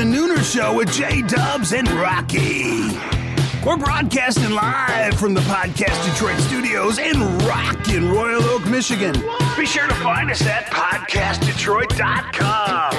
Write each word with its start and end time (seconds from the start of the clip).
The 0.00 0.06
Nooner 0.06 0.42
Show 0.42 0.74
with 0.76 0.90
J 0.90 1.20
Dubs 1.20 1.74
and 1.74 1.86
Rocky. 1.90 2.88
We're 3.66 3.76
broadcasting 3.76 4.48
live 4.48 5.20
from 5.20 5.34
the 5.34 5.42
Podcast 5.42 6.10
Detroit 6.10 6.38
studios 6.38 6.98
in 6.98 7.20
rockin' 7.40 8.10
Royal 8.10 8.42
Oak, 8.44 8.64
Michigan. 8.64 9.12
Be 9.58 9.66
sure 9.66 9.86
to 9.86 9.94
find 9.96 10.30
us 10.30 10.40
at 10.46 10.68
podcastdetroit.com. 10.68 12.94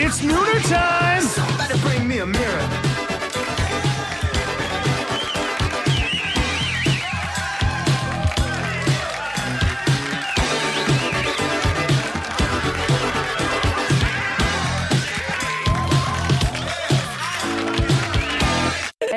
It's 0.00 0.22
Nooner 0.22 0.66
time! 0.66 1.24
Somebody 1.24 1.78
bring 1.80 2.08
me 2.08 2.20
a 2.20 2.26
mirror. 2.26 2.87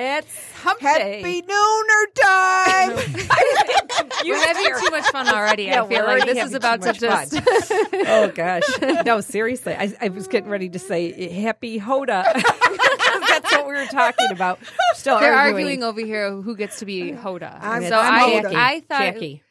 It's 0.04 0.54
hump 0.54 0.80
day. 0.80 1.22
Happy 1.22 1.44
Nooner 1.44 2.06
time! 2.20 2.96
We're 4.26 4.48
having 4.48 4.74
too 4.84 4.90
much 4.90 5.06
fun 5.12 5.28
already. 5.28 5.66
Yeah, 5.66 5.84
I 5.84 5.88
feel 5.88 6.06
like 6.06 6.26
this 6.26 6.44
is 6.44 6.56
about 6.56 6.82
to 6.82 6.88
much 6.88 7.00
just. 7.00 7.36
oh 7.94 8.32
gosh, 8.34 8.64
no, 9.06 9.22
seriously, 9.22 9.76
I, 9.76 9.94
I 10.02 10.10
was 10.10 10.28
getting 10.28 10.50
ready 10.50 10.70
to 10.70 10.80
say 10.80 11.30
Happy 11.30 11.80
Hoda. 11.80 12.24
That's 12.34 13.52
what 13.52 13.68
we 13.68 13.74
were 13.76 13.86
talking 13.86 14.32
about. 14.32 14.60
Still 14.96 15.20
They're 15.20 15.36
arguing. 15.36 15.66
arguing 15.66 15.84
over 15.84 16.02
here 16.02 16.32
who 16.32 16.56
gets 16.56 16.80
to 16.80 16.86
be 16.88 17.12
Hoda. 17.12 17.62
I'm- 17.62 17.84
so 17.84 18.00
I'm 18.00 18.14
I, 18.14 18.42
Hoda. 18.42 18.56
I 18.56 18.80
thought 18.80 19.00
Jackie 19.02 19.44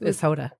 is 0.00 0.20
Hoda. 0.20 0.52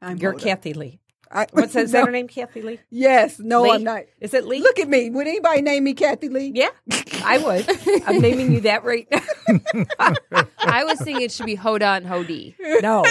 I'm 0.00 0.16
You're 0.16 0.32
Hoda. 0.32 0.40
Kathie 0.40 0.72
Lee. 0.72 1.00
I, 1.32 1.46
What's 1.52 1.74
that? 1.74 1.84
Is 1.84 1.92
no, 1.92 2.00
that 2.00 2.06
her 2.06 2.12
name? 2.12 2.28
Kathie 2.28 2.62
Lee. 2.62 2.80
Yes. 2.90 3.38
No, 3.38 3.62
Lee? 3.62 3.70
I'm 3.70 3.84
not. 3.84 4.02
Is 4.20 4.34
it 4.34 4.46
Lee? 4.46 4.60
Look 4.60 4.78
at 4.78 4.88
me. 4.88 5.10
Would 5.10 5.26
anybody 5.26 5.62
name 5.62 5.84
me 5.84 5.94
Kathie 5.94 6.28
Lee? 6.28 6.52
Yeah, 6.54 6.70
I 7.24 7.38
would. 7.38 7.66
I'm 8.06 8.20
naming 8.20 8.52
you 8.52 8.60
that 8.62 8.84
right 8.84 9.06
now. 9.10 9.20
I 10.58 10.84
was 10.84 11.00
thinking 11.00 11.22
it 11.22 11.32
should 11.32 11.46
be 11.46 11.56
Hoda 11.56 11.96
and 11.96 12.06
Hody. 12.06 12.54
no. 12.82 13.04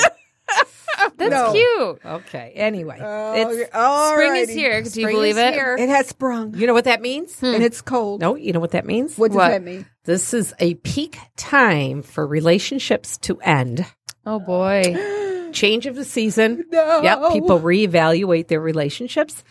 That's 1.17 1.31
No. 1.31 1.53
cute. 1.53 2.01
Okay. 2.05 2.51
Anyway, 2.55 2.97
Oh, 3.01 3.33
it's 3.33 3.69
all 3.73 4.13
Spring 4.13 4.35
is 4.35 4.49
here. 4.49 4.81
Do 4.81 4.99
you 5.01 5.07
believe 5.07 5.37
it? 5.37 5.53
here. 5.53 5.75
It 5.79 5.87
has 5.87 6.07
sprung, 6.07 6.55
You 6.55 6.67
know 6.67 6.73
what 6.73 6.85
that 6.85 7.01
means? 7.01 7.39
Hmm. 7.39 7.45
and 7.55 7.63
it's 7.63 7.81
cold. 7.81 8.19
No, 8.19 8.35
you 8.35 8.51
know 8.51 8.59
what 8.59 8.71
that 8.71 8.85
means? 8.85 9.17
What 9.17 9.29
does 9.29 9.35
What? 9.37 9.49
that 9.49 9.63
mean? 9.63 9.85
This 10.03 10.33
is 10.33 10.53
a 10.59 10.73
peak 10.75 11.17
time 11.37 12.01
for 12.01 12.25
relationships 12.27 13.17
to 13.19 13.39
end. 13.41 13.85
Oh 14.25 14.39
boy. 14.39 14.83
Change 15.53 15.85
of 15.85 15.95
the 15.95 16.05
season. 16.05 16.65
No. 16.71 17.01
Yep, 17.01 17.31
people 17.33 17.59
reevaluate 17.59 18.47
their 18.47 18.59
relationships 18.61 19.43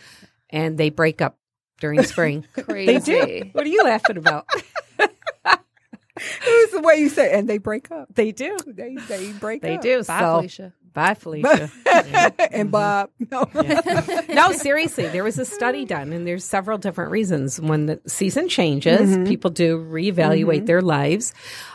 and 0.49 0.77
they 0.77 0.89
break 0.89 1.21
up 1.21 1.37
during 1.79 2.03
spring. 2.03 2.45
Crazy. 2.53 2.93
they 2.93 2.99
do. 3.43 3.49
What 3.53 3.65
are 3.65 3.69
you 3.69 3.83
laughing 3.83 4.17
about? 4.17 4.47
It's 6.21 6.73
the 6.73 6.81
way 6.81 6.95
you 6.97 7.07
say, 7.07 7.31
and 7.31 7.47
they 7.47 7.59
break 7.59 7.89
up. 7.91 8.13
they 8.13 8.33
do. 8.33 8.57
They 8.67 8.95
they 9.07 9.31
break 9.31 9.61
They 9.61 9.75
up. 9.77 9.81
do. 9.81 10.03
Bye, 10.03 10.19
so, 10.19 10.35
Felicia. 10.39 10.73
Bye, 10.93 11.13
Felicia. 11.13 11.69
and 12.51 12.71
Bob. 12.71 13.09
No. 13.31 13.47
no, 14.29 14.51
seriously, 14.53 15.07
there 15.07 15.23
was 15.23 15.37
a 15.37 15.45
study 15.45 15.85
done, 15.85 16.11
and 16.13 16.25
there's 16.25 16.43
several 16.43 16.79
different 16.79 17.11
reasons. 17.11 17.61
When 17.61 17.85
the 17.85 18.01
season 18.07 18.49
changes, 18.49 18.99
Mm-hmm. 19.11 19.25
people 19.25 19.51
do 19.51 19.77
reevaluate 19.77 20.65
their 20.65 20.81
lives. 20.81 21.31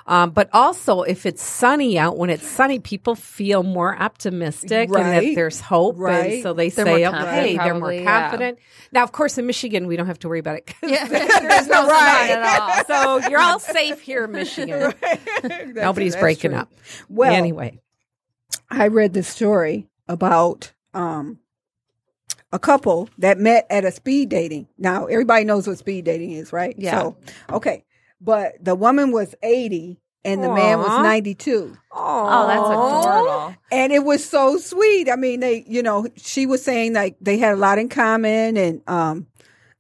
Um, 0.07 0.31
but 0.31 0.49
also, 0.53 1.03
if 1.03 1.27
it's 1.27 1.43
sunny 1.43 1.97
out, 1.99 2.17
when 2.19 2.29
it's 2.29 2.47
sunny, 2.47 2.81
people 2.81 3.15
feel 3.15 3.63
more 3.63 3.97
optimistic 3.97 4.89
and 4.89 4.95
that 4.95 5.35
there's 5.37 5.61
hope. 5.61 5.97
Right. 5.97 6.33
And 6.35 6.43
so 6.43 6.53
they 6.55 6.71
They're 6.71 6.85
say, 6.85 7.03
more 7.03 7.11
confident, 7.13 7.39
okay, 7.39 7.57
they're 7.57 7.65
more 7.75 7.81
probably, 7.81 8.03
yeah. 8.03 8.21
confident. 8.23 8.59
Now, 8.93 9.05
of 9.05 9.13
course, 9.13 9.39
in 9.39 9.47
Michigan, 9.47 9.87
we 9.87 9.97
don't 9.97 10.07
have 10.07 10.19
to 10.21 10.29
worry 10.29 10.41
about 10.41 10.57
it. 10.57 10.67
'cause 10.67 10.91
Yeah, 10.91 11.07
there's 11.07 11.69
no 11.69 11.87
Right. 11.87 12.29
sun 12.31 12.39
at 12.43 12.89
all. 12.89 13.21
So 13.23 13.29
you're 13.31 13.41
all 13.41 13.59
safe 13.61 14.01
here 14.01 14.25
in 14.25 14.33
Michigan. 14.33 14.93
That's- 15.01 15.69
Nobody's 15.75 16.17
breaking 16.17 16.51
true. 16.51 16.61
up. 16.61 16.73
Well, 17.09 17.33
anyway, 17.33 17.79
I 18.81 18.89
read 18.89 19.13
this 19.13 19.29
story 19.29 19.89
about 20.09 20.73
um, 20.93 21.39
a 22.53 22.59
couple 22.59 23.09
that 23.19 23.39
met 23.39 23.67
at 23.71 23.85
a 23.85 23.91
speed 23.91 24.29
dating. 24.29 24.69
Now, 24.79 25.07
everybody 25.07 25.45
knows 25.45 25.67
what 25.67 25.79
speed 25.79 26.05
dating 26.05 26.33
is, 26.33 26.53
right? 26.53 26.75
Yeah. 26.79 27.01
So, 27.01 27.17
okay. 27.51 27.85
But 28.21 28.65
the 28.65 28.75
woman 28.75 29.11
was 29.13 29.35
80 29.43 30.01
and 30.25 30.43
the 30.43 30.49
man 30.49 30.79
was 30.79 30.89
Aw. 30.89 31.03
92. 31.03 31.77
Oh, 31.93 32.47
that's 32.47 32.61
adorable. 32.61 33.57
And 33.71 33.93
it 33.93 34.05
was 34.05 34.25
so 34.25 34.57
sweet. 34.57 35.11
I 35.11 35.17
mean, 35.17 35.41
they, 35.41 35.65
you 35.67 35.83
know, 35.83 36.07
she 36.17 36.47
was 36.47 36.65
saying 36.65 36.95
like 36.95 37.17
they 37.21 37.37
had 37.37 37.53
a 37.53 37.57
lot 37.57 37.79
in 37.79 37.89
common 37.89 38.57
and 38.57 38.83
um 38.89 39.27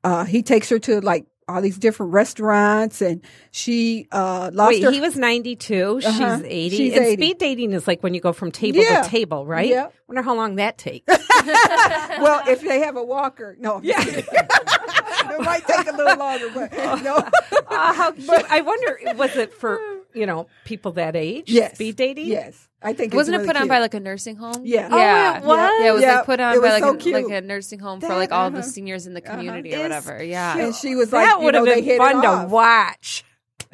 uh 0.02 0.24
he 0.24 0.42
takes 0.42 0.68
her 0.68 0.78
to 0.80 1.00
like 1.00 1.26
all 1.46 1.60
these 1.60 1.76
different 1.78 2.12
restaurants 2.12 3.02
and 3.02 3.20
she 3.50 4.06
uh 4.12 4.50
lost 4.52 4.68
Wait, 4.74 4.82
her 4.82 4.90
he 4.90 5.00
was 5.00 5.16
92. 5.16 6.00
Uh-huh. 6.04 6.36
She's 6.38 6.44
80. 6.44 6.76
She's 6.76 6.92
and 6.96 7.04
80. 7.04 7.22
speed 7.22 7.38
dating 7.38 7.72
is 7.72 7.86
like 7.86 8.02
when 8.02 8.14
you 8.14 8.20
go 8.20 8.32
from 8.32 8.50
table 8.50 8.80
Yeah. 8.80 9.02
to 9.02 9.08
table, 9.08 9.46
right? 9.46 9.68
Yeah. 9.68 9.88
Wonder 10.08 10.22
how 10.22 10.34
long 10.34 10.56
that 10.56 10.78
takes. 10.78 11.06
well, 11.46 12.42
if 12.48 12.60
they 12.62 12.80
have 12.80 12.96
a 12.96 13.02
walker, 13.04 13.56
no. 13.58 13.80
Yeah. 13.82 14.00
it 14.06 15.40
might 15.40 15.66
take 15.66 15.86
a 15.86 15.96
little 15.96 16.16
longer, 16.18 16.50
but 16.54 16.72
no. 17.02 17.22
Uh, 17.66 17.92
how 17.92 18.12
cute. 18.12 18.30
I 18.50 18.60
wonder, 18.60 18.98
was 19.16 19.34
it 19.36 19.52
for, 19.52 19.80
you 20.14 20.26
know, 20.26 20.46
people 20.64 20.92
that 20.92 21.16
age? 21.16 21.50
Yes. 21.50 21.74
Speed 21.74 21.96
dating? 21.96 22.26
Yes. 22.26 22.68
I 22.82 22.92
think 22.92 23.14
Wasn't 23.14 23.34
it 23.34 23.38
really 23.38 23.46
put 23.48 23.56
on 23.56 23.66
by 23.66 23.78
like 23.78 23.94
a 23.94 24.00
nursing 24.00 24.36
home? 24.36 24.62
Yeah. 24.64 24.88
Oh, 24.90 24.98
Yeah. 24.98 25.38
it 25.38 25.44
was? 25.44 25.56
Yeah, 25.58 25.88
it 25.88 25.92
was 25.92 26.02
Yeah, 26.02 26.16
like 26.16 26.26
put 26.26 26.40
on 26.40 26.60
by 26.60 26.68
like, 26.78 26.82
so 26.82 27.10
a, 27.10 27.12
like 27.12 27.30
a 27.32 27.40
nursing 27.40 27.78
home 27.78 28.00
for 28.00 28.08
like 28.08 28.30
all 28.30 28.50
the 28.50 28.58
uh-huh. 28.58 28.66
seniors 28.66 29.06
in 29.06 29.14
the 29.14 29.20
community 29.20 29.70
It's 29.70 29.78
or 29.78 29.82
whatever. 29.82 30.22
Yeah. 30.22 30.58
and 30.58 30.74
she 30.74 30.94
was 30.94 31.12
like, 31.12 31.26
that 31.26 31.38
you 31.38 31.44
would 31.46 31.54
know, 31.54 31.64
have 31.64 31.74
they 31.74 31.80
been 31.80 31.84
hit 31.84 31.98
fun 31.98 32.18
it 32.18 32.22
to 32.22 32.28
off. 32.28 32.50
watch. 32.50 33.24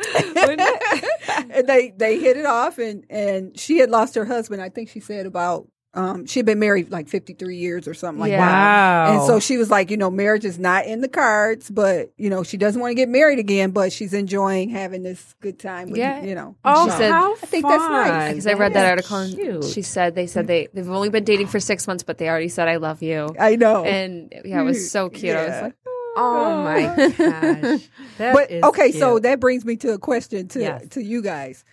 Wouldn't 0.14 0.60
it? 0.60 1.46
and 1.50 1.66
they 1.68 1.92
they 1.94 2.18
hit 2.18 2.38
it 2.38 2.46
off, 2.46 2.78
and 2.78 3.04
and 3.10 3.58
she 3.58 3.78
had 3.78 3.90
lost 3.90 4.14
her 4.14 4.24
husband. 4.24 4.62
I 4.62 4.70
think 4.70 4.88
she 4.88 5.00
said 5.00 5.26
about 5.26 5.68
um 5.92 6.24
she'd 6.26 6.46
been 6.46 6.60
married 6.60 6.90
like 6.92 7.08
fifty 7.08 7.32
three 7.34 7.56
years 7.56 7.88
or 7.88 7.94
something 7.94 8.20
like 8.20 8.30
Yeah. 8.30 8.38
that. 8.38 9.08
Wow. 9.08 9.12
And 9.18 9.26
so 9.26 9.40
she 9.40 9.56
was 9.58 9.70
like, 9.70 9.90
you 9.90 9.96
know, 9.96 10.08
marriage 10.10 10.44
is 10.44 10.56
not 10.58 10.86
in 10.86 11.00
the 11.00 11.08
cards, 11.08 11.68
but 11.68 12.12
you 12.16 12.30
know, 12.30 12.44
she 12.44 12.56
doesn't 12.56 12.80
want 12.80 12.92
to 12.92 12.94
get 12.94 13.08
married 13.08 13.40
again, 13.40 13.70
but 13.72 13.92
she's 13.92 14.14
enjoying 14.14 14.68
having 14.70 15.02
this 15.02 15.34
good 15.40 15.58
time 15.58 15.90
with 15.90 15.98
Yeah. 15.98 16.22
you 16.22 16.34
know. 16.36 16.54
oh, 16.64 16.86
She 16.86 16.92
said- 16.96 17.10
how 17.10 17.32
I 17.32 17.36
think 17.46 17.66
that's 17.66 17.82
nice. 17.82 18.08
fun. 18.10 18.30
Because 18.30 18.46
I 18.46 18.52
read 18.52 18.74
that 18.74 18.88
article 18.90 19.16
and 19.16 19.34
cute. 19.34 19.64
she 19.64 19.82
said 19.82 20.14
they 20.14 20.28
said 20.28 20.46
they 20.46 20.68
they've 20.72 20.88
only 20.88 21.08
been 21.10 21.24
dating 21.24 21.48
for 21.48 21.58
six 21.58 21.86
months, 21.88 22.04
but 22.04 22.18
they 22.18 22.28
already 22.28 22.48
said 22.48 22.68
I 22.68 22.76
love 22.76 23.02
you. 23.02 23.34
I 23.38 23.56
know. 23.56 23.84
And 23.84 24.32
yeah, 24.44 24.60
it 24.60 24.64
was 24.64 24.90
so 24.92 25.08
cute. 25.10 25.34
I 25.36 25.46
was 25.46 25.62
like, 25.62 25.74
Oh 26.16 26.62
my 26.64 26.82
gosh. 27.18 27.88
That 28.18 28.34
but 28.34 28.50
is 28.50 28.62
okay, 28.64 28.92
so 28.92 29.18
that 29.20 29.40
brings 29.40 29.64
me 29.64 29.76
to 29.76 29.92
a 29.92 29.98
question 29.98 30.46
to 30.48 30.60
Yes. 30.60 30.88
to 30.90 31.02
you 31.02 31.20
guys. 31.22 31.64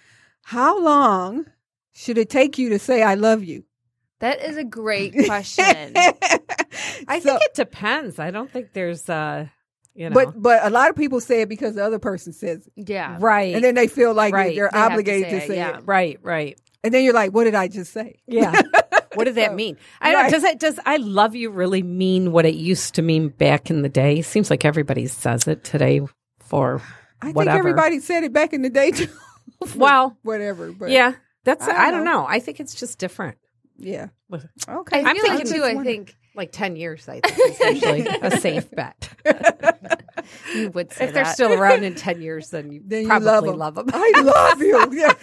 How 0.44 0.80
long 0.80 1.46
should 1.94 2.18
it 2.18 2.30
take 2.30 2.58
you 2.58 2.70
to 2.70 2.80
say 2.80 3.04
I 3.04 3.16
love 3.16 3.44
you? 3.44 3.64
That 4.20 4.42
is 4.44 4.58
a 4.58 4.64
great 4.64 5.14
question. 5.26 5.94
I 7.08 7.20
So- 7.20 7.30
think 7.32 7.42
it 7.44 7.54
depends. 7.56 8.20
I 8.20 8.32
don't 8.32 8.50
think 8.52 8.74
there's 8.74 9.08
uh 9.10 9.48
You 9.96 10.10
know, 10.10 10.14
But 10.14 10.42
but 10.42 10.66
a 10.66 10.70
lot 10.70 10.90
of 10.90 10.96
people 10.96 11.20
say 11.20 11.42
it 11.42 11.50
because 11.50 11.76
the 11.76 11.84
other 11.86 12.00
person 12.00 12.34
says 12.34 12.68
it, 12.76 12.90
Yeah. 12.90 13.18
right, 13.20 13.56
and 13.56 13.64
then 13.64 13.76
they 13.76 13.88
feel 13.88 14.14
like 14.14 14.34
Right. 14.34 14.56
they're 14.56 14.70
They 14.72 14.78
have 14.80 14.92
to 14.98 15.06
say 15.06 15.22
to 15.24 15.36
it, 15.38 15.48
say 15.48 15.56
yeah. 15.58 15.78
it. 15.78 15.84
right, 15.86 16.20
right. 16.22 16.60
And 16.84 16.94
then 16.94 17.04
you're 17.04 17.14
like, 17.14 17.34
what 17.34 17.44
did 17.46 17.56
I 17.56 17.68
just 17.68 17.92
say? 17.92 18.20
Yeah. 18.28 18.62
what 19.16 19.26
does 19.26 19.36
that 19.36 19.56
mean? 19.56 19.78
I 20.00 20.12
don't, 20.12 20.22
Right. 20.24 20.32
does 20.32 20.44
it 20.44 20.60
does 20.60 20.80
I 20.86 20.98
love 20.98 21.36
you 21.36 21.50
really 21.50 21.82
mean 21.84 22.32
what 22.32 22.46
it 22.46 22.56
used 22.56 22.96
to 22.96 23.02
mean 23.02 23.30
back 23.30 23.70
in 23.72 23.82
the 23.82 23.90
day? 23.90 24.22
Seems 24.22 24.50
like 24.50 24.64
everybody 24.66 25.08
says 25.08 25.48
it 25.48 25.64
today 25.64 26.02
for 26.40 26.82
I 27.22 27.32
whatever. 27.32 27.56
think 27.56 27.60
everybody 27.60 28.00
said 28.00 28.24
it 28.24 28.32
back 28.34 28.54
in 28.54 28.62
the 28.62 28.70
day 28.70 28.92
too. 28.92 29.08
well, 29.76 30.16
Whatever. 30.24 30.72
But 30.72 30.92
yeah. 30.92 31.14
That's 31.44 31.64
I 31.64 31.68
don't 31.72 31.78
I 31.82 31.92
don't 31.92 32.04
know. 32.04 32.22
know. 32.22 32.26
I 32.28 32.40
think 32.40 32.60
it's 32.60 32.76
just 32.76 33.00
different. 33.00 33.38
Yeah. 33.78 34.08
Okay. 34.32 35.04
I'm 35.04 35.16
thinking 35.16 35.36
like 35.36 35.48
too. 35.48 35.64
I 35.64 35.84
think 35.84 36.16
Like 36.36 36.52
10 36.52 36.76
years 36.76 37.08
I 37.08 37.20
think 37.22 37.38
is 37.62 37.82
usually 37.84 38.08
a 38.08 38.32
safe 38.40 38.70
bet. 38.72 39.10
you 40.56 40.70
would 40.72 40.92
say 40.92 41.06
if 41.06 41.14
they're 41.14 41.26
still 41.26 41.54
around 41.54 41.84
in 41.84 41.96
10 41.96 42.22
years 42.22 42.50
then 42.50 42.72
you 42.72 42.82
Then 42.86 43.04
you 43.04 43.08
probably 43.08 43.52
love 43.52 43.76
them. 43.76 43.86
love 43.86 43.86
them. 43.88 43.90
I 43.94 44.22
love 44.24 44.62
you. 44.62 44.90
Yeah. 45.00 45.14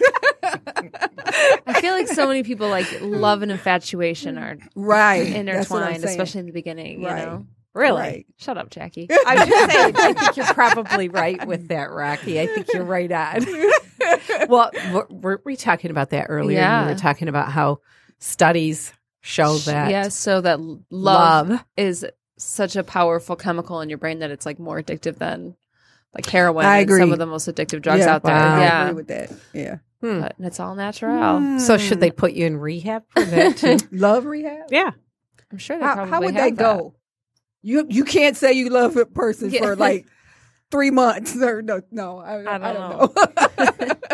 I 1.66 1.80
feel 1.80 1.92
like 1.94 2.08
so 2.08 2.26
many 2.26 2.42
people 2.42 2.68
like 2.68 2.86
love 3.00 3.42
and 3.42 3.50
infatuation 3.50 4.38
are 4.38 4.56
right. 4.74 5.32
That's 5.44 5.70
what 5.70 5.82
I'm 5.82 5.88
intertwined, 5.94 6.04
especially 6.04 6.40
in 6.40 6.46
the 6.46 6.52
beginning. 6.52 7.02
Right. 7.02 7.20
You 7.20 7.26
know. 7.26 7.46
Really? 7.74 8.00
Right. 8.00 8.26
Shut 8.36 8.56
up, 8.56 8.70
Jackie. 8.70 9.08
I'm 9.26 9.48
just 9.48 9.72
saying, 9.72 9.94
I 9.96 10.12
think 10.12 10.36
you're 10.36 10.46
probably 10.46 11.08
right 11.08 11.44
with 11.44 11.68
that, 11.68 11.90
Rocky. 11.90 12.40
I 12.40 12.46
think 12.46 12.68
you're 12.72 12.84
right 12.84 13.10
on. 13.10 13.44
well, 14.48 14.70
were, 14.92 15.06
were 15.10 15.42
we 15.44 15.56
talking 15.56 15.90
about 15.90 16.10
that 16.10 16.26
earlier? 16.28 16.58
Yeah. 16.58 16.86
We 16.86 16.92
were 16.92 16.98
talking 16.98 17.26
about 17.26 17.50
how 17.50 17.80
studies 18.24 18.92
show 19.20 19.58
that 19.58 19.90
yeah, 19.90 20.08
so 20.08 20.40
that 20.40 20.60
love, 20.60 20.80
love. 21.50 21.64
is 21.76 22.06
such 22.36 22.74
a 22.76 22.82
powerful 22.82 23.36
chemical 23.36 23.80
in 23.80 23.88
your 23.88 23.98
brain 23.98 24.18
that 24.20 24.30
it's 24.30 24.44
like 24.46 24.58
more 24.58 24.82
addictive 24.82 25.16
than 25.18 25.54
like 26.14 26.26
heroin. 26.26 26.64
I 26.64 26.78
and 26.78 26.88
agree. 26.90 27.00
Some 27.00 27.12
of 27.12 27.18
the 27.18 27.26
most 27.26 27.48
addictive 27.48 27.82
drugs 27.82 28.00
Yeah. 28.00 28.14
out 28.14 28.22
there. 28.22 28.34
Wow. 28.34 28.56
I 28.56 28.60
Yeah, 28.60 28.82
agree 28.84 28.94
with 28.96 29.08
that. 29.08 29.32
Yeah. 29.52 29.76
Hmm. 30.00 30.20
but 30.20 30.34
it's 30.40 30.60
all 30.60 30.74
natural. 30.74 31.38
Hmm. 31.38 31.58
So 31.58 31.78
should 31.78 32.00
they 32.00 32.10
put 32.10 32.32
you 32.32 32.44
in 32.46 32.56
rehab 32.58 33.04
for 33.10 33.24
that 33.24 33.56
too? 33.58 33.78
Love 33.90 34.26
rehab? 34.26 34.66
yeah. 34.70 34.90
I'm 35.52 35.58
sure 35.58 35.78
they 35.78 35.84
How, 35.84 35.94
probably 35.94 36.10
how 36.10 36.20
would 36.22 36.34
have 36.34 36.44
they 36.44 36.50
go? 36.50 36.94
You 37.62 37.86
you 37.88 38.04
can't 38.04 38.36
say 38.36 38.52
you 38.52 38.68
love 38.70 38.96
a 38.96 39.06
person 39.06 39.50
Yeah. 39.50 39.60
for 39.62 39.76
like 39.76 40.06
three 40.70 40.90
months 40.90 41.36
or 41.36 41.62
no 41.62 41.80
no 41.90 42.18
I, 42.18 42.40
I, 42.54 42.58
don't 42.58 42.74
don't, 42.74 43.16
know. 43.16 43.94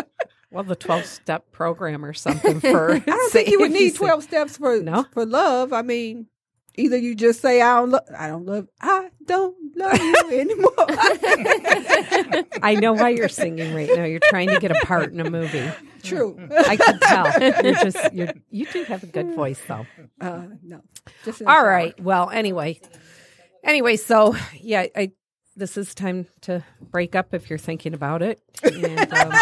Well, 0.51 0.63
the 0.63 0.75
12 0.75 1.05
step 1.05 1.51
program 1.51 2.03
or 2.03 2.13
something 2.13 2.59
for. 2.59 2.91
I 2.95 2.99
don't 2.99 3.31
think 3.31 3.49
you 3.49 3.59
would 3.61 3.71
need 3.71 3.95
twelve 3.95 4.23
steps 4.23 4.57
for 4.57 4.81
No? 4.81 5.05
for 5.13 5.25
love. 5.25 5.71
I 5.73 5.81
mean, 5.81 6.27
either 6.75 6.97
you 6.97 7.15
just 7.15 7.41
say 7.41 7.61
I 7.61 7.79
don't 7.79 7.89
love 7.91 8.03
I 8.17 8.27
don't 8.27 8.45
love 8.45 8.67
I 8.81 9.09
don't 9.25 9.55
love 9.75 9.97
you 10.01 10.15
anymore. 10.39 10.73
I 12.63 12.75
know 12.79 12.93
why 12.93 13.09
you're 13.09 13.29
singing 13.29 13.73
right 13.73 13.89
now. 13.95 14.03
You're 14.03 14.19
trying 14.29 14.49
to 14.49 14.59
get 14.59 14.71
a 14.71 14.85
part 14.85 15.11
in 15.13 15.19
a 15.19 15.29
movie. 15.29 15.69
True. 16.03 16.37
I 16.67 16.75
can 16.77 16.99
tell. 16.99 17.41
You're 17.63 17.73
just 17.75 18.13
you're 18.13 18.33
you 18.49 18.65
do 18.67 18.83
have 18.83 19.03
a 19.03 19.07
good 19.07 19.33
voice 19.35 19.61
though. 19.67 19.85
Uh, 20.19 20.47
no. 20.63 20.81
Just 21.25 21.41
in 21.41 21.45
the 21.45 21.51
All 21.51 21.65
right. 21.65 21.97
Well, 21.99 22.29
anyway. 22.29 22.81
Anyway, 23.63 23.95
so 23.95 24.35
yeah, 24.59 24.85
I 24.95 25.11
this 25.55 25.77
is 25.77 25.93
time 25.93 26.27
to 26.41 26.63
break 26.79 27.15
up 27.15 27.33
if 27.33 27.49
you're 27.49 27.59
thinking 27.59 27.93
about 27.93 28.21
it. 28.21 28.41
And, 28.63 29.13
um, 29.13 29.33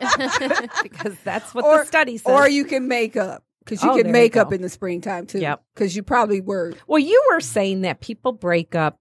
because 0.82 1.16
that's 1.24 1.54
what 1.54 1.64
Or 1.64 1.78
the 1.78 1.84
study 1.86 2.16
says. 2.18 2.26
or 2.32 2.48
you 2.48 2.64
can 2.64 2.88
make 2.88 3.16
up 3.16 3.42
because 3.64 3.82
you 3.82 3.90
Oh, 3.90 3.96
can 4.02 4.10
make 4.10 4.36
up 4.36 4.52
in 4.52 4.62
the 4.62 4.68
springtime 4.68 5.26
too. 5.26 5.38
Yep. 5.40 5.62
Because 5.74 5.94
you 5.96 6.02
probably 6.02 6.40
were. 6.40 6.72
well, 6.86 6.98
you 6.98 7.22
were 7.30 7.40
saying 7.40 7.82
that 7.82 8.00
people 8.00 8.32
break 8.32 8.74
up 8.74 8.98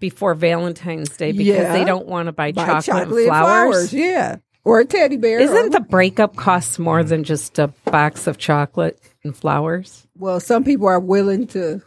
before 0.00 0.34
Valentine's 0.34 1.16
Day 1.16 1.32
because 1.32 1.46
Yeah. 1.56 1.72
they 1.72 1.84
don't 1.84 2.06
want 2.06 2.26
to 2.26 2.32
buy, 2.32 2.52
buy 2.52 2.80
chocolate, 2.80 3.08
and 3.08 3.18
and 3.18 3.26
flowers. 3.28 3.92
Yeah. 3.92 4.36
Or 4.64 4.80
a 4.80 4.84
teddy 4.86 5.16
bear. 5.18 5.40
Isn't 5.40 5.72
the 5.72 5.80
breakup 5.80 6.36
costs 6.36 6.78
more 6.78 7.04
than 7.04 7.22
just 7.24 7.58
a 7.58 7.68
box 7.84 8.26
of 8.26 8.38
chocolate 8.38 8.98
and 9.22 9.36
flowers? 9.36 10.06
well, 10.16 10.40
some 10.40 10.64
people 10.64 10.86
are 10.86 11.00
willing 11.00 11.46
to, 11.48 11.82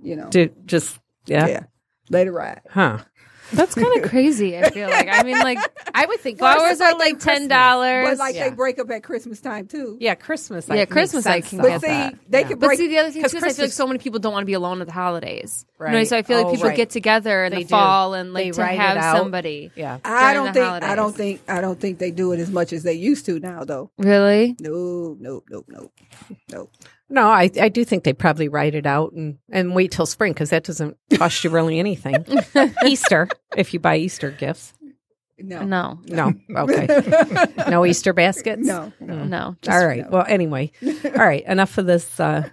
you 0.00 0.14
know, 0.16 0.28
To 0.30 0.48
just 0.66 0.98
yeah, 1.26 1.46
yeah, 1.48 1.64
let 2.08 2.26
it 2.28 2.30
ride. 2.32 2.60
huh? 2.70 2.98
That's 3.52 3.74
kind 3.74 4.02
of 4.02 4.08
crazy. 4.10 4.56
I 4.58 4.70
feel 4.70 4.88
like. 4.88 5.08
I 5.10 5.22
mean, 5.22 5.38
like 5.38 5.58
I 5.94 6.06
would 6.06 6.20
think 6.20 6.38
flowers 6.38 6.80
are 6.80 6.96
like 6.98 7.18
ten 7.18 7.48
dollars. 7.48 8.08
But 8.10 8.18
like 8.18 8.34
Yeah. 8.34 8.48
they 8.50 8.54
break 8.54 8.78
up 8.78 8.90
at 8.90 9.02
Christmas 9.02 9.40
time 9.40 9.66
too. 9.66 9.96
Yeah, 10.00 10.14
Christmas. 10.14 10.66
Yeah, 10.68 10.74
makes 10.76 10.92
Christmas 10.92 11.26
I 11.26 11.40
can 11.40 11.58
though. 11.58 11.64
But 11.68 11.80
see, 11.80 11.86
that. 11.88 12.14
they 12.28 12.40
Yeah. 12.40 12.48
could 12.48 12.60
But 12.60 12.66
break. 12.66 12.78
see, 12.78 12.88
the 12.88 12.98
other 12.98 13.10
thing 13.10 13.22
too 13.22 13.28
'Cause 13.28 13.34
is 13.34 13.42
I 13.44 13.52
feel 13.52 13.64
like 13.66 13.72
so 13.72 13.86
many 13.86 13.98
people 13.98 14.18
don't 14.20 14.32
want 14.32 14.42
to 14.42 14.46
be 14.46 14.52
alone 14.54 14.80
at 14.80 14.86
the 14.86 14.92
holidays. 14.92 15.64
You 15.80 15.86
know, 15.86 15.92
Right. 15.94 16.06
so 16.08 16.16
I 16.16 16.22
feel 16.22 16.36
like 16.38 16.46
Oh, 16.46 16.52
people 16.52 16.68
right. 16.68 16.76
get 16.76 16.90
together 16.90 17.44
in 17.44 17.52
They 17.52 17.58
the 17.58 17.64
do. 17.64 17.68
fall 17.70 18.14
and 18.14 18.32
like 18.34 18.44
They 18.54 18.62
to 18.62 18.66
have 18.66 19.16
somebody. 19.16 19.70
Yeah. 19.74 19.98
I 20.04 20.34
don't 20.34 20.46
the 20.46 20.52
think. 20.52 20.82
I 20.84 20.94
don't 20.94 21.16
think. 21.16 21.40
I 21.48 21.60
don't 21.60 21.80
think 21.80 21.98
they 21.98 22.10
do 22.10 22.32
it 22.32 22.40
as 22.40 22.50
much 22.50 22.72
as 22.72 22.82
they 22.82 22.92
used 22.94 23.26
to 23.26 23.38
now, 23.40 23.64
though. 23.64 23.90
Really? 23.98 24.56
No, 24.60 25.16
no, 25.18 25.42
no, 25.50 25.64
no, 25.68 25.90
no. 26.50 26.68
No, 27.10 27.26
I 27.28 27.50
I 27.60 27.68
do 27.68 27.84
think 27.84 28.04
they 28.04 28.12
probably 28.12 28.48
write 28.48 28.74
it 28.74 28.86
out 28.86 29.12
and 29.12 29.38
and 29.50 29.74
wait 29.74 29.90
till 29.90 30.06
spring 30.06 30.32
because 30.32 30.50
that 30.50 30.64
doesn't 30.64 30.96
cost 31.14 31.42
you 31.44 31.50
really 31.50 31.78
anything. 31.80 32.24
Easter, 32.86 33.28
if 33.56 33.74
you 33.74 33.80
buy 33.80 33.96
Easter 33.96 34.30
gifts. 34.30 34.72
No, 35.42 35.64
No. 35.64 35.98
No, 36.06 36.32
okay. 36.56 36.86
No 37.68 37.84
Easter 37.86 38.12
baskets. 38.12 38.64
no, 38.66 38.92
no. 39.00 39.24
No. 39.24 39.56
All 39.68 39.86
right. 39.86 40.08
Well, 40.10 40.24
anyway, 40.28 40.70
all 40.82 41.10
right. 41.12 41.44
Enough 41.46 41.78
of 41.78 41.86
this 41.86 42.20
uh, 42.20 42.48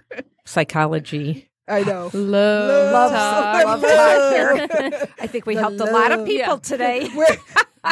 psychology. 0.46 1.47
I 1.68 1.82
know. 1.82 2.10
Love, 2.14 2.92
Love, 2.92 3.12
talk. 3.12 3.64
love 3.64 3.80
talk 3.82 4.32
here. 4.34 5.08
I 5.20 5.26
think 5.26 5.46
we 5.46 5.54
The 5.54 5.60
helped 5.60 5.80
a 5.80 5.84
lot 5.84 6.12
of 6.12 6.26
people 6.26 6.54
Yeah. 6.54 6.56
today. 6.56 7.08
We're, 7.14 7.36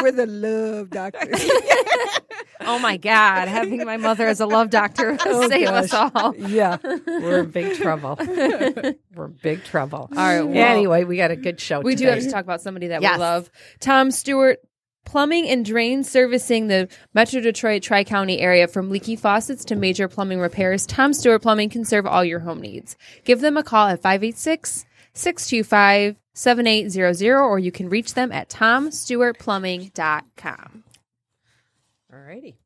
we're 0.01 0.11
the 0.11 0.25
love 0.27 0.89
doctors. 0.89 1.49
Oh 2.61 2.77
my 2.79 2.97
God. 2.97 3.47
Having 3.47 3.85
my 3.85 3.95
mother 3.97 4.27
as 4.27 4.41
a 4.41 4.45
love 4.45 4.69
doctor 4.69 5.17
oh, 5.25 5.39
will 5.39 5.49
save 5.49 5.69
us 5.69 5.93
all. 5.93 6.35
Yeah, 6.35 6.77
we're 6.83 7.39
in 7.39 7.51
big 7.51 7.77
trouble. 7.77 8.17
We're 8.19 9.25
in 9.25 9.37
big 9.41 9.63
trouble. 9.63 10.09
All 10.11 10.17
right, 10.17 10.41
well- 10.41 10.55
anyway, 10.57 11.05
we 11.05 11.15
got 11.17 11.31
a 11.31 11.35
good 11.37 11.59
show. 11.59 11.79
We 11.79 11.95
do 11.95 12.05
have 12.07 12.19
to 12.19 12.29
talk 12.29 12.43
about 12.43 12.61
somebody 12.61 12.87
that 12.87 13.01
Yes. 13.01 13.15
we 13.17 13.21
love. 13.21 13.49
Tom 13.79 14.11
Stewart, 14.11 14.59
plumbing 15.07 15.47
and 15.47 15.65
drain 15.65 16.03
servicing 16.03 16.67
the 16.67 16.89
Metro 17.13 17.39
Detroit 17.39 17.81
Tri 17.81 18.03
County 18.03 18.39
area 18.39 18.67
from 18.67 18.89
leaky 18.89 19.15
faucets 19.15 19.63
to 19.65 19.75
major 19.75 20.07
plumbing 20.09 20.39
repairs. 20.39 20.85
Tom 20.85 21.13
Stewart 21.13 21.41
Plumbing 21.41 21.69
can 21.69 21.85
serve 21.85 22.05
all 22.05 22.25
your 22.25 22.41
home 22.41 22.59
needs. 22.59 22.97
Give 23.23 23.39
them 23.39 23.55
a 23.55 23.63
call 23.63 23.87
at 23.87 24.01
586 24.01 24.85
625 25.13 26.17
7800 26.33 27.39
or 27.39 27.57
you 27.57 27.71
can 27.71 27.87
reach 27.89 28.13
them 28.13 28.33
at 28.33 28.49
tomstewartplumbing.com. 28.49 30.83
All 32.13 32.19
righty. 32.19 32.57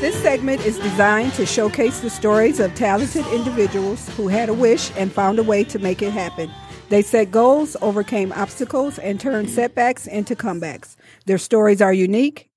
This 0.00 0.16
segment 0.22 0.64
is 0.64 0.78
designed 0.78 1.34
to 1.34 1.44
showcase 1.44 2.00
the 2.00 2.08
stories 2.08 2.58
of 2.58 2.74
talented 2.74 3.26
individuals 3.34 4.08
who 4.16 4.28
had 4.28 4.48
a 4.48 4.54
wish 4.54 4.90
and 4.96 5.12
found 5.12 5.38
a 5.38 5.42
way 5.42 5.62
to 5.64 5.78
make 5.78 6.00
it 6.00 6.10
happen. 6.10 6.50
They 6.88 7.02
set 7.02 7.30
goals, 7.30 7.76
overcame 7.82 8.32
obstacles, 8.32 8.98
and 8.98 9.20
turned 9.20 9.50
setbacks 9.50 10.06
into 10.06 10.34
comebacks. 10.34 10.96
Their 11.26 11.36
stories 11.36 11.82
are 11.82 11.92
unique, 11.92 12.48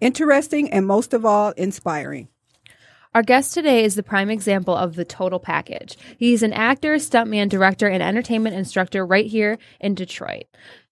interesting, 0.00 0.72
and 0.72 0.88
most 0.88 1.14
of 1.14 1.24
all, 1.24 1.52
inspiring. 1.52 2.30
Our 3.14 3.22
guest 3.22 3.54
today 3.54 3.84
is 3.84 3.94
the 3.94 4.02
prime 4.02 4.28
example 4.28 4.74
of 4.74 4.96
the 4.96 5.04
total 5.04 5.38
package. 5.38 5.96
He's 6.18 6.42
an 6.42 6.52
actor, 6.52 6.96
stuntman, 6.96 7.48
director, 7.48 7.86
and 7.86 8.02
entertainment 8.02 8.56
instructor 8.56 9.06
right 9.06 9.26
here 9.26 9.58
in 9.80 9.94
Detroit. 9.94 10.46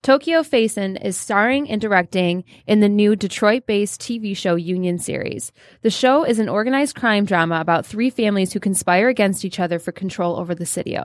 Tokkyo 0.06 0.48
Faison 0.48 1.04
is 1.04 1.16
starring 1.16 1.68
and 1.68 1.80
directing 1.80 2.44
in 2.68 2.78
the 2.78 2.88
new 2.88 3.16
Detroit 3.16 3.66
based 3.66 4.00
TV 4.00 4.36
show 4.36 4.54
Union 4.54 5.00
Series. 5.00 5.50
The 5.82 5.90
show 5.90 6.22
is 6.22 6.38
an 6.38 6.48
organized 6.48 6.94
crime 6.94 7.24
drama 7.24 7.58
about 7.60 7.84
three 7.84 8.10
families 8.10 8.52
who 8.52 8.60
conspire 8.60 9.08
against 9.08 9.44
each 9.44 9.58
other 9.58 9.80
for 9.80 9.90
control 9.90 10.38
over 10.38 10.54
the 10.54 10.64
city. 10.64 10.96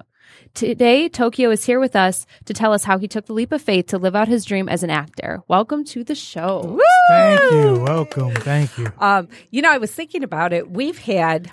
Today, 0.54 1.10
Tokkyo 1.10 1.52
is 1.52 1.66
here 1.66 1.80
with 1.80 1.96
us 1.96 2.28
to 2.46 2.54
tell 2.54 2.74
us 2.74 2.84
how 2.84 3.00
he 3.00 3.08
took 3.08 3.26
the 3.26 3.34
leap 3.34 3.52
of 3.52 3.64
faith 3.64 3.88
to 3.88 3.98
live 3.98 4.16
out 4.16 4.28
his 4.28 4.46
dream 4.46 4.70
as 4.70 4.84
an 4.84 4.92
actor. 4.92 5.42
Welcome 5.48 5.84
to 5.86 6.04
the 6.04 6.14
show. 6.14 6.80
Thank 7.10 7.42
you. 7.54 7.80
Welcome. 7.82 8.36
Thank 8.36 8.78
you. 8.78 8.94
Um, 9.00 9.30
you 9.50 9.64
know, 9.64 9.72
I 9.72 9.80
was 9.80 9.92
thinking 9.92 10.24
about 10.24 10.54
it. 10.54 10.70
We've 10.70 11.00
had 11.00 11.50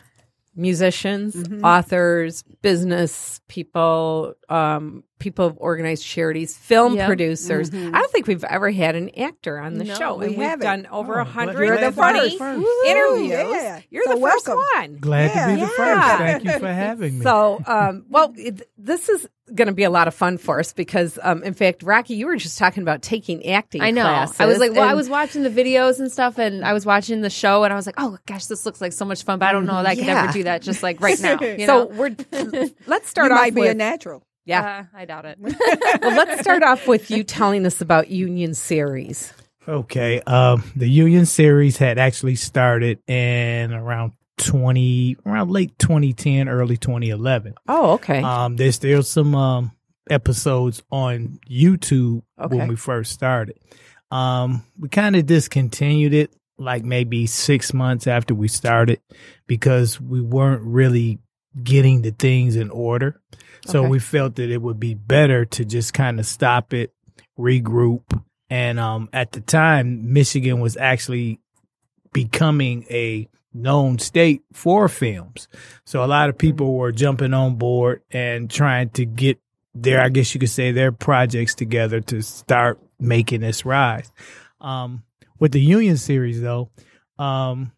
musicians, 0.54 1.34
authors, 1.64 2.42
business 2.60 3.40
people, 3.48 4.34
um, 4.50 5.02
people 5.18 5.48
have 5.48 5.56
organized 5.58 6.04
charities, 6.04 6.56
film 6.56 6.94
Yep. 6.96 7.06
producers. 7.06 7.70
I 7.72 7.90
don't 7.90 8.10
think 8.12 8.26
we've 8.26 8.44
ever 8.44 8.70
had 8.70 8.94
an 8.96 9.10
actor 9.18 9.58
on 9.58 9.74
the 9.74 9.84
No, 9.84 9.94
show. 9.94 10.14
we 10.16 10.26
and 10.26 10.36
we've 10.38 10.60
done 10.60 10.86
over 10.90 11.18
Oh, 11.18 11.22
a 11.22 11.24
glad- 11.24 11.32
hundred 11.34 11.66
glad 11.66 11.70
and 11.70 11.78
to 11.80 11.86
be 11.86 11.90
the 11.90 11.92
twenty 12.00 12.38
first. 12.38 12.58
Woo, 12.58 12.84
interviews. 12.86 13.30
yeah. 13.30 13.80
You're 13.90 14.04
So 14.04 14.14
the 14.14 14.20
first 14.20 14.46
welcome. 14.48 14.64
one. 14.74 14.96
Glad 15.00 15.28
to 15.28 15.46
be 15.54 15.60
the 15.60 15.72
Yeah. 15.78 16.16
first. 16.16 16.18
Thank 16.18 16.44
you 16.44 16.58
for 16.58 16.72
having 16.72 17.18
me. 17.18 17.24
So, 17.24 17.62
um, 17.66 18.04
well, 18.08 18.32
it, 18.36 18.68
this 18.78 19.08
is 19.08 19.28
going 19.54 19.68
to 19.68 19.72
be 19.72 19.84
a 19.84 19.90
lot 19.90 20.06
of 20.06 20.14
fun 20.14 20.36
for 20.36 20.60
us 20.60 20.74
because, 20.74 21.18
um, 21.22 21.42
in 21.42 21.54
fact, 21.54 21.82
Rocky, 21.82 22.14
you 22.14 22.26
were 22.26 22.36
just 22.36 22.58
talking 22.58 22.82
about 22.82 23.00
taking 23.00 23.46
acting. 23.46 23.80
I 23.80 23.90
know. 23.90 24.02
classes, 24.02 24.38
I 24.40 24.44
was 24.44 24.58
like, 24.58 24.72
well, 24.74 24.86
I 24.86 24.92
was 24.92 25.08
watching 25.08 25.42
the 25.42 25.48
videos 25.48 26.00
and 26.00 26.12
stuff, 26.12 26.38
and 26.38 26.62
I 26.62 26.74
was 26.74 26.84
watching 26.84 27.22
the 27.22 27.30
show, 27.30 27.64
and 27.64 27.72
I 27.72 27.76
was 27.76 27.86
like, 27.86 27.94
oh 27.96 28.18
gosh, 28.26 28.44
this 28.44 28.66
looks 28.66 28.82
like 28.82 28.92
so 28.92 29.06
much 29.06 29.22
fun, 29.22 29.38
but 29.38 29.46
I 29.46 29.52
don't 29.52 29.64
know 29.64 29.74
that 29.76 29.86
I 29.86 29.94
could 29.94 30.04
Yeah. 30.04 30.24
ever 30.24 30.32
do 30.32 30.42
that 30.44 30.60
just 30.60 30.82
like 30.82 31.00
right 31.00 31.18
now. 31.22 31.40
You 31.40 31.64
so 31.64 31.84
know? 31.84 31.86
we're 31.86 32.14
let's 32.86 33.08
start 33.08 33.28
you 33.30 33.34
off 33.36 33.40
might 33.40 33.54
be 33.54 33.62
with 33.62 33.70
a 33.70 33.74
natural. 33.74 34.22
Yeah. 34.48 34.84
Uh, 34.94 34.98
I 34.98 35.04
doubt 35.04 35.24
it. 35.26 35.38
well, 35.40 36.16
let's 36.16 36.40
start 36.40 36.62
off 36.62 36.86
with 36.86 37.10
you 37.10 37.22
telling 37.22 37.66
us 37.66 37.80
about 37.80 38.08
Union 38.08 38.54
Series. 38.54 39.32
Okay. 39.66 40.20
Um, 40.22 40.64
the 40.74 40.88
Union 40.88 41.26
series 41.26 41.76
had 41.76 41.98
actually 41.98 42.36
started 42.36 42.98
in 43.06 43.72
around 43.72 44.12
20, 44.38 45.18
around 45.26 45.50
late 45.50 45.78
2010, 45.78 46.48
early 46.48 46.76
2011. 46.78 47.54
Oh, 47.68 47.92
okay. 47.92 48.22
Um, 48.22 48.56
there's 48.56 48.76
still 48.76 49.02
some 49.02 49.34
um, 49.34 49.72
episodes 50.08 50.82
on 50.90 51.38
YouTube 51.50 52.22
Okay. 52.40 52.56
when 52.56 52.68
we 52.68 52.76
first 52.76 53.12
started. 53.12 53.58
Um, 54.10 54.64
we 54.78 54.88
kind 54.88 55.16
of 55.16 55.26
discontinued 55.26 56.14
it 56.14 56.32
like 56.56 56.82
maybe 56.82 57.26
six 57.26 57.74
months 57.74 58.06
after 58.06 58.34
we 58.34 58.48
started 58.48 59.00
because 59.46 60.00
we 60.00 60.20
weren't 60.20 60.62
really 60.62 61.18
getting 61.62 62.02
the 62.02 62.10
things 62.12 62.56
in 62.56 62.70
order. 62.70 63.20
So 63.66 63.80
Okay. 63.80 63.88
we 63.88 63.98
felt 63.98 64.36
that 64.36 64.50
it 64.50 64.62
would 64.62 64.78
be 64.80 64.94
better 64.94 65.44
to 65.44 65.64
just 65.64 65.92
kind 65.94 66.18
of 66.20 66.26
stop 66.26 66.72
it, 66.72 66.92
regroup. 67.38 68.22
And 68.50 68.78
um, 68.80 69.08
at 69.12 69.32
the 69.32 69.40
time, 69.40 70.12
Michigan 70.12 70.60
was 70.60 70.76
actually 70.76 71.40
becoming 72.12 72.84
a 72.90 73.28
known 73.52 73.98
state 73.98 74.42
for 74.52 74.88
films. 74.88 75.48
So 75.84 76.04
a 76.04 76.06
lot 76.06 76.28
of 76.28 76.38
people 76.38 76.74
were 76.74 76.92
jumping 76.92 77.34
on 77.34 77.56
board 77.56 78.02
and 78.10 78.50
trying 78.50 78.90
to 78.90 79.04
get 79.04 79.38
their, 79.74 80.00
I 80.00 80.08
guess 80.08 80.34
you 80.34 80.40
could 80.40 80.50
say, 80.50 80.72
their 80.72 80.92
projects 80.92 81.54
together 81.54 82.00
to 82.02 82.22
start 82.22 82.80
making 82.98 83.40
this 83.40 83.64
rise. 83.64 84.10
Um, 84.60 85.02
with 85.38 85.52
the 85.52 85.60
Union 85.60 85.96
series, 85.96 86.40
though, 86.40 86.70
um, 87.18 87.72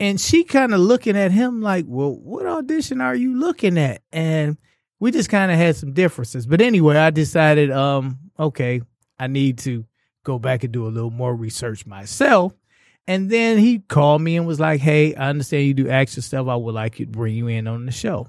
and 0.00 0.20
she 0.20 0.42
kind 0.42 0.74
of 0.74 0.80
looking 0.80 1.16
at 1.16 1.30
him 1.30 1.62
like, 1.62 1.84
"Well, 1.86 2.16
what 2.16 2.44
audition 2.44 3.00
are 3.00 3.14
you 3.14 3.36
looking 3.38 3.78
at?" 3.78 4.02
And 4.10 4.56
we 4.98 5.12
just 5.12 5.28
kind 5.28 5.52
of 5.52 5.58
had 5.58 5.76
some 5.76 5.92
differences. 5.92 6.44
But 6.46 6.60
anyway, 6.60 6.96
I 6.96 7.10
decided, 7.10 7.70
um, 7.70 8.18
okay, 8.38 8.82
I 9.18 9.28
need 9.28 9.58
to 9.58 9.84
go 10.24 10.38
back 10.38 10.64
and 10.64 10.72
do 10.72 10.86
a 10.86 10.88
little 10.88 11.10
more 11.10 11.34
research 11.34 11.86
myself. 11.86 12.54
And 13.06 13.30
then 13.30 13.58
he 13.58 13.80
called 13.80 14.22
me 14.22 14.36
and 14.36 14.46
was 14.46 14.60
like, 14.60 14.80
"Hey, 14.80 15.14
I 15.14 15.28
understand 15.30 15.66
you 15.66 15.74
do 15.74 15.88
action 15.88 16.22
stuff. 16.22 16.46
I 16.46 16.56
would 16.56 16.74
like 16.74 16.96
to 16.96 17.06
bring 17.06 17.34
you 17.34 17.48
in 17.48 17.66
on 17.66 17.86
the 17.86 17.92
show." 17.92 18.28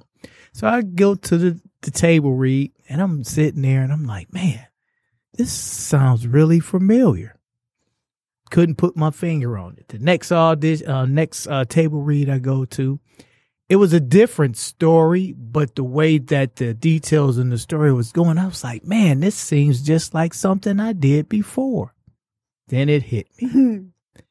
So 0.51 0.67
I 0.67 0.81
go 0.81 1.15
to 1.15 1.37
the 1.37 1.61
the 1.81 1.91
table 1.91 2.33
read, 2.33 2.71
and 2.89 3.01
I'm 3.01 3.23
sitting 3.23 3.61
there, 3.61 3.83
and 3.83 3.93
I'm 3.93 4.05
like, 4.05 4.33
"Man." 4.33 4.65
this 5.33 5.51
sounds 5.51 6.27
really 6.27 6.59
familiar. 6.59 7.39
Couldn't 8.51 8.77
put 8.77 8.95
my 8.95 9.09
finger 9.09 9.57
on 9.57 9.77
it. 9.77 9.87
The 9.87 9.99
next 9.99 10.31
audition, 10.31 10.87
uh, 10.87 11.05
next 11.05 11.47
uh, 11.47 11.65
table 11.65 12.01
read 12.01 12.29
I 12.29 12.37
go 12.37 12.65
to, 12.65 12.99
it 13.69 13.77
was 13.77 13.93
a 13.93 13.99
different 13.99 14.57
story, 14.57 15.33
but 15.37 15.75
the 15.75 15.83
way 15.83 16.17
that 16.17 16.57
the 16.57 16.73
details 16.73 17.37
in 17.37 17.49
the 17.49 17.57
story 17.57 17.93
was 17.93 18.11
going, 18.11 18.37
I 18.37 18.45
was 18.45 18.63
like, 18.63 18.85
man, 18.85 19.21
this 19.21 19.35
seems 19.35 19.81
just 19.81 20.13
like 20.13 20.33
something 20.33 20.79
I 20.79 20.93
did 20.93 21.29
before. 21.29 21.93
Then 22.67 22.89
it 22.89 23.03
hit 23.03 23.27
me. 23.41 23.85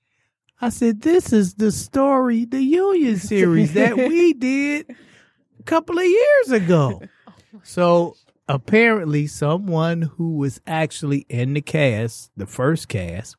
I 0.60 0.68
said, 0.68 1.00
this 1.00 1.32
is 1.32 1.54
the 1.54 1.72
story, 1.72 2.44
the 2.44 2.62
Union 2.62 3.16
series 3.18 3.72
that 3.74 3.96
we 3.96 4.32
did 4.32 4.94
a 5.58 5.62
couple 5.64 5.98
of 5.98 6.04
years 6.04 6.50
ago. 6.50 7.02
Oh 7.54 7.60
so 7.64 8.16
apparently 8.48 9.26
someone 9.26 10.02
who 10.02 10.36
was 10.36 10.58
actually 10.66 11.26
in 11.28 11.52
the 11.52 11.60
cast, 11.60 12.30
the 12.34 12.46
first 12.46 12.88
cast, 12.88 13.36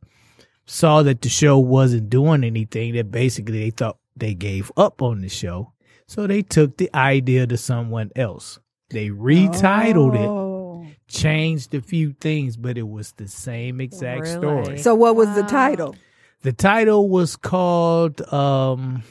saw 0.67 1.01
that 1.01 1.21
the 1.21 1.29
show 1.29 1.57
wasn't 1.57 2.11
doing 2.11 2.43
anything, 2.43 2.93
that 2.93 3.09
basically 3.09 3.59
they 3.59 3.71
thought 3.71 3.97
they 4.15 4.35
gave 4.35 4.71
up 4.77 5.01
on 5.01 5.21
the 5.21 5.29
show. 5.29 5.72
So 6.13 6.27
they 6.27 6.41
took 6.43 6.77
the 6.77 6.89
idea 6.95 7.47
to 7.47 7.57
someone 7.57 8.11
else. 8.15 8.59
They 8.91 9.09
retitled 9.09 10.13
it, 10.15 10.27
Oh. 10.27 10.85
changed 11.07 11.73
a 11.73 11.81
few 11.81 12.13
things, 12.13 12.55
but 12.57 12.77
it 12.77 12.87
was 12.87 13.13
the 13.13 13.27
same 13.27 13.81
exact 13.81 14.21
Really? 14.21 14.37
story. 14.37 14.77
So 14.79 14.93
what 14.93 15.15
was 15.15 15.33
the 15.35 15.41
title? 15.43 15.95
The 16.43 16.53
title 16.53 17.09
was 17.09 17.35
called 17.35 18.21
um 18.33 19.03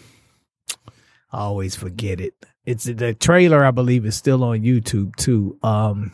I 1.32 1.38
always 1.40 1.74
forget 1.74 2.20
it. 2.20 2.34
It's 2.66 2.84
the 2.84 3.14
trailer 3.14 3.64
I 3.64 3.70
believe 3.72 4.06
is 4.06 4.14
still 4.14 4.44
on 4.44 4.60
YouTube 4.60 5.16
too. 5.16 5.58
Um 5.62 6.12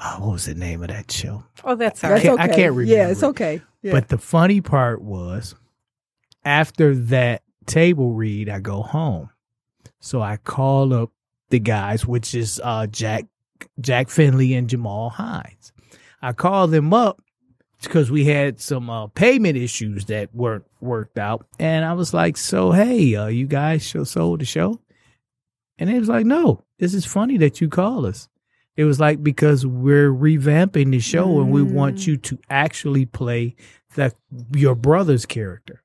oh, 0.00 0.16
what 0.20 0.32
was 0.32 0.46
the 0.46 0.54
name 0.54 0.82
of 0.82 0.88
that 0.88 1.10
show? 1.12 1.44
Oh, 1.62 1.76
that's 1.76 2.02
all 2.02 2.10
That's 2.10 2.24
right. 2.24 2.30
can't- 2.30 2.40
I 2.40 2.44
okay. 2.46 2.56
can't 2.62 2.74
remember. 2.74 2.92
Yeah, 2.96 3.08
it's 3.10 3.22
okay. 3.22 3.62
Yeah. 3.82 3.92
But 3.92 4.08
the 4.08 4.18
funny 4.18 4.60
part 4.60 5.00
was 5.02 5.54
after 6.44 6.94
that 6.96 7.42
table 7.66 8.14
read, 8.14 8.48
I 8.48 8.58
go 8.60 8.82
home. 8.82 9.30
So 10.04 10.20
I 10.20 10.36
call 10.36 10.92
up 10.92 11.12
the 11.48 11.58
guys, 11.58 12.06
which 12.06 12.34
is 12.34 12.60
uh 12.62 12.86
Jack 12.86 13.24
Jack 13.80 14.10
Finley 14.10 14.52
and 14.52 14.68
Jamal 14.68 15.08
Hines. 15.08 15.72
I 16.20 16.32
call 16.32 16.66
them 16.66 16.92
up 16.92 17.22
because 17.82 18.10
we 18.10 18.26
had 18.26 18.60
some 18.60 18.90
uh, 18.90 19.06
payment 19.06 19.56
issues 19.56 20.04
that 20.06 20.34
weren't 20.34 20.66
worked 20.82 21.16
out, 21.16 21.46
and 21.58 21.86
I 21.86 21.94
was 21.94 22.12
like, 22.12 22.36
"So 22.36 22.72
hey, 22.72 23.14
uh, 23.14 23.28
you 23.28 23.46
guys 23.46 23.82
show 23.82 24.04
sold 24.04 24.40
the 24.40 24.44
show?" 24.44 24.78
And 25.78 25.88
it 25.88 25.98
was 25.98 26.10
like, 26.10 26.26
"No, 26.26 26.64
this 26.78 26.92
is 26.92 27.06
funny 27.06 27.38
that 27.38 27.62
you 27.62 27.70
call 27.70 28.04
us." 28.04 28.28
It 28.76 28.84
was 28.84 29.00
like 29.00 29.22
because 29.22 29.64
we're 29.64 30.12
revamping 30.12 30.90
the 30.90 31.00
show 31.00 31.40
and 31.40 31.50
we 31.50 31.62
want 31.62 32.06
you 32.06 32.18
to 32.18 32.38
actually 32.50 33.06
play 33.06 33.56
the 33.94 34.12
your 34.54 34.74
brother's 34.74 35.24
character. 35.24 35.82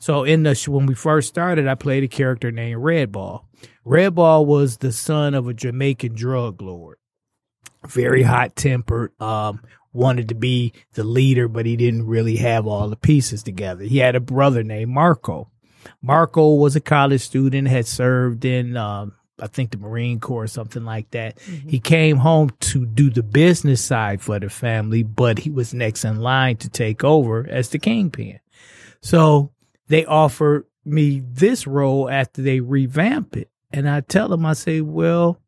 So 0.00 0.24
in 0.24 0.42
the 0.42 0.60
when 0.66 0.86
we 0.86 0.94
first 0.94 1.28
started, 1.28 1.68
I 1.68 1.76
played 1.76 2.02
a 2.02 2.08
character 2.08 2.50
named 2.50 2.82
Red 2.82 3.12
Ball. 3.90 3.96
Red 3.96 4.14
Ball 4.14 4.46
was 4.46 4.76
the 4.78 4.92
son 4.92 5.34
of 5.34 5.48
a 5.48 5.54
Jamaican 5.54 6.14
drug 6.14 6.62
lord, 6.62 6.98
very 7.86 8.22
hot 8.22 8.56
tempered. 8.56 9.12
Um, 9.20 9.62
wanted 9.92 10.28
to 10.28 10.34
be 10.34 10.72
the 10.94 11.04
leader, 11.04 11.48
but 11.48 11.66
he 11.66 11.76
didn't 11.76 12.06
really 12.06 12.36
have 12.36 12.66
all 12.66 12.88
the 12.88 12.96
pieces 12.96 13.42
together. 13.42 13.84
He 13.84 13.98
had 13.98 14.14
a 14.14 14.20
brother 14.20 14.62
named 14.62 14.92
Marco. 14.92 15.50
Marco 16.00 16.54
was 16.54 16.76
a 16.76 16.80
college 16.80 17.22
student, 17.22 17.68
had 17.68 17.86
served 17.86 18.44
in 18.44 18.76
um, 18.76 19.14
I 19.40 19.46
think 19.46 19.70
the 19.70 19.78
Marine 19.78 20.20
Corps 20.20 20.44
or 20.44 20.48
something 20.48 20.84
like 20.84 21.10
that. 21.10 21.40
He 21.40 21.80
came 21.80 22.18
home 22.18 22.50
to 22.60 22.86
do 22.86 23.10
the 23.10 23.22
business 23.22 23.82
side 23.82 24.20
for 24.20 24.38
the 24.38 24.50
family, 24.50 25.02
but 25.02 25.38
he 25.40 25.50
was 25.50 25.74
next 25.74 26.04
in 26.04 26.20
line 26.20 26.56
to 26.58 26.68
take 26.68 27.02
over 27.02 27.46
as 27.48 27.70
the 27.70 27.78
kingpin. 27.78 28.40
So 29.00 29.50
they 29.88 30.04
offered 30.04 30.66
me 30.84 31.22
this 31.26 31.66
role 31.66 32.08
after 32.08 32.42
they 32.42 32.60
revamp 32.60 33.36
it. 33.36 33.49
And 33.72 33.88
I 33.88 34.00
tell 34.00 34.28
them, 34.28 34.44
I 34.46 34.54
say, 34.54 34.80
well, 34.80 35.40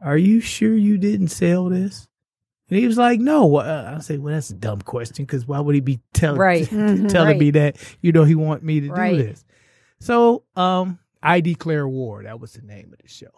are 0.00 0.16
you 0.16 0.40
sure 0.40 0.74
you 0.74 0.98
didn't 0.98 1.28
sell 1.28 1.68
this? 1.68 2.08
And 2.68 2.78
he 2.78 2.86
was 2.86 2.96
like, 2.98 3.20
no. 3.20 3.56
Uh, 3.56 3.94
I 3.96 4.00
say, 4.00 4.18
well, 4.18 4.34
that's 4.34 4.50
a 4.50 4.54
dumb 4.54 4.80
question 4.80 5.24
because 5.24 5.46
why 5.46 5.60
would 5.60 5.74
he 5.74 5.80
be 5.80 6.00
telling 6.12 6.40
Right. 6.40 6.68
telling 7.08 7.10
Right. 7.12 7.38
me 7.38 7.50
that, 7.52 7.76
you 8.00 8.12
know, 8.12 8.24
he 8.24 8.34
want 8.34 8.62
me 8.62 8.80
to 8.80 8.90
Right. 8.90 9.16
do 9.16 9.22
this. 9.24 9.44
So, 10.00 10.42
um, 10.56 10.98
I 11.22 11.40
declare 11.40 11.86
war. 11.86 12.24
That 12.24 12.40
was 12.40 12.54
the 12.54 12.62
name 12.62 12.92
of 12.92 12.98
the 13.00 13.08
show. 13.08 13.28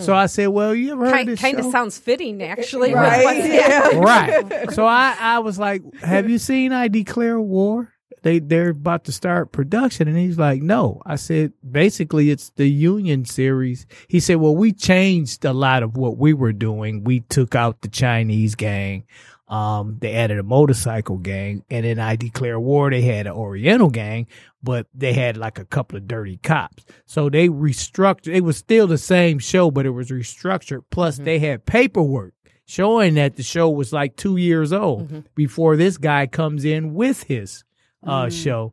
So 0.00 0.14
I 0.16 0.26
said, 0.26 0.48
well, 0.48 0.74
you 0.74 0.90
ever 0.92 1.04
heard 1.04 1.12
Kind, 1.14 1.28
this 1.28 1.40
kind 1.40 1.60
of 1.60 1.66
sounds 1.66 1.96
fitting, 1.96 2.42
actually. 2.42 2.88
with 2.92 2.98
Right? 3.02 3.44
Yeah. 3.44 3.88
right. 4.00 4.70
So 4.72 4.84
I, 4.84 5.14
I 5.16 5.38
was 5.38 5.60
like, 5.60 5.82
"Have 6.02 6.28
you 6.28 6.38
seen 6.38 6.72
I 6.72 6.88
Declare 6.88 7.40
War?" 7.40 7.91
They 8.22 8.38
they're 8.38 8.70
about 8.70 9.04
to 9.04 9.12
start 9.12 9.52
production, 9.52 10.08
and 10.08 10.16
he's 10.16 10.38
like, 10.38 10.62
"No." 10.62 11.02
I 11.06 11.16
said, 11.16 11.52
"Basically, 11.68 12.30
it's 12.30 12.50
the 12.50 12.68
Union 12.68 13.24
series." 13.24 13.86
He 14.08 14.20
said, 14.20 14.36
"Well, 14.36 14.54
we 14.54 14.72
changed 14.72 15.44
a 15.44 15.52
lot 15.52 15.82
of 15.82 15.96
what 15.96 16.18
we 16.18 16.32
were 16.32 16.52
doing. 16.52 17.04
We 17.04 17.20
took 17.20 17.54
out 17.54 17.82
the 17.82 17.88
Chinese 17.88 18.54
gang." 18.54 19.04
Um, 19.48 19.98
they 20.00 20.14
added 20.14 20.38
a 20.38 20.42
motorcycle 20.42 21.18
gang, 21.18 21.62
and 21.68 21.84
then 21.84 21.98
I 21.98 22.16
Declare 22.16 22.58
War, 22.58 22.90
they 22.90 23.02
had 23.02 23.26
an 23.26 23.34
Oriental 23.34 23.90
gang, 23.90 24.26
but 24.62 24.86
they 24.94 25.12
had 25.12 25.36
like 25.36 25.58
a 25.58 25.66
couple 25.66 25.98
of 25.98 26.08
dirty 26.08 26.38
cops. 26.38 26.84
So 27.04 27.28
they 27.28 27.48
restructured. 27.48 28.34
It 28.34 28.44
was 28.44 28.56
still 28.56 28.86
the 28.86 28.96
same 28.96 29.38
show, 29.38 29.70
but 29.70 29.84
it 29.84 29.90
was 29.90 30.10
restructured. 30.10 30.84
Plus, 30.90 31.18
they 31.18 31.38
had 31.38 31.66
paperwork 31.66 32.32
showing 32.64 33.14
that 33.14 33.36
the 33.36 33.42
show 33.42 33.68
was 33.68 33.92
like 33.92 34.16
two 34.16 34.38
years 34.38 34.72
old 34.72 35.08
before 35.34 35.76
this 35.76 35.98
guy 35.98 36.26
comes 36.26 36.64
in 36.64 36.94
with 36.94 37.24
his 37.24 37.64
uh, 38.04 38.28
show. 38.30 38.72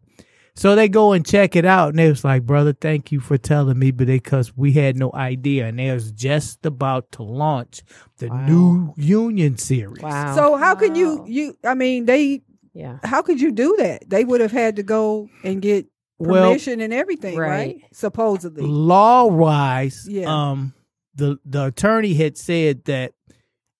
So 0.55 0.75
they 0.75 0.89
go 0.89 1.13
and 1.13 1.25
check 1.25 1.55
it 1.55 1.63
out, 1.65 1.89
and 1.89 1.99
they 1.99 2.09
was 2.09 2.23
like, 2.25 2.43
"Brother, 2.45 2.73
thank 2.73 3.11
you 3.13 3.19
for 3.21 3.37
telling 3.37 3.79
me," 3.79 3.91
but 3.91 4.07
they 4.07 4.17
because 4.17 4.57
we 4.57 4.73
had 4.73 4.97
no 4.97 5.09
idea, 5.13 5.67
and 5.67 5.79
they 5.79 5.91
was 5.91 6.11
just 6.11 6.65
about 6.65 7.11
to 7.13 7.23
launch 7.23 7.81
the 8.17 8.29
new 8.29 8.93
Union 8.97 9.57
series. 9.57 10.01
Wow. 10.03 10.35
So 10.35 10.57
how 10.57 10.75
can 10.75 10.95
you 10.95 11.23
you? 11.27 11.55
I 11.63 11.75
mean, 11.75 12.05
they. 12.05 12.41
yeah. 12.73 12.97
How 13.03 13.21
could 13.21 13.39
you 13.39 13.51
do 13.51 13.75
that? 13.79 14.09
They 14.09 14.25
would 14.25 14.41
have 14.41 14.51
had 14.51 14.75
to 14.77 14.83
go 14.83 15.29
and 15.45 15.61
get 15.61 15.85
Well, 16.17 16.49
permission 16.49 16.81
and 16.81 16.93
everything, 16.93 17.37
right? 17.37 17.49
right. 17.49 17.77
Supposedly. 17.93 18.63
law 18.65 19.27
wise, 19.27 20.05
Yeah. 20.09 20.25
um, 20.27 20.73
the 21.15 21.37
the 21.45 21.67
attorney 21.67 22.15
had 22.15 22.37
said 22.37 22.83
that 22.85 23.13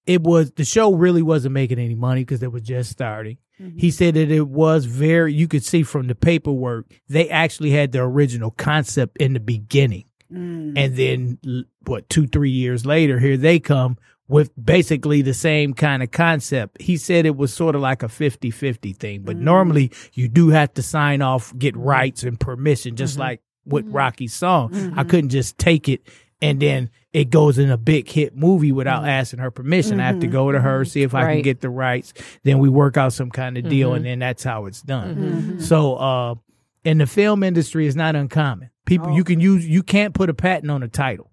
it 0.05 0.21
was 0.23 0.51
the 0.51 0.63
show 0.63 0.93
really 0.93 1.21
wasn't 1.23 1.53
making 1.55 1.77
any 1.79 1.95
money 1.95 2.21
because 2.21 2.39
they 2.39 2.47
were 2.47 2.61
just 2.61 2.89
starting. 2.89 3.37
He 3.59 3.65
mm-hmm. 3.65 3.89
said 3.89 4.13
that 4.13 4.31
it 4.31 4.47
was 4.47 4.85
very. 4.85 5.33
You 5.33 5.47
could 5.47 5.63
see 5.63 5.83
from 5.83 6.07
the 6.07 6.15
paperwork 6.15 6.85
they 7.09 7.29
actually 7.29 7.71
had 7.71 7.91
the 7.91 7.99
original 8.01 8.51
concept 8.51 9.17
in 9.17 9.33
the 9.33 9.39
beginning, 9.39 10.05
Mm. 10.31 10.73
and 10.77 10.95
then 10.95 11.65
what 11.85 12.07
two 12.07 12.27
three 12.27 12.51
years 12.51 12.85
later, 12.85 13.17
here 13.17 13.35
they 13.35 13.59
come 13.59 13.97
with 14.27 14.51
basically 14.63 15.23
the 15.23 15.33
same 15.33 15.73
kind 15.73 16.03
of 16.03 16.11
concept. 16.11 16.79
He 16.79 16.97
said 16.97 17.25
it 17.25 17.35
was 17.35 17.51
sort 17.51 17.73
of 17.73 17.81
like 17.81 18.03
a 18.03 18.07
50-50 18.07 18.95
thing, 18.95 19.23
but 19.23 19.37
mm. 19.37 19.39
normally 19.39 19.91
you 20.13 20.27
do 20.27 20.49
have 20.49 20.71
to 20.75 20.83
sign 20.83 21.23
off, 21.23 21.51
get 21.57 21.73
mm-hmm. 21.73 21.83
rights 21.83 22.21
and 22.21 22.39
permission, 22.39 22.95
just 22.95 23.13
mm-hmm. 23.13 23.21
like 23.21 23.41
with 23.65 23.87
Rocky's 23.87 24.35
song. 24.35 24.93
I 24.95 25.03
couldn't 25.03 25.31
just 25.31 25.57
take 25.57 25.89
it 25.89 26.03
and 26.41 26.59
then 26.59 26.89
it 27.11 27.29
goes 27.29 27.57
in 27.57 27.71
a 27.71 27.77
big 27.77 28.07
hit 28.07 28.35
movie 28.35 28.71
without 28.71 28.99
mm-hmm. 28.99 29.09
asking 29.09 29.39
her 29.39 29.51
permission. 29.51 29.99
I 29.99 30.05
have 30.07 30.19
to 30.19 30.27
mm-hmm. 30.27 30.33
go 30.33 30.51
to 30.51 30.59
her, 30.59 30.81
mm-hmm. 30.81 30.89
see 30.89 31.01
if 31.01 31.15
I 31.15 31.33
can 31.33 31.41
get 31.41 31.61
the 31.61 31.69
rights. 31.69 32.13
Then 32.43 32.59
we 32.59 32.69
work 32.69 32.97
out 32.97 33.13
some 33.13 33.31
kind 33.31 33.57
of 33.57 33.67
deal, 33.67 33.93
and 33.93 34.05
then 34.05 34.19
that's 34.19 34.43
how 34.43 34.65
it's 34.65 34.81
done. 34.81 35.59
So, 35.59 35.95
uh, 35.95 36.35
in 36.83 36.99
the 36.99 37.07
film 37.07 37.43
industry, 37.43 37.87
it's 37.87 37.95
not 37.95 38.15
uncommon. 38.15 38.69
People, 38.85 39.11
you 39.13 39.21
oh. 39.21 39.25
can 39.25 39.39
use, 39.39 39.67
you 39.67 39.83
can't 39.83 40.13
put 40.13 40.29
a 40.29 40.33
patent 40.33 40.71
on 40.71 40.81
a 40.81 40.87
title. 40.87 41.31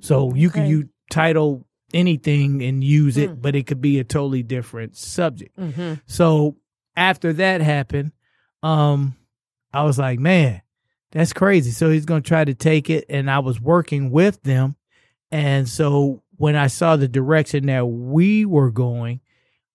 So 0.00 0.34
you 0.34 0.50
can 0.50 0.62
Okay. 0.62 0.70
use 0.70 0.84
title 1.10 1.66
anything 1.94 2.62
and 2.62 2.82
use 2.82 3.16
it, 3.16 3.30
mm. 3.30 3.42
but 3.42 3.54
it 3.54 3.66
could 3.66 3.80
be 3.80 3.98
a 3.98 4.04
totally 4.04 4.42
different 4.42 4.96
subject. 4.96 5.58
So 6.06 6.56
after 6.96 7.32
that 7.34 7.60
happened, 7.60 8.12
um, 8.62 9.16
I 9.72 9.84
was 9.84 9.98
like, 9.98 10.18
man, 10.18 10.62
that's 11.12 11.32
crazy. 11.32 11.70
So 11.70 11.90
he's 11.90 12.04
gonna 12.04 12.20
try 12.20 12.44
to 12.44 12.54
take 12.54 12.90
it, 12.90 13.06
and 13.08 13.30
I 13.30 13.38
was 13.40 13.60
working 13.60 14.10
with 14.10 14.42
them, 14.42 14.76
and 15.30 15.68
so 15.68 16.22
when 16.36 16.56
I 16.56 16.66
saw 16.66 16.96
the 16.96 17.08
direction 17.08 17.66
that 17.66 17.86
we 17.86 18.44
were 18.44 18.70
going, 18.70 19.20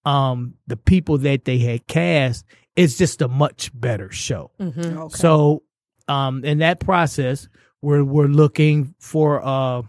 um, 0.06 0.56
the 0.68 0.78
people 0.78 1.18
that 1.20 1.46
they 1.46 1.58
had 1.58 1.88
cast, 1.88 2.46
it's 2.76 2.98
just 2.98 3.22
a 3.22 3.28
much 3.28 3.72
better 3.74 4.12
show. 4.12 4.52
Mm-hmm. 4.60 4.98
Okay. 4.98 5.18
So, 5.18 5.64
um, 6.08 6.44
in 6.46 6.60
that 6.60 6.80
process, 6.80 7.48
we're 7.82 8.04
we're 8.04 8.28
looking 8.28 8.96
for 9.00 9.44
uh 9.44 9.84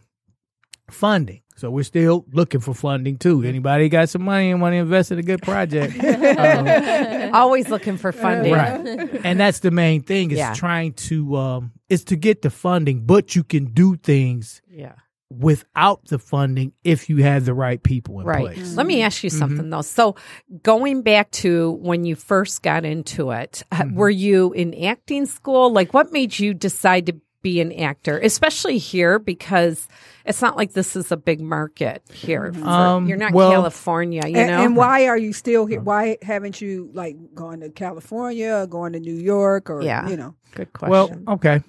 funding. 0.90 1.41
So 1.56 1.70
we're 1.70 1.84
still 1.84 2.24
looking 2.32 2.60
for 2.60 2.74
funding 2.74 3.18
too. 3.18 3.42
Anybody 3.44 3.88
got 3.88 4.08
some 4.08 4.22
money 4.22 4.50
and 4.50 4.60
want 4.60 4.72
to 4.72 4.78
invest 4.78 5.12
in 5.12 5.18
a 5.18 5.22
good 5.22 5.42
project? 5.42 5.94
Um, 6.02 7.34
Always 7.34 7.68
looking 7.68 7.96
for 7.98 8.12
funding. 8.12 8.52
right, 8.52 9.20
and 9.24 9.38
that's 9.38 9.60
the 9.60 9.70
main 9.70 10.02
thing 10.02 10.30
is 10.30 10.38
Yeah. 10.38 10.54
trying 10.54 10.92
to 10.94 11.36
um 11.36 11.72
is 11.88 12.04
to 12.04 12.16
get 12.16 12.42
the 12.42 12.50
funding, 12.50 13.04
but 13.04 13.36
you 13.36 13.44
can 13.44 13.66
do 13.66 13.96
things 13.96 14.62
Yeah. 14.70 14.92
without 15.30 16.06
the 16.06 16.18
funding 16.18 16.72
if 16.84 17.08
you 17.10 17.22
have 17.22 17.44
the 17.44 17.54
right 17.54 17.82
people 17.82 18.20
in 18.20 18.26
Right. 18.26 18.40
place. 18.54 18.74
Let 18.76 18.86
me 18.86 19.02
ask 19.02 19.22
you 19.24 19.30
something 19.30 19.68
though. 19.70 19.82
So, 19.82 20.16
going 20.62 21.02
back 21.02 21.30
to 21.42 21.72
when 21.82 22.04
you 22.04 22.14
first 22.16 22.62
got 22.62 22.84
into 22.84 23.30
it, 23.30 23.62
uh, 23.72 23.84
were 23.92 24.10
you 24.10 24.52
in 24.52 24.74
acting 24.84 25.26
school? 25.26 25.70
Like, 25.72 25.92
what 25.94 26.12
made 26.12 26.38
you 26.38 26.54
decide 26.54 27.06
to 27.06 27.14
be 27.42 27.60
an 27.60 27.72
actor, 27.72 28.18
especially 28.18 28.78
here? 28.78 29.18
Because 29.18 29.86
it's 30.24 30.40
not 30.40 30.56
like 30.56 30.72
this 30.72 30.94
is 30.96 31.10
a 31.12 31.16
big 31.16 31.40
market 31.40 32.02
here. 32.12 32.52
for- 32.52 32.64
Um, 32.66 33.06
you're 33.06 33.16
not 33.18 33.32
well- 33.32 33.50
California, 33.50 34.22
you 34.26 34.36
and, 34.36 34.50
know? 34.50 34.64
and 34.64 34.76
why 34.76 35.06
are 35.08 35.18
you 35.18 35.32
still 35.32 35.66
here? 35.66 35.80
Why 35.80 36.16
haven't 36.22 36.60
you 36.60 36.90
like 36.94 37.16
gone 37.34 37.60
to 37.60 37.68
California, 37.70 38.54
or 38.62 38.66
going 38.66 38.92
to 38.94 39.00
New 39.00 39.14
York, 39.16 39.68
or 39.70 39.82
Yeah. 39.82 40.08
you 40.08 40.16
know? 40.16 40.34
Good 40.54 40.72
question. 40.72 40.90
Well, 41.26 41.34
okay. 41.34 41.62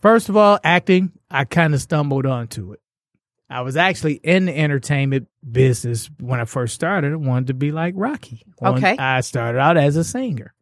First 0.00 0.28
of 0.28 0.36
all, 0.36 0.58
acting, 0.64 1.12
I 1.30 1.44
kind 1.44 1.74
of 1.74 1.80
stumbled 1.80 2.26
onto 2.26 2.72
it. 2.72 2.80
I 3.48 3.60
was 3.60 3.76
actually 3.76 4.14
in 4.14 4.46
the 4.46 4.56
entertainment 4.58 5.28
business 5.48 6.10
when 6.18 6.40
I 6.40 6.44
first 6.44 6.74
started. 6.74 7.12
I 7.12 7.16
wanted 7.16 7.48
to 7.48 7.54
be 7.54 7.70
like 7.70 7.94
Rocky. 7.96 8.42
I 8.62 8.70
wanted- 8.70 8.84
Okay. 8.86 8.96
I 8.98 9.20
started 9.20 9.58
out 9.58 9.76
as 9.76 9.96
a 9.96 10.04
singer. 10.04 10.54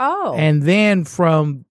oh, 0.00 0.34
And 0.36 0.62
then 0.62 1.04
from 1.04 1.64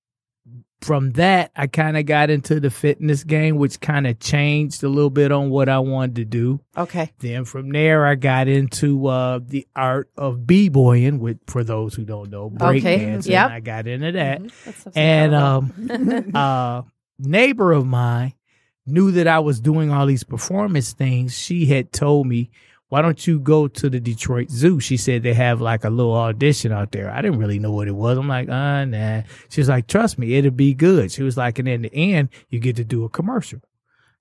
from 0.82 1.12
that, 1.14 1.52
I 1.56 1.66
kind 1.68 1.98
of 1.98 2.06
got 2.06 2.30
into 2.30 2.60
the 2.60 2.70
fitness 2.70 3.24
game, 3.24 3.58
which 3.58 3.80
kind 3.80 4.06
of 4.06 4.20
changed 4.20 4.84
a 4.84 4.90
little 4.90 5.10
bit 5.10 5.32
on 5.32 5.50
what 5.50 5.70
I 5.70 5.80
wanted 5.80 6.16
to 6.18 6.26
do. 6.26 6.60
okay. 6.78 7.12
Then 7.20 7.46
from 7.46 7.70
there, 7.72 8.06
I 8.06 8.14
got 8.16 8.48
into 8.48 9.08
uh, 9.08 9.40
the 9.44 9.68
art 9.76 10.10
of 10.16 10.46
b-boying, 10.46 11.20
with 11.20 11.40
for 11.48 11.64
those 11.64 11.96
who 11.96 12.06
don't 12.06 12.30
know, 12.30 12.50
break 12.52 12.84
Okay. 12.84 12.98
dancing. 13.00 13.32
Yep. 13.32 13.50
I 13.52 13.60
got 13.60 13.88
into 13.88 14.12
that. 14.12 14.42
So 14.78 14.92
And 14.96 15.34
um, 15.34 16.32
a 16.36 16.84
neighbor 17.20 17.72
of 17.72 17.86
mine 17.88 18.34
knew 18.86 19.12
that 19.12 19.28
I 19.28 19.40
was 19.40 19.60
doing 19.60 19.92
all 19.92 20.06
these 20.06 20.24
performance 20.24 20.94
things. 20.94 21.38
She 21.38 21.66
had 21.66 21.92
told 21.92 22.28
me, 22.28 22.52
"Why 22.90 23.02
don't 23.02 23.28
you 23.28 23.40
go 23.40 23.68
to 23.68 23.90
the 23.90 24.00
Detroit 24.00 24.50
Zoo?" 24.50 24.80
She 24.80 24.98
said 24.98 25.24
they 25.24 25.34
have 25.34 25.62
like 25.62 25.84
a 25.84 25.90
little 25.90 26.14
audition 26.14 26.72
out 26.72 26.92
there. 26.92 27.10
I 27.10 27.22
didn't 27.22 27.40
really 27.40 27.60
know 27.60 27.72
what 27.72 27.88
it 27.88 27.96
was. 27.96 28.18
I'm 28.18 28.28
like, 28.28 28.50
"Uh, 28.50 28.86
nah." 28.86 29.24
She 29.50 29.62
was 29.62 29.70
like, 29.70 29.88
"Trust 29.88 30.18
me, 30.18 30.36
it'll 30.36 30.52
be 30.52 30.74
good." 30.74 31.12
She 31.12 31.24
was 31.24 31.38
like, 31.38 31.60
and 31.60 31.68
in 31.68 31.84
the 31.84 31.94
end, 31.94 32.30
you 32.50 32.60
get 32.60 32.76
to 32.78 32.84
do 32.84 33.04
a 33.04 33.10
commercial. 33.10 33.60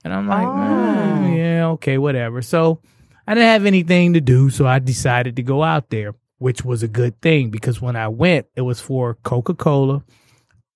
And 0.04 0.12
I'm 0.12 0.28
like, 0.28 0.46
"Uh, 0.46 1.28
yeah, 1.28 1.66
okay, 1.68 1.98
whatever. 1.98 2.42
So 2.42 2.80
I 3.26 3.34
didn't 3.34 3.48
have 3.48 3.66
anything 3.66 4.12
to 4.14 4.20
do, 4.20 4.50
so 4.50 4.66
I 4.66 4.78
decided 4.78 5.36
to 5.36 5.42
go 5.42 5.62
out 5.64 5.90
there, 5.90 6.14
which 6.38 6.64
was 6.64 6.82
a 6.82 6.88
good 6.88 7.20
thing 7.20 7.50
because 7.50 7.80
when 7.80 7.96
I 7.96 8.08
went, 8.08 8.46
it 8.54 8.60
was 8.60 8.80
for 8.80 9.14
Coca 9.14 9.54
Cola, 9.54 10.04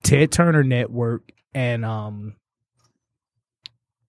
Ted 0.03 0.33
Turner 0.33 0.64
Network, 0.64 1.31
and 1.55 1.85
um, 1.85 2.35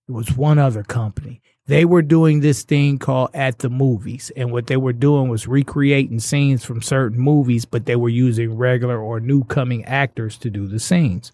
it 0.07 0.11
was 0.11 0.35
one 0.35 0.57
other 0.57 0.83
company. 0.83 1.41
They 1.67 1.86
were 1.86 2.02
doing 2.02 2.39
this 2.39 2.63
thing 2.63 2.97
called 2.97 3.30
At 3.34 3.60
the 3.60 3.69
Movies, 3.69 4.32
and 4.36 4.52
what 4.52 4.67
they 4.67 4.78
were 4.78 4.93
doing 4.93 5.30
was 5.30 5.47
recreating 5.47 6.19
scenes 6.19 6.65
from 6.65 6.82
certain 6.82 7.19
movies, 7.19 7.65
but 7.65 7.86
they 7.86 7.95
were 7.95 8.10
using 8.10 8.58
regular 8.58 9.00
or 9.00 9.19
new 9.19 9.43
coming 9.43 9.86
actors 9.86 10.38
to 10.39 10.50
do 10.50 10.67
the 10.67 10.80
scenes. 10.80 11.32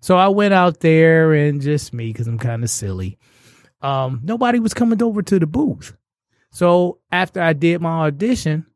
So 0.00 0.16
I 0.16 0.28
went 0.28 0.54
out 0.54 0.80
there 0.80 1.32
and 1.32 1.62
just 1.62 1.94
me 1.94 2.12
because 2.12 2.26
I'm 2.26 2.38
kind 2.38 2.62
of 2.62 2.70
silly. 2.70 3.18
Um, 3.80 4.20
nobody 4.22 4.60
was 4.60 4.74
coming 4.74 5.02
over 5.02 5.22
to 5.22 5.38
the 5.38 5.46
booth. 5.46 5.96
So 6.50 6.98
after 7.10 7.40
I 7.40 7.52
did 7.52 7.80
my 7.80 8.06
audition, 8.06 8.66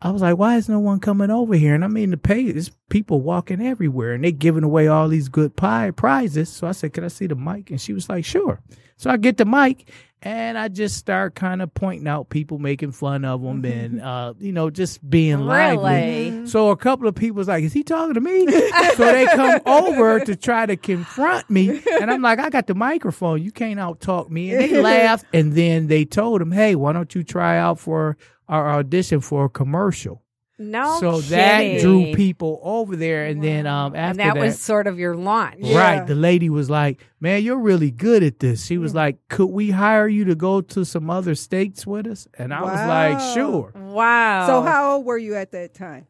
I 0.00 0.10
was 0.10 0.22
like, 0.22 0.38
why 0.38 0.56
is 0.56 0.68
no 0.68 0.78
one 0.80 0.98
coming 0.98 1.30
over 1.30 1.54
here? 1.54 1.74
And 1.74 1.84
I 1.84 1.88
mean, 1.88 2.10
the 2.10 2.16
pay 2.16 2.42
is 2.42 2.72
people 2.90 3.20
walking 3.20 3.60
everywhere 3.64 4.14
and 4.14 4.24
they 4.24 4.32
giving 4.32 4.64
away 4.64 4.88
all 4.88 5.08
these 5.08 5.28
good 5.28 5.54
pie 5.56 5.90
prizes. 5.90 6.48
So 6.48 6.66
I 6.66 6.72
said, 6.72 6.92
can 6.92 7.04
I 7.04 7.08
see 7.08 7.26
the 7.26 7.36
mic? 7.36 7.70
And 7.70 7.80
she 7.80 7.92
was 7.92 8.08
like, 8.08 8.24
sure. 8.24 8.60
So 8.96 9.10
I 9.10 9.16
get 9.16 9.36
the 9.36 9.44
mic 9.44 9.88
and 10.22 10.56
I 10.56 10.68
just 10.68 10.96
start 10.96 11.34
kind 11.34 11.60
of 11.60 11.74
pointing 11.74 12.06
out 12.06 12.28
people 12.28 12.58
making 12.58 12.92
fun 12.92 13.24
of 13.24 13.42
them 13.42 13.62
mm-hmm. 13.62 13.78
and, 13.78 14.00
uh, 14.00 14.34
you 14.38 14.52
know, 14.52 14.70
just 14.70 15.08
being 15.08 15.40
lively. 15.40 16.30
Really? 16.30 16.46
So 16.46 16.70
a 16.70 16.76
couple 16.76 17.08
of 17.08 17.16
people 17.16 17.36
was 17.36 17.48
like, 17.48 17.64
is 17.64 17.72
he 17.72 17.82
talking 17.82 18.14
to 18.14 18.20
me? 18.20 18.46
so 18.96 19.04
they 19.04 19.26
come 19.26 19.60
over 19.66 20.20
to 20.20 20.36
try 20.36 20.64
to 20.66 20.76
confront 20.76 21.50
me. 21.50 21.82
And 22.00 22.10
I'm 22.10 22.22
like, 22.22 22.38
I 22.38 22.50
got 22.50 22.68
the 22.68 22.74
microphone. 22.74 23.42
You 23.42 23.50
can't 23.50 23.80
out 23.80 24.00
talk 24.00 24.30
me. 24.30 24.52
And 24.52 24.60
they 24.60 24.80
laughed. 24.80 25.26
And 25.32 25.54
then 25.54 25.88
they 25.88 26.04
told 26.04 26.40
him, 26.40 26.52
hey, 26.52 26.76
why 26.76 26.92
don't 26.92 27.12
you 27.14 27.24
try 27.24 27.58
out 27.58 27.80
for 27.80 28.16
our 28.48 28.70
audition 28.70 29.20
for 29.20 29.46
a 29.46 29.48
commercial? 29.48 30.22
No, 30.58 30.98
so 31.00 31.20
that 31.22 31.80
drew 31.80 32.12
people 32.14 32.60
over 32.62 32.94
there. 32.94 33.24
And 33.24 33.42
then 33.42 33.66
um, 33.66 33.96
after 33.96 34.20
And 34.22 34.36
that, 34.36 34.36
was 34.40 34.60
sort 34.60 34.86
of 34.86 34.98
your 34.98 35.16
launch. 35.16 35.58
Right. 35.62 36.06
The 36.06 36.14
lady 36.14 36.50
was 36.50 36.70
like, 36.70 37.00
Man, 37.20 37.42
you're 37.42 37.58
really 37.58 37.90
good 37.90 38.22
at 38.22 38.38
this. 38.38 38.64
She 38.66 38.78
was 38.78 38.94
like, 38.94 39.16
Could 39.28 39.46
we 39.50 39.70
hire 39.70 40.06
you 40.06 40.24
to 40.26 40.34
go 40.36 40.60
to 40.60 40.84
some 40.84 41.10
other 41.10 41.34
states 41.34 41.86
with 41.86 42.06
us? 42.06 42.28
And 42.38 42.52
I 42.54 42.62
was 42.62 42.70
like, 42.72 43.34
Sure. 43.34 43.72
Wow. 43.74 44.46
So 44.46 44.62
how 44.62 44.92
old 44.96 45.06
were 45.06 45.18
you 45.18 45.34
at 45.34 45.50
that 45.52 45.74
time? 45.74 46.06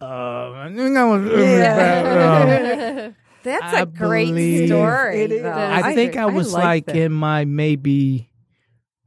Uh, 0.00 0.04
I 0.52 0.72
think 0.74 0.96
I 0.96 1.04
was 1.04 1.30
uh, 1.30 3.12
That's 3.44 3.74
I 3.74 3.80
a 3.82 3.86
great 3.86 4.26
believe- 4.28 4.68
story. 4.68 5.22
It 5.22 5.32
is. 5.32 5.44
I 5.44 5.94
think 5.94 6.16
I 6.16 6.26
was 6.26 6.52
like 6.52 6.86
that. 6.86 6.96
in 6.96 7.12
my 7.12 7.44
maybe 7.44 8.28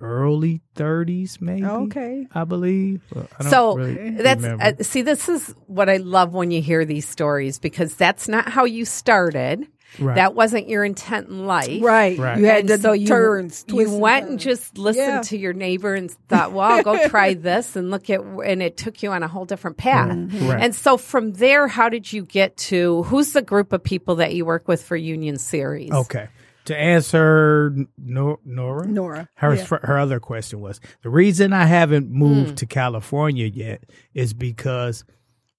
early 0.02 0.62
30s, 0.76 1.40
maybe. 1.42 1.66
Okay. 1.66 2.28
I 2.34 2.44
believe. 2.44 3.02
Well, 3.14 3.28
I 3.40 3.44
don't 3.44 3.52
so 3.52 3.78
really 3.78 4.10
that's 4.12 4.44
uh, 4.44 4.84
see 4.84 5.02
this 5.02 5.30
is 5.30 5.54
what 5.68 5.90
i 5.90 5.98
love 5.98 6.34
when 6.34 6.52
you 6.52 6.62
hear 6.62 6.84
these 6.86 7.08
stories 7.08 7.60
because 7.60 7.96
that's 7.96 8.28
not 8.28 8.50
how 8.50 8.66
you 8.66 8.86
started 8.86 9.68
Right. 9.98 10.16
that 10.16 10.36
wasn't 10.36 10.68
your 10.68 10.84
intent 10.84 11.30
in 11.30 11.46
life 11.48 11.82
Right. 11.82 12.18
Right. 12.20 12.38
You 12.38 12.46
had 12.46 12.60
and 12.62 12.70
the 12.70 12.78
so 12.80 12.92
you, 12.92 13.08
turns. 13.08 13.64
you 13.70 13.76
twists 13.76 13.96
went 13.96 14.28
and 14.28 14.40
turns. 14.40 14.44
just 14.60 14.78
listened 14.78 15.06
Yeah. 15.08 15.22
to 15.22 15.38
your 15.38 15.54
neighbor 15.54 15.94
and 15.94 16.12
thought 16.28 16.52
well 16.52 16.70
i'll 16.70 16.84
go 16.84 17.08
try 17.08 17.34
this 17.34 17.78
and 17.78 17.92
look 17.92 18.10
at 18.10 18.20
and 18.20 18.62
it 18.62 18.76
took 18.76 19.02
you 19.04 19.12
on 19.12 19.24
a 19.24 19.28
whole 19.30 19.46
different 19.46 19.78
path 19.78 20.10
Mm-hmm. 20.10 20.48
Right. 20.50 20.62
and 20.62 20.76
so 20.76 20.98
from 20.98 21.32
there 21.34 21.70
how 21.70 21.88
did 21.88 22.12
you 22.12 22.26
get 22.26 22.58
to 22.58 23.04
who's 23.04 23.32
the 23.32 23.42
group 23.42 23.72
of 23.72 23.82
people 23.84 24.16
that 24.16 24.34
you 24.36 24.44
work 24.46 24.68
with 24.68 24.84
for 24.84 24.98
union 24.98 25.38
series 25.38 25.92
Okay. 25.92 26.28
To 26.66 26.76
answer 26.78 27.74
Nor- 27.98 28.40
Nora, 28.46 28.88
Nora. 28.88 29.30
her 29.36 29.54
Yeah. 29.56 29.64
fir- 29.66 29.80
her 29.84 29.98
other 30.00 30.20
question 30.20 30.62
was 30.62 30.80
the 31.04 31.10
reason 31.10 31.54
I 31.54 31.66
haven't 31.66 32.10
moved 32.12 32.50
Hmm. 32.50 32.56
to 32.56 32.66
California 32.66 33.46
yet 33.46 33.84
is 34.14 34.34
because 34.34 35.04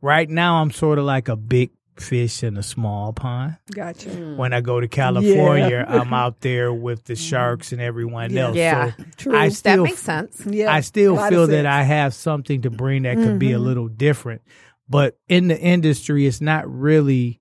right 0.03 0.29
now 0.29 0.61
I'm 0.61 0.71
sort 0.71 0.99
of 0.99 1.05
like 1.05 1.29
a 1.29 1.37
big 1.37 1.71
fish 1.97 2.43
in 2.43 2.57
a 2.59 2.63
small 2.63 3.13
pond. 3.15 3.57
Gotcha. 3.73 4.11
When 4.11 4.53
I 4.53 4.61
go 4.61 4.81
to 4.81 4.89
California, 4.89 5.83
I'm 5.89 6.13
out 6.13 6.41
there 6.43 6.71
with 6.73 7.05
the 7.05 7.17
sharks 7.17 7.73
and 7.73 7.81
everyone 7.81 8.33
Yeah. 8.33 8.43
else. 8.49 8.57
Yeah. 8.57 8.91
So 8.97 9.05
True. 9.17 9.37
I 9.37 9.49
that 9.49 9.79
makes 9.81 9.99
sense 10.01 10.43
Yeah. 10.45 10.71
I 10.73 10.81
still 10.81 11.15
a 11.15 11.17
lot 11.17 11.33
of 11.33 11.39
feel 11.39 11.47
that. 11.47 11.65
I 11.67 11.85
have 11.85 12.13
something 12.13 12.61
to 12.63 12.71
bring 12.71 13.05
that 13.05 13.17
could 13.17 13.39
be 13.39 13.53
a 13.53 13.59
Mhm. 13.59 13.63
little 13.65 13.89
different. 13.89 14.43
But 14.89 15.17
in 15.29 15.49
the 15.49 15.59
industry, 15.59 16.27
it's 16.27 16.41
not 16.43 16.69
really 16.71 17.41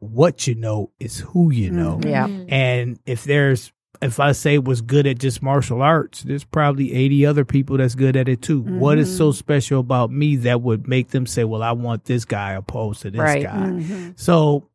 what 0.00 0.46
you 0.46 0.54
know, 0.54 0.90
it's 1.00 1.18
who 1.18 1.50
you 1.50 1.70
know. 1.70 2.00
yeah 2.04 2.26
And 2.48 2.98
if 3.06 3.24
there's, 3.24 3.72
if 4.00 4.20
I 4.20 4.30
say 4.32 4.58
was 4.58 4.80
good 4.80 5.06
at 5.08 5.18
just 5.18 5.42
martial 5.42 5.82
arts, 5.82 6.22
there's 6.22 6.44
probably 6.44 6.92
80 6.94 7.26
other 7.26 7.44
people 7.44 7.78
that's 7.78 7.96
good 7.96 8.16
at 8.16 8.28
it 8.28 8.42
too. 8.42 8.60
What 8.62 8.98
is 8.98 9.16
so 9.16 9.32
special 9.32 9.80
about 9.80 10.12
me 10.12 10.36
that 10.36 10.62
would 10.62 10.86
make 10.86 11.08
them 11.08 11.26
say, 11.26 11.42
well, 11.42 11.62
I 11.64 11.72
want 11.72 12.04
this 12.04 12.24
guy 12.24 12.52
opposed 12.52 13.02
to 13.02 13.10
this 13.10 13.18
Right. 13.18 13.42
guy? 13.42 13.56
Mm-hmm. 13.56 14.10
So 14.14 14.68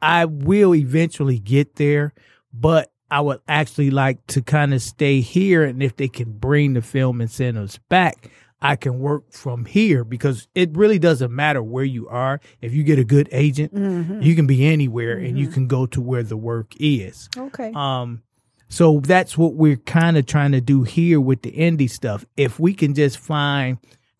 I 0.00 0.26
will 0.26 0.76
eventually 0.76 1.40
get 1.40 1.74
there, 1.74 2.14
but 2.52 2.92
I 3.10 3.20
would 3.20 3.40
actually 3.48 3.90
like 3.90 4.24
to 4.28 4.42
kind 4.42 4.72
of 4.72 4.80
stay 4.80 5.22
here. 5.22 5.64
And 5.64 5.82
if 5.82 5.96
they 5.96 6.08
can 6.08 6.38
bring 6.38 6.74
the 6.74 6.82
film 6.82 7.20
incentives 7.20 7.78
back, 7.88 8.30
I 8.60 8.74
can 8.76 8.98
work 8.98 9.32
from 9.32 9.64
here 9.66 10.02
because 10.04 10.48
it 10.54 10.76
really 10.76 10.98
doesn't 10.98 11.32
matter 11.32 11.62
where 11.62 11.84
you 11.84 12.08
are. 12.08 12.40
If 12.60 12.74
you 12.74 12.82
get 12.82 12.98
a 12.98 13.04
good 13.04 13.28
agent, 13.30 13.72
Mm-hmm. 13.74 14.20
you 14.22 14.34
can 14.34 14.46
be 14.46 14.66
anywhere 14.66 15.16
and 15.16 15.38
you 15.38 15.46
can 15.48 15.66
go 15.68 15.86
to 15.86 16.00
where 16.00 16.22
the 16.24 16.36
work 16.36 16.72
is. 16.80 17.28
Okay. 17.36 17.72
Um, 17.74 18.22
so 18.68 19.00
that's 19.00 19.38
what 19.38 19.54
we're 19.54 19.76
kind 19.76 20.16
of 20.18 20.26
trying 20.26 20.52
to 20.52 20.60
do 20.60 20.82
here 20.82 21.20
with 21.20 21.42
the 21.42 21.52
indie 21.52 21.88
stuff. 21.88 22.24
If 22.36 22.58
we 22.58 22.74
can 22.74 22.94
just 22.94 23.18
find 23.18 23.78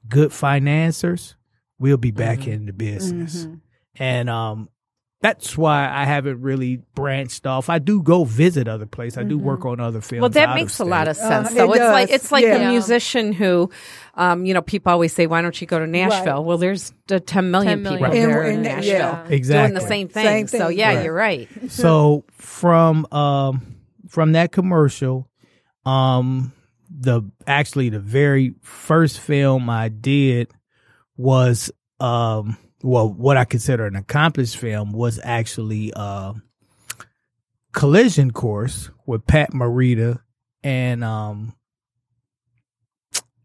good 0.09 0.33
financiers, 0.33 1.35
we'll 1.79 1.96
be 1.96 2.12
back 2.12 2.38
Mm-hmm. 2.40 2.51
in 2.53 2.66
the 2.66 2.72
business. 2.72 3.44
Mm-hmm. 3.44 3.55
And 4.03 4.31
um, 4.31 4.68
that's 5.20 5.59
why 5.59 5.88
I 5.92 6.04
haven't 6.04 6.42
really 6.42 6.76
branched 6.94 7.44
off. 7.44 7.68
I 7.68 7.81
do 7.81 8.02
go 8.02 8.22
visit 8.24 8.68
other 8.68 8.87
places. 8.87 9.18
I 9.18 9.24
do 9.24 9.37
work 9.37 9.64
on 9.64 9.81
other 9.81 10.00
films. 10.00 10.11
Mm-hmm. 10.12 10.20
Well, 10.20 10.28
that 10.31 10.54
makes 10.54 10.78
a 10.78 10.85
lot 10.85 11.09
of 11.09 11.16
sense. 11.16 11.48
Uh, 11.50 11.54
so 11.54 11.72
it 11.72 11.76
it's 11.76 11.81
like 11.92 12.09
does. 12.09 12.14
it's 12.16 12.33
like 12.33 12.44
Yeah. 12.44 12.54
a 12.68 12.70
musician 12.70 13.33
who, 13.33 13.68
um, 14.14 14.44
you 14.44 14.54
know, 14.54 14.62
people 14.62 14.92
always 14.92 15.12
say, 15.12 15.26
"Why 15.26 15.42
don't 15.42 15.61
you 15.61 15.66
go 15.66 15.81
to 15.81 15.87
Nashville?" 15.88 16.37
Right. 16.37 16.44
Well, 16.44 16.59
there's 16.59 16.92
uh, 17.11 17.18
10 17.24 17.50
million 17.50 17.78
10 17.78 17.83
million. 17.83 17.98
people 18.11 18.20
And- 18.22 18.31
there 18.33 18.42
in 18.44 18.54
and- 18.54 18.62
Nashville 18.62 18.92
yeah. 18.92 19.26
exactly 19.28 19.72
doing 19.72 19.83
the 19.83 19.88
same 19.88 20.09
thing. 20.09 20.46
Same 20.46 20.61
So 20.61 20.68
yeah, 20.68 20.94
Right. 20.94 21.04
you're 21.04 21.14
right. 21.14 21.48
so 21.68 22.24
from 22.33 23.04
um 23.12 23.76
from 24.09 24.33
that 24.33 24.52
commercial 24.52 25.28
um 25.85 26.52
the 26.90 27.22
actually 27.46 27.88
the 27.90 27.98
very 28.00 28.54
first 28.62 29.20
film 29.20 29.68
i 29.68 29.88
did 29.88 30.50
was 31.16 31.70
um 32.00 32.57
well 32.82 33.08
what 33.08 33.36
i 33.36 33.44
consider 33.44 33.86
an 33.86 33.96
accomplished 33.96 34.56
film 34.56 34.92
was 34.92 35.20
actually 35.22 35.92
uh 35.94 36.32
collision 37.72 38.30
course 38.30 38.90
with 39.06 39.26
pat 39.26 39.52
morita 39.52 40.20
and 40.62 41.02
um 41.04 41.54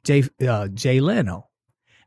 jay 0.04 0.24
uh 0.48 0.68
jay 0.70 1.00
leno 1.00 1.48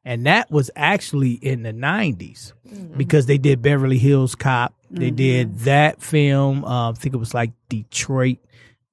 and 0.04 0.24
that 0.26 0.52
was 0.52 0.70
actually 0.76 1.32
in 1.32 1.64
the 1.64 1.72
90s 1.72 2.52
because 2.96 3.26
they 3.26 3.38
did 3.38 3.60
Beverly 3.60 3.98
Hills 3.98 4.36
Cop. 4.36 4.72
They 4.88 5.10
did 5.10 5.58
that 5.60 6.00
film. 6.00 6.64
Uh, 6.64 6.90
I 6.90 6.92
think 6.92 7.12
it 7.12 7.18
was 7.18 7.34
like 7.34 7.50
Detroit 7.68 8.38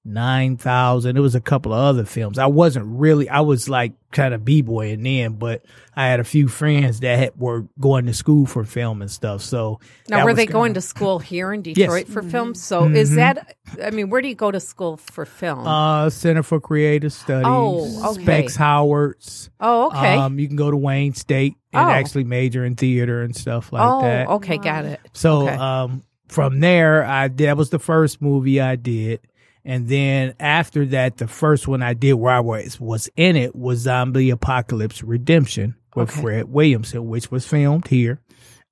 9000. 0.06 1.16
It 1.18 1.20
was 1.20 1.36
a 1.36 1.42
couple 1.42 1.74
of 1.74 1.80
other 1.80 2.06
films. 2.06 2.38
I 2.38 2.46
wasn't 2.48 2.86
really, 2.88 3.30
I 3.30 3.42
was 3.42 3.70
like 3.70 3.94
kind 4.12 4.34
of 4.34 4.46
b-boying 4.46 5.02
then, 5.04 5.34
but 5.34 5.66
I 5.96 6.08
had 6.08 6.20
a 6.20 6.24
few 6.24 6.48
friends 6.48 7.00
that 7.00 7.18
had, 7.18 7.32
were 7.38 7.66
going 7.80 8.06
to 8.06 8.14
school 8.14 8.46
for 8.46 8.64
film 8.64 9.02
and 9.02 9.10
stuff. 9.10 9.42
So 9.42 9.80
Now, 10.10 10.26
were 10.26 10.34
they 10.34 10.44
kinda- 10.46 10.54
going 10.54 10.74
to 10.76 10.82
school 10.82 11.20
here 11.20 11.52
in 11.54 11.64
Yes. 11.66 11.76
Detroit 11.76 12.08
for 12.08 12.22
film? 12.22 12.54
So 12.54 12.86
is 12.86 13.12
Mhm. 13.12 13.16
that? 13.16 13.56
I 13.84 13.90
mean, 13.92 14.10
where 14.10 14.22
do 14.22 14.28
you 14.28 14.36
go 14.36 14.52
to 14.52 14.60
school 14.60 14.98
for 14.98 15.26
film? 15.26 15.66
Uh, 15.68 16.10
Center 16.10 16.44
for 16.44 16.60
Creative 16.60 17.12
Studies. 17.12 17.46
Oh, 17.48 18.12
okay. 18.12 18.24
Specs 18.24 18.56
Howards. 18.56 19.50
oh, 19.60 19.88
okay. 19.88 20.16
Um, 20.16 20.38
you 20.40 20.48
can 20.48 20.58
go 20.58 20.70
to 20.70 20.78
Wayne 20.78 21.14
State 21.14 21.56
and 21.72 21.88
Oh. 21.88 21.92
actually 21.92 22.24
major 22.26 22.64
in 22.66 22.76
theater 22.76 23.22
and 23.24 23.36
stuff 23.36 23.72
like 23.74 23.82
oh, 23.84 24.02
that. 24.02 24.28
okay, 24.28 24.58
got 24.58 24.86
it. 24.86 25.00
So 25.14 25.48
Okay. 25.48 25.56
um, 25.56 26.04
from 26.28 26.60
there, 26.60 27.04
I 27.04 27.28
that 27.30 27.58
was 27.58 27.70
the 27.72 27.80
first 27.80 28.22
movie 28.22 28.60
I 28.62 28.76
did, 28.76 29.22
and 29.66 29.88
then 29.88 30.34
after 30.40 30.86
that, 30.88 31.18
the 31.18 31.28
first 31.28 31.68
one 31.68 31.82
I 31.82 31.94
did 31.94 32.14
where 32.14 32.34
I 32.34 32.40
was 32.40 32.80
was 32.80 33.10
in 33.16 33.36
it 33.36 33.56
was 33.56 33.80
Zombie 33.80 34.30
Apocalypse 34.30 35.04
Redemption 35.04 35.76
with 35.96 36.10
Okay. 36.12 36.22
Fred 36.22 36.46
Williamson, 36.50 37.08
which 37.08 37.30
was 37.32 37.48
filmed 37.48 37.88
here, 37.88 38.20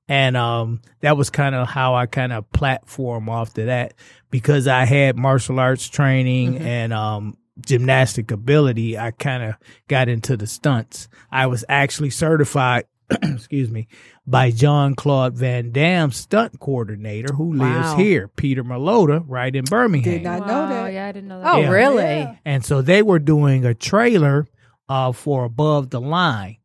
and 0.08 0.36
um, 0.36 0.82
that 1.02 1.16
was 1.18 1.30
kind 1.30 1.56
of 1.56 1.68
how 1.68 1.96
I 1.96 2.06
kind 2.08 2.34
of 2.34 2.52
platform 2.52 3.30
off 3.30 3.54
to 3.56 3.66
that 3.66 3.94
because 4.30 4.68
I 4.68 4.86
had 4.86 5.18
martial 5.18 5.60
arts 5.60 5.88
training 5.90 6.54
Mm-hmm. 6.56 6.66
and 6.66 6.94
um. 6.94 7.38
Gymnastic 7.64 8.32
ability, 8.32 8.98
I 8.98 9.12
kind 9.12 9.44
of 9.44 9.56
got 9.88 10.08
into 10.10 10.36
the 10.36 10.48
stunts. 10.48 11.08
I 11.32 11.46
was 11.46 11.64
actually 11.70 12.10
certified 12.10 12.86
excuse 13.24 13.70
me, 13.70 13.88
by 14.26 14.52
John 14.52 14.96
Claude 14.96 15.36
Van 15.36 15.72
Damme, 15.72 16.12
stunt 16.12 16.60
coordinator 16.60 17.34
who 17.34 17.54
lives 17.54 17.88
Wow. 17.92 17.98
here, 17.98 18.28
Peter 18.28 18.64
Malota, 18.64 19.24
right 19.28 19.56
in 19.56 19.66
Birmingham. 19.66 20.14
Did 20.14 20.24
not 20.24 20.48
know 20.48 20.68
that. 20.68 20.94
Yeah, 20.94 21.08
I 21.08 21.12
didn't 21.12 21.30
know 21.30 21.42
that. 21.42 21.54
Oh, 21.54 21.60
Yeah. 21.62 21.70
really? 21.70 22.04
Yeah. 22.04 22.36
And 22.46 22.64
so 22.66 22.82
they 22.82 23.02
were 23.02 23.20
doing 23.20 23.66
a 23.66 23.74
trailer 23.74 24.48
uh, 24.90 25.12
for 25.12 25.46
Above 25.46 25.90
the 25.90 26.02
Line, 26.02 26.58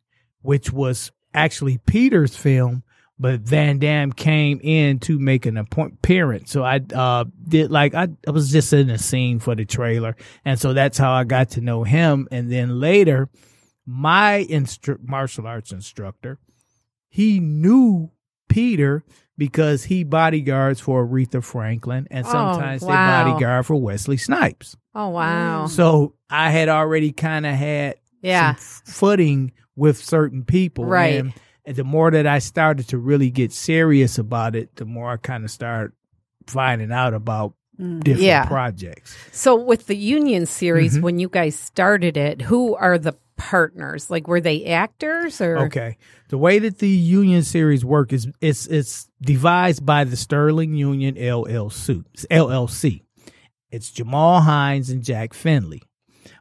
which 0.42 0.72
was 0.72 1.12
actually 1.34 1.78
Peter's 1.78 2.36
film, 2.36 2.82
but 3.18 3.40
Van 3.40 3.78
Damme 3.78 4.12
came 4.12 4.60
in 4.62 4.98
to 5.00 5.18
make 5.18 5.46
an 5.46 5.56
appearance. 5.56 6.50
So 6.50 6.62
I 6.62 6.80
uh, 6.94 7.24
did 7.48 7.70
like 7.70 7.94
I, 7.94 8.08
I 8.26 8.30
was 8.30 8.50
just 8.52 8.72
in 8.72 8.90
a 8.90 8.98
scene 8.98 9.38
for 9.38 9.54
the 9.54 9.64
trailer, 9.64 10.16
and 10.44 10.58
so 10.60 10.72
that's 10.74 10.98
how 10.98 11.12
I 11.12 11.24
got 11.24 11.50
to 11.50 11.60
know 11.60 11.82
him. 11.84 12.28
And 12.30 12.50
then 12.52 12.78
later, 12.80 13.28
my 13.86 14.44
instru- 14.50 15.06
martial 15.06 15.46
arts 15.46 15.72
instructor, 15.72 16.38
he 17.08 17.40
knew 17.40 18.10
Peter 18.48 19.04
because 19.38 19.84
he 19.84 20.02
bodyguards 20.02 20.80
for 20.80 21.06
Aretha 21.06 21.42
Franklin, 21.44 22.06
and 22.10 22.26
Oh, 22.26 22.30
sometimes 22.30 22.82
wow. 22.82 22.88
they 23.24 23.30
bodyguard 23.30 23.66
for 23.66 23.76
Wesley 23.76 24.16
Snipes. 24.16 24.76
Oh, 24.94 25.08
wow. 25.10 25.66
So 25.66 26.14
I 26.30 26.50
had 26.50 26.68
already 26.68 27.12
kind 27.12 27.44
of 27.46 27.54
had 27.54 27.96
Yeah. 28.22 28.54
some 28.54 28.56
f- 28.56 28.82
footing 28.86 29.52
with 29.76 29.98
certain 29.98 30.44
people. 30.44 30.84
Right. 30.86 31.20
And 31.20 31.32
And 31.68 31.74
the 31.74 31.82
more 31.84 32.12
that 32.12 32.28
I 32.28 32.38
started 32.38 32.86
to 32.90 32.98
really 32.98 33.28
get 33.28 33.52
serious 33.52 34.18
about 34.18 34.54
it, 34.54 34.76
the 34.76 34.84
more 34.84 35.10
I 35.10 35.16
kind 35.16 35.44
of 35.44 35.50
started 35.50 35.92
finding 36.46 36.92
out 36.92 37.12
about 37.12 37.54
different 37.76 38.20
Yeah. 38.22 38.46
projects. 38.46 39.16
So 39.32 39.56
with 39.56 39.86
the 39.88 39.96
Union 39.96 40.46
series, 40.46 40.94
Mm-hmm. 40.94 41.02
when 41.02 41.18
you 41.18 41.28
guys 41.28 41.58
started 41.58 42.16
it, 42.16 42.42
who 42.42 42.76
are 42.76 42.98
the 42.98 43.14
partners? 43.36 44.10
Like, 44.10 44.28
were 44.28 44.40
they 44.40 44.64
actors 44.66 45.40
or? 45.40 45.58
Okay. 45.66 45.96
The 46.28 46.38
way 46.38 46.58
that 46.58 46.78
the 46.78 46.88
union 46.88 47.42
series 47.42 47.84
work 47.84 48.12
is 48.12 48.28
it's 48.40 48.66
it's 48.66 49.08
devised 49.20 49.84
by 49.86 50.04
the 50.04 50.16
Sterling 50.16 50.74
Union 50.74 51.14
LLC. 51.14 52.04
LLC. 52.30 53.02
It's 53.70 53.90
Jamal 53.90 54.40
Hines 54.40 54.90
and 54.90 55.02
Jack 55.02 55.34
Finley. 55.34 55.82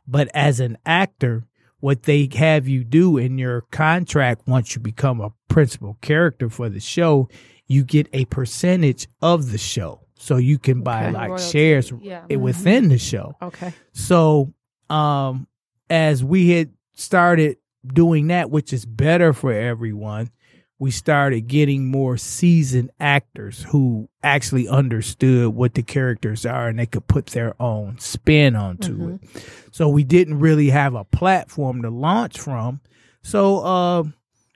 But 0.08 0.30
as 0.34 0.60
an 0.60 0.78
actor, 0.86 1.46
what 1.80 2.04
they 2.04 2.30
have 2.36 2.68
you 2.68 2.84
do 2.84 3.18
in 3.18 3.38
your 3.38 3.62
contract 3.72 4.48
once 4.48 4.76
you 4.76 4.82
become 4.82 5.22
a 5.22 5.32
principal 5.48 5.98
character 6.02 6.50
for 6.50 6.70
the 6.70 6.80
show, 6.80 7.28
you 7.68 7.84
get 7.84 8.08
a 8.14 8.26
percentage 8.26 9.08
of 9.22 9.52
the 9.52 9.58
show. 9.58 10.02
So 10.18 10.38
you 10.38 10.58
can 10.58 10.82
buy 10.82 11.06
Okay. 11.06 11.12
like 11.14 11.30
Royalty, 11.30 11.52
shares 11.52 11.94
yeah. 12.02 12.26
within 12.36 12.90
the 12.90 12.98
show. 12.98 13.36
Okay. 13.42 13.74
So, 13.92 14.54
um, 14.90 15.48
as 15.90 16.24
we 16.24 16.52
had 16.52 16.72
started 16.96 17.58
doing 17.86 18.28
that, 18.28 18.50
which 18.50 18.74
is 18.74 18.86
better 18.86 19.34
for 19.34 19.52
everyone, 19.54 20.32
we 20.78 20.92
started 20.92 21.48
getting 21.48 21.86
more 21.86 22.18
seasoned 22.18 22.92
actors 23.00 23.64
who 23.70 24.10
actually 24.24 24.68
understood 24.68 25.54
what 25.54 25.74
the 25.74 25.84
characters 25.84 26.46
are 26.46 26.68
and 26.68 26.80
they 26.80 26.86
could 26.86 27.08
put 27.08 27.28
their 27.28 27.60
own 27.62 27.98
spin 28.00 28.56
onto 28.56 29.20
it. 29.22 29.44
So 29.72 29.88
we 29.88 30.04
didn't 30.04 30.40
really 30.40 30.70
have 30.72 30.94
a 30.96 31.06
platform 31.06 31.82
to 31.84 31.90
launch 31.90 32.40
from. 32.40 32.82
So, 33.24 33.60
uh, 33.60 34.04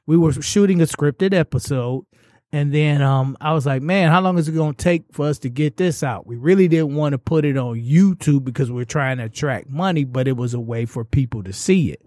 we 0.05 0.17
were 0.17 0.33
shooting 0.33 0.81
a 0.81 0.85
scripted 0.85 1.33
episode 1.33 2.05
and 2.51 2.73
then 2.73 3.03
um, 3.03 3.37
I 3.39 3.53
was 3.53 3.67
like, 3.67 3.83
man, 3.83 4.09
how 4.09 4.21
long 4.21 4.39
is 4.39 4.47
it 4.47 4.53
going 4.53 4.73
to 4.73 4.83
take 4.83 5.03
for 5.11 5.27
us 5.27 5.37
to 5.39 5.49
get 5.49 5.77
this 5.77 6.01
out? 6.01 6.25
We 6.25 6.35
really 6.35 6.67
didn't 6.67 6.95
want 6.95 7.13
to 7.13 7.19
put 7.19 7.45
it 7.45 7.57
on 7.57 7.75
YouTube 7.75 8.43
because 8.43 8.71
we're 8.71 8.85
trying 8.85 9.17
to 9.17 9.25
attract 9.25 9.69
money, 9.69 10.03
but 10.03 10.27
it 10.27 10.35
was 10.35 10.55
a 10.55 10.59
way 10.59 10.85
for 10.85 11.05
people 11.05 11.43
to 11.43 11.53
see 11.53 11.91
it. 11.91 12.01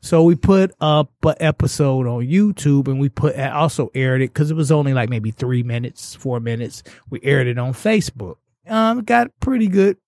So 0.00 0.24
we 0.24 0.34
put 0.34 0.72
up 0.80 1.12
an 1.24 1.36
episode 1.38 2.08
on 2.08 2.22
YouTube 2.26 2.88
and 2.88 2.98
we 2.98 3.08
put 3.08 3.38
also 3.38 3.90
aired 3.94 4.22
it 4.22 4.32
because 4.34 4.50
it 4.50 4.56
was 4.56 4.72
only 4.72 4.92
like 4.92 5.08
maybe 5.08 5.30
three 5.30 5.62
minutes, 5.62 6.16
four 6.16 6.40
minutes. 6.40 6.82
We 7.08 7.20
aired 7.22 7.46
it 7.46 7.56
on 7.58 7.72
Facebook. 7.72 8.36
Um, 8.66 9.04
got 9.04 9.30
pretty 9.38 9.68
good 9.68 9.98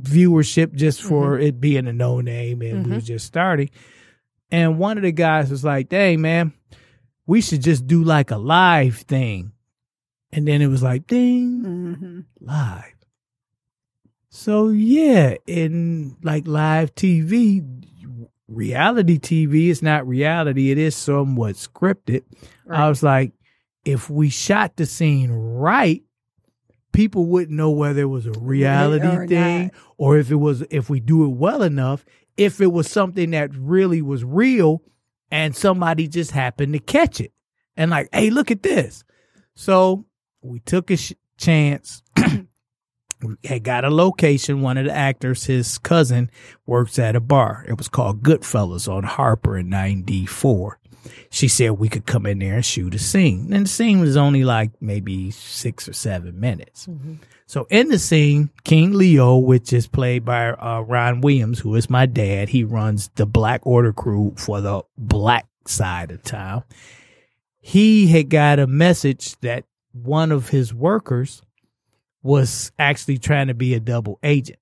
viewership 0.00 0.72
just 0.74 1.02
for 1.02 1.38
it 1.38 1.60
being 1.60 1.88
a 1.88 1.92
no 1.92 2.20
name 2.20 2.62
and 2.62 2.86
we 2.86 2.92
was 2.92 3.06
just 3.06 3.26
starting. 3.26 3.70
And 4.52 4.78
one 4.78 4.98
of 4.98 5.02
the 5.02 5.10
guys 5.10 5.50
was 5.50 5.64
like, 5.64 5.88
dang, 5.88 6.20
man, 6.20 6.52
we 7.26 7.40
should 7.40 7.62
just 7.62 7.86
do 7.86 8.02
like 8.04 8.30
a 8.30 8.36
live 8.36 8.96
thing. 8.98 9.52
And 10.32 10.46
then 10.46 10.60
it 10.62 10.66
was 10.68 10.82
like, 10.82 11.06
ding, 11.06 11.62
hmm 11.64 12.20
live. 12.40 12.92
So 14.28 14.68
yeah, 14.68 15.36
in 15.46 16.16
like 16.22 16.46
live 16.46 16.94
TV, 16.94 17.64
reality 18.48 19.18
TV 19.18 19.68
is 19.68 19.82
not 19.82 20.06
reality. 20.06 20.70
It 20.70 20.78
is 20.78 20.94
somewhat 20.94 21.54
scripted. 21.56 22.22
I 22.68 22.88
was 22.88 23.02
like, 23.02 23.32
if 23.84 24.10
we 24.10 24.28
shot 24.28 24.76
the 24.76 24.84
scene 24.84 25.30
right, 25.30 26.02
people 26.92 27.26
wouldn't 27.26 27.56
know 27.56 27.70
whether 27.70 28.02
it 28.02 28.06
was 28.06 28.26
a 28.26 28.32
reality 28.32 29.06
or 29.06 29.26
thing 29.26 29.64
not. 29.66 29.74
or 29.96 30.18
if 30.18 30.30
it 30.30 30.36
was 30.36 30.62
if 30.70 30.90
we 30.90 31.00
do 31.00 31.24
it 31.24 31.30
well 31.30 31.62
enough, 31.62 32.04
if 32.36 32.60
it 32.60 32.72
was 32.72 32.90
something 32.90 33.30
that 33.30 33.54
really 33.54 34.02
was 34.02 34.22
real 34.24 34.82
and 35.30 35.54
somebody 35.54 36.08
just 36.08 36.30
happened 36.30 36.72
to 36.72 36.78
catch 36.78 37.20
it 37.20 37.32
and 37.76 37.90
like, 37.90 38.08
hey, 38.12 38.30
look 38.30 38.50
at 38.50 38.62
this. 38.62 39.04
So 39.54 40.06
we 40.42 40.60
took 40.60 40.90
a 40.90 40.96
sh- 40.96 41.12
chance. 41.38 42.02
we 43.22 43.36
had 43.44 43.64
got 43.64 43.84
a 43.84 43.90
location. 43.90 44.62
One 44.62 44.78
of 44.78 44.84
the 44.84 44.92
actors, 44.92 45.44
his 45.44 45.78
cousin, 45.78 46.30
works 46.66 46.98
at 46.98 47.16
a 47.16 47.20
bar. 47.20 47.64
It 47.68 47.78
was 47.78 47.88
called 47.88 48.22
Goodfellas 48.22 48.90
on 48.92 49.04
Harper 49.04 49.56
in 49.56 49.68
'94. 49.68 50.78
She 51.30 51.48
said 51.48 51.72
we 51.72 51.88
could 51.88 52.06
come 52.06 52.26
in 52.26 52.38
there 52.38 52.54
and 52.54 52.64
shoot 52.64 52.94
a 52.94 52.98
scene, 52.98 53.52
and 53.52 53.66
the 53.66 53.70
scene 53.70 54.00
was 54.00 54.16
only 54.16 54.44
like 54.44 54.70
maybe 54.80 55.30
six 55.30 55.88
or 55.88 55.92
seven 55.92 56.40
minutes. 56.40 56.88
So 57.46 57.66
in 57.70 57.88
the 57.88 57.98
scene, 57.98 58.50
King 58.64 58.92
Leo, 58.92 59.36
which 59.36 59.72
is 59.72 59.86
played 59.86 60.24
by 60.24 60.48
uh, 60.48 60.80
Ron 60.80 61.20
Williams, 61.20 61.60
who 61.60 61.74
is 61.76 61.88
my 61.88 62.06
dad, 62.06 62.48
he 62.48 62.64
runs 62.64 63.08
the 63.14 63.26
Black 63.26 63.64
Order 63.64 63.92
crew 63.92 64.34
for 64.36 64.60
the 64.60 64.82
black 64.98 65.46
side 65.66 66.10
of 66.10 66.22
town. 66.22 66.64
He 67.60 68.08
had 68.08 68.30
got 68.30 68.58
a 68.58 68.66
message 68.66 69.38
that 69.40 69.64
one 69.92 70.32
of 70.32 70.48
his 70.48 70.74
workers 70.74 71.42
was 72.22 72.72
actually 72.78 73.18
trying 73.18 73.46
to 73.46 73.54
be 73.54 73.74
a 73.74 73.80
double 73.80 74.18
agent. 74.22 74.58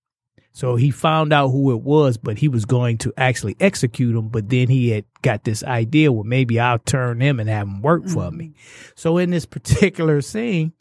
So 0.54 0.76
he 0.76 0.92
found 0.92 1.32
out 1.32 1.48
who 1.48 1.72
it 1.72 1.80
was, 1.80 2.16
but 2.16 2.38
he 2.38 2.46
was 2.46 2.64
going 2.64 2.98
to 2.98 3.12
actually 3.16 3.56
execute 3.58 4.14
him. 4.14 4.28
But 4.28 4.50
then 4.50 4.68
he 4.68 4.90
had 4.90 5.04
got 5.20 5.42
this 5.42 5.64
idea, 5.64 6.12
well, 6.12 6.22
maybe 6.22 6.60
I'll 6.60 6.78
turn 6.78 7.20
him 7.20 7.40
and 7.40 7.48
have 7.48 7.66
him 7.66 7.82
work 7.82 8.06
for 8.06 8.30
me. 8.30 8.54
So 8.94 9.18
in 9.18 9.30
this 9.30 9.46
particular 9.46 10.20
scene, 10.22 10.72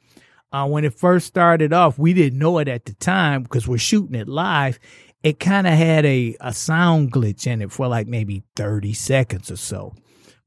uh, 0.51 0.67
when 0.67 0.85
it 0.85 0.93
first 0.93 1.25
started 1.25 1.73
off, 1.73 1.97
we 1.97 2.13
didn't 2.13 2.37
know 2.37 2.59
it 2.59 2.67
at 2.67 2.85
the 2.85 2.93
time 2.93 3.41
because 3.41 3.67
we're 3.67 3.79
shooting 3.79 4.13
it 4.13 4.27
live. 4.27 4.77
It 5.23 5.39
kind 5.39 5.65
of 5.65 5.73
had 5.73 6.05
a, 6.05 6.37
a 6.39 6.53
sound 6.53 7.11
glitch 7.11 7.47
in 7.47 7.63
it 7.63 7.71
for 7.71 7.87
like 7.87 8.05
maybe 8.05 8.43
30 8.55 8.93
seconds 8.93 9.49
or 9.49 9.55
so. 9.55 9.95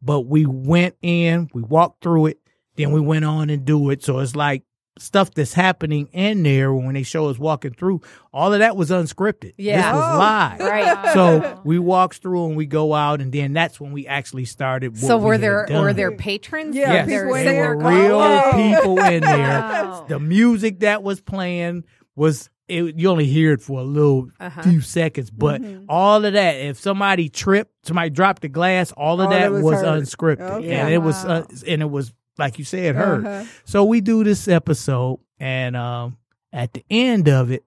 But 0.00 0.20
we 0.20 0.46
went 0.46 0.94
in, 1.02 1.50
we 1.52 1.62
walked 1.62 2.00
through 2.00 2.26
it, 2.26 2.38
then 2.76 2.92
we 2.92 3.00
went 3.00 3.24
on 3.24 3.50
and 3.50 3.64
do 3.64 3.90
it. 3.90 4.04
So 4.04 4.20
it's 4.20 4.36
like 4.36 4.62
stuff 4.98 5.32
that's 5.34 5.52
happening 5.52 6.08
in 6.12 6.42
there 6.42 6.72
when 6.72 6.94
they 6.94 7.02
show 7.02 7.28
us 7.28 7.38
walking 7.38 7.72
through. 7.74 8.00
All 8.32 8.52
of 8.52 8.60
that 8.60 8.76
was 8.76 8.90
unscripted. 8.90 9.52
Yeah. 9.58 9.76
This 9.76 9.92
was 10.00 10.14
Oh. 10.14 10.18
live. 10.18 10.60
Right. 10.60 11.12
So 11.14 11.60
we 11.64 11.78
walked 11.78 12.18
through 12.18 12.46
and 12.46 12.56
we 12.56 12.66
go 12.66 12.94
out, 12.94 13.20
and 13.20 13.30
then 13.32 13.52
that's 13.52 13.78
when 13.80 13.92
we 13.92 14.06
actually 14.06 14.46
started. 14.46 14.92
What 14.92 15.00
So 15.00 15.18
we 15.18 15.24
were 15.24 15.32
had 15.32 15.40
there 15.42 15.66
done. 15.66 15.82
were 15.82 15.92
there 15.92 16.12
patrons? 16.12 16.74
Yeah, 16.74 16.92
Yes, 16.92 17.06
people 17.08 17.32
there 17.34 17.44
there 17.44 17.76
were 17.76 17.90
real 17.90 18.18
"Whoa." 18.18 18.52
people 18.52 18.98
in 19.04 19.20
there. 19.22 19.38
Wow. 19.60 20.06
The 20.08 20.18
music 20.18 20.80
that 20.80 21.02
was 21.02 21.20
playing 21.20 21.84
was 22.14 22.48
it, 22.68 22.98
you 22.98 23.08
only 23.10 23.26
hear 23.26 23.52
it 23.52 23.60
for 23.60 23.78
a 23.80 23.84
little 23.84 24.28
Uh-huh. 24.40 24.62
few 24.62 24.80
seconds, 24.80 25.30
but 25.30 25.62
all 25.88 26.24
of 26.24 26.32
that. 26.32 26.54
If 26.56 26.80
somebody 26.80 27.28
tripped, 27.28 27.70
somebody 27.86 28.10
dropped 28.10 28.42
the 28.42 28.48
glass, 28.48 28.90
all 28.92 29.20
of 29.20 29.26
All 29.26 29.30
that 29.30 29.40
that 29.42 29.52
was 29.52 29.62
was 29.62 29.82
unscripted, 29.82 30.40
Okay. 30.50 30.72
and 30.72 30.92
it 30.92 30.98
was 30.98 31.24
uh, 31.24 31.44
and 31.66 31.80
it 31.82 31.90
was 31.90 32.12
like 32.38 32.58
you 32.58 32.64
said, 32.64 32.94
heard. 32.94 33.26
Uh-huh. 33.26 33.44
So 33.64 33.84
we 33.84 34.00
do 34.00 34.24
this 34.24 34.48
episode, 34.48 35.20
and 35.38 35.76
um, 35.76 36.16
at 36.52 36.72
the 36.72 36.84
end 36.90 37.28
of 37.28 37.50
it, 37.50 37.64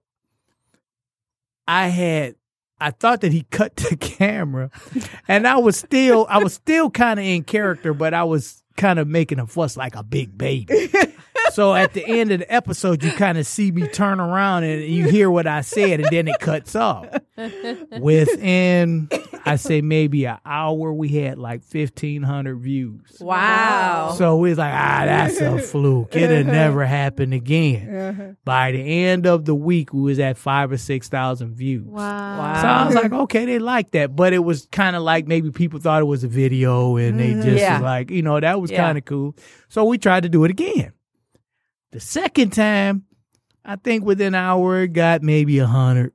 I 1.66 1.88
had 1.88 2.36
I 2.80 2.90
thought 2.90 3.20
that 3.20 3.32
he 3.32 3.42
cut 3.50 3.76
the 3.76 3.96
camera, 3.96 4.70
and 5.28 5.46
I 5.46 5.58
was 5.58 5.76
still 5.76 6.26
I 6.28 6.38
was 6.38 6.54
still 6.54 6.90
kind 6.90 7.20
of 7.20 7.26
in 7.26 7.44
character, 7.44 7.94
but 7.94 8.14
I 8.14 8.24
was 8.24 8.59
kind 8.80 8.98
of 8.98 9.06
making 9.06 9.38
a 9.38 9.46
fuss 9.46 9.76
like 9.76 9.94
a 9.94 10.02
big 10.02 10.36
baby. 10.36 10.90
so 11.52 11.74
at 11.74 11.92
the 11.92 12.04
end 12.06 12.32
of 12.32 12.40
the 12.40 12.52
episode, 12.52 13.02
you 13.04 13.12
kind 13.12 13.36
of 13.38 13.46
see 13.46 13.70
me 13.70 13.86
turn 13.88 14.20
around 14.20 14.64
and 14.64 14.82
you 14.82 15.08
hear 15.08 15.30
what 15.30 15.46
I 15.46 15.60
said, 15.60 16.00
and 16.00 16.08
then 16.10 16.28
it 16.28 16.38
cuts 16.40 16.74
off. 16.74 17.06
Within, 18.00 19.08
I 19.44 19.56
say 19.56 19.80
maybe 19.80 20.24
an 20.26 20.38
hour, 20.44 20.92
we 20.92 21.08
had 21.08 21.38
like 21.38 21.62
fifteen 21.62 22.22
hundred 22.22 22.58
views. 22.60 23.16
Wow. 23.20 24.14
So 24.16 24.36
we 24.36 24.50
was 24.50 24.58
like, 24.58 24.72
ah, 24.74 25.02
that's 25.06 25.40
a 25.40 25.58
fluke. 25.58 26.14
It'll 26.16 26.44
never 26.44 26.84
happen 26.84 27.32
again. 27.32 27.94
Uh-huh. 27.94 28.32
By 28.44 28.72
the 28.72 28.82
end 29.04 29.26
of 29.26 29.44
the 29.44 29.54
week, 29.54 29.92
we 29.92 30.02
was 30.02 30.18
at 30.18 30.38
five 30.38 30.72
or 30.72 30.76
six 30.76 31.08
thousand 31.08 31.54
views. 31.54 31.86
Wow. 31.86 32.60
So 32.60 32.68
I 32.68 32.86
was 32.86 32.94
like, 32.94 33.12
okay, 33.12 33.44
they 33.44 33.58
like 33.58 33.90
that, 33.92 34.14
but 34.16 34.32
it 34.32 34.40
was 34.40 34.66
kind 34.70 34.96
of 34.96 35.02
like 35.02 35.26
maybe 35.26 35.50
people 35.50 35.80
thought 35.80 36.02
it 36.02 36.06
was 36.06 36.24
a 36.24 36.28
video, 36.28 36.96
and 36.96 37.18
they 37.18 37.34
just 37.34 37.46
Yeah. 37.48 37.74
was 37.74 37.82
like, 37.84 38.10
you 38.10 38.22
know, 38.22 38.38
that 38.40 38.60
was 38.60 38.69
Yeah. 38.70 38.78
kind 38.84 38.98
of 38.98 39.04
cool. 39.04 39.36
So 39.68 39.84
we 39.84 39.98
tried 39.98 40.22
to 40.24 40.28
do 40.28 40.44
it 40.44 40.50
again. 40.50 40.92
The 41.92 42.00
second 42.00 42.50
time, 42.50 43.04
I 43.64 43.76
think 43.76 44.04
within 44.04 44.28
an 44.28 44.34
hour, 44.36 44.82
it 44.82 44.92
got 44.92 45.22
maybe 45.22 45.58
a 45.58 45.66
hundred. 45.66 46.12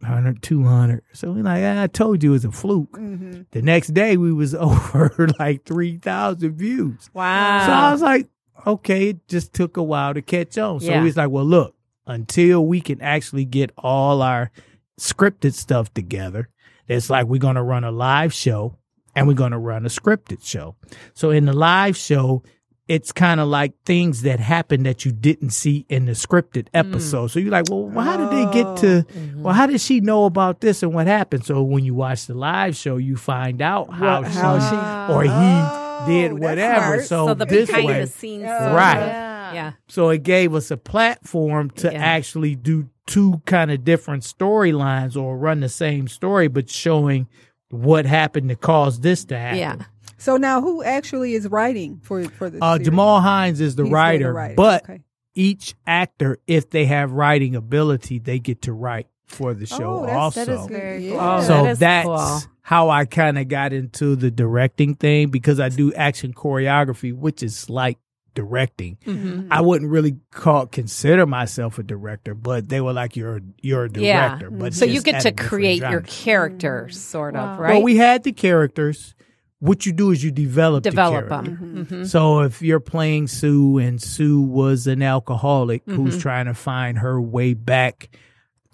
100, 0.00 0.42
200. 0.42 1.02
So 1.12 1.30
we 1.30 1.42
like, 1.42 1.62
ah, 1.62 1.82
I 1.82 1.86
told 1.86 2.24
you 2.24 2.30
it 2.30 2.32
was 2.32 2.44
a 2.44 2.50
fluke. 2.50 2.98
Mm-hmm. 2.98 3.42
The 3.52 3.62
next 3.62 3.94
day 3.94 4.16
we 4.16 4.32
was 4.32 4.52
over 4.56 5.28
like 5.38 5.64
3,000 5.64 6.52
views. 6.54 7.08
Wow. 7.14 7.66
So 7.66 7.72
I 7.72 7.92
was 7.92 8.02
like, 8.02 8.26
okay, 8.66 9.10
it 9.10 9.28
just 9.28 9.52
took 9.52 9.76
a 9.76 9.82
while 9.82 10.12
to 10.12 10.20
catch 10.20 10.58
on. 10.58 10.80
So 10.80 10.86
Yeah. 10.90 11.04
he's 11.04 11.16
like, 11.16 11.30
well, 11.30 11.44
look, 11.44 11.76
until 12.04 12.66
we 12.66 12.80
can 12.80 13.00
actually 13.00 13.44
get 13.44 13.70
all 13.78 14.22
our 14.22 14.50
scripted 14.98 15.54
stuff 15.54 15.94
together, 15.94 16.48
it's 16.88 17.08
like 17.08 17.26
we're 17.26 17.38
going 17.38 17.54
to 17.54 17.62
run 17.62 17.84
a 17.84 17.92
live 17.92 18.32
show 18.34 18.76
and 19.14 19.26
we're 19.26 19.34
going 19.34 19.52
to 19.52 19.58
run 19.58 19.84
a 19.86 19.88
scripted 19.88 20.44
show. 20.44 20.76
So 21.14 21.30
in 21.30 21.46
the 21.46 21.52
live 21.52 21.96
show, 21.96 22.42
it's 22.88 23.12
kind 23.12 23.40
of 23.40 23.48
like 23.48 23.72
things 23.84 24.22
that 24.22 24.40
happen 24.40 24.82
that 24.82 25.04
you 25.04 25.12
didn't 25.12 25.50
see 25.50 25.86
in 25.88 26.06
the 26.06 26.12
scripted 26.12 26.64
mm. 26.64 26.68
episode. 26.74 27.28
So 27.28 27.38
you're 27.38 27.50
like, 27.50 27.70
well, 27.70 27.84
well, 27.84 28.04
how 28.04 28.16
did 28.16 28.30
they 28.30 28.52
get 28.52 28.76
to, 28.78 28.88
oh, 28.98 29.04
well, 29.06 29.06
mm-hmm. 29.06 29.48
how 29.50 29.66
did 29.66 29.80
she 29.80 30.00
know 30.00 30.24
about 30.24 30.60
this 30.60 30.82
and 30.82 30.92
what 30.92 31.06
happened? 31.06 31.44
So 31.44 31.62
when 31.62 31.84
you 31.84 31.94
watch 31.94 32.26
the 32.26 32.34
live 32.34 32.76
show, 32.76 32.96
you 32.96 33.16
find 33.16 33.62
out 33.62 33.92
how, 33.92 34.22
What- 34.22 34.30
how 34.32 34.58
she, 34.58 34.68
she- 34.68 35.14
or 35.14 35.22
he 35.22 36.12
did 36.12 36.32
oh, 36.32 36.36
whatever. 36.36 37.02
So, 37.02 37.28
So 37.28 37.34
the 37.34 37.46
this 37.46 37.68
behind 37.68 37.86
way, 37.86 38.00
the 38.00 38.06
scenes, 38.08 38.42
Yeah. 38.42 38.74
Right. 38.74 39.06
Yeah. 39.06 39.52
Yeah. 39.52 39.72
so 39.86 40.08
it 40.08 40.22
gave 40.22 40.54
us 40.54 40.70
a 40.70 40.78
platform 40.78 41.68
to 41.72 41.92
Yeah. 41.92 42.02
actually 42.02 42.54
do 42.56 42.88
two 43.06 43.42
kind 43.44 43.70
of 43.70 43.84
different 43.84 44.22
storylines 44.22 45.14
or 45.14 45.36
run 45.36 45.60
the 45.60 45.68
same 45.68 46.08
story, 46.08 46.48
but 46.48 46.70
showing 46.70 47.28
what 47.72 48.06
happened 48.06 48.50
to 48.50 48.54
cause 48.56 49.00
this 49.00 49.24
to 49.26 49.38
happen. 49.38 49.58
Yeah. 49.58 49.76
So 50.18 50.36
now, 50.36 50.60
who 50.60 50.84
actually 50.84 51.34
is 51.34 51.48
writing 51.48 51.98
for 52.02 52.22
for 52.24 52.48
this? 52.48 52.60
Uh, 52.62 52.74
series? 52.74 52.86
Jamal 52.86 53.20
Hines 53.20 53.60
is 53.60 53.74
the 53.74 53.82
He's 53.82 53.88
doing 53.88 53.92
writer, 53.94 54.32
writing. 54.32 54.56
but 54.56 54.84
Okay. 54.84 55.00
each 55.34 55.74
actor, 55.86 56.38
if 56.46 56.70
they 56.70 56.84
have 56.84 57.10
writing 57.12 57.56
ability, 57.56 58.18
they 58.20 58.38
get 58.38 58.62
to 58.62 58.72
write 58.72 59.08
for 59.26 59.54
the 59.54 59.66
show 59.66 60.00
Oh, 60.00 60.00
that's- 60.02 60.16
also. 60.18 60.44
That 60.44 60.52
is 60.60 60.66
very 60.66 61.08
cool. 61.08 61.42
So 61.42 61.64
that 61.64 61.70
is 61.72 61.78
that's 61.78 62.06
cool. 62.06 62.40
how 62.60 62.90
I 62.90 63.04
kind 63.06 63.38
of 63.38 63.48
got 63.48 63.72
into 63.72 64.14
the 64.14 64.30
directing 64.30 64.94
thing 64.94 65.30
because 65.30 65.58
I 65.58 65.70
do 65.70 65.92
action 65.94 66.34
choreography, 66.34 67.12
which 67.16 67.42
is 67.42 67.68
like 67.70 67.98
directing. 68.34 68.96
Mm-hmm. 69.06 69.52
I 69.52 69.60
wouldn't 69.60 69.90
really 69.90 70.16
call 70.30 70.66
consider 70.66 71.26
myself 71.26 71.78
a 71.78 71.82
director, 71.82 72.34
but 72.34 72.68
they 72.68 72.80
were 72.80 72.92
like, 72.92 73.16
"You're 73.16 73.40
you're 73.60 73.84
a 73.86 73.90
Yeah. 73.94 74.28
director." 74.38 74.50
But 74.50 74.74
So 74.74 74.84
you 74.84 75.02
get 75.02 75.20
to 75.22 75.28
a 75.28 75.30
different 75.32 75.50
create 75.50 75.80
your 75.80 75.90
genre. 75.90 76.02
character, 76.06 76.88
sort 76.90 77.36
of, 77.36 77.58
right? 77.58 77.72
Well, 77.74 77.82
we 77.82 77.96
had 77.96 78.22
the 78.24 78.32
characters. 78.32 79.14
What 79.60 79.86
you 79.86 79.92
do 79.92 80.10
is 80.10 80.24
you 80.24 80.32
develop 80.32 80.82
develop 80.82 81.28
the 81.28 81.34
character. 81.34 81.50
them. 81.64 81.86
Mhm. 81.88 82.06
So 82.08 82.40
if 82.40 82.62
you're 82.62 82.80
playing 82.80 83.28
Sue 83.28 83.78
and 83.78 84.02
Sue 84.02 84.40
was 84.40 84.86
an 84.88 85.02
alcoholic 85.02 85.86
Mm-hmm. 85.86 85.94
who's 86.02 86.18
trying 86.18 86.46
to 86.46 86.54
find 86.54 86.98
her 86.98 87.20
way 87.20 87.54
back 87.54 88.08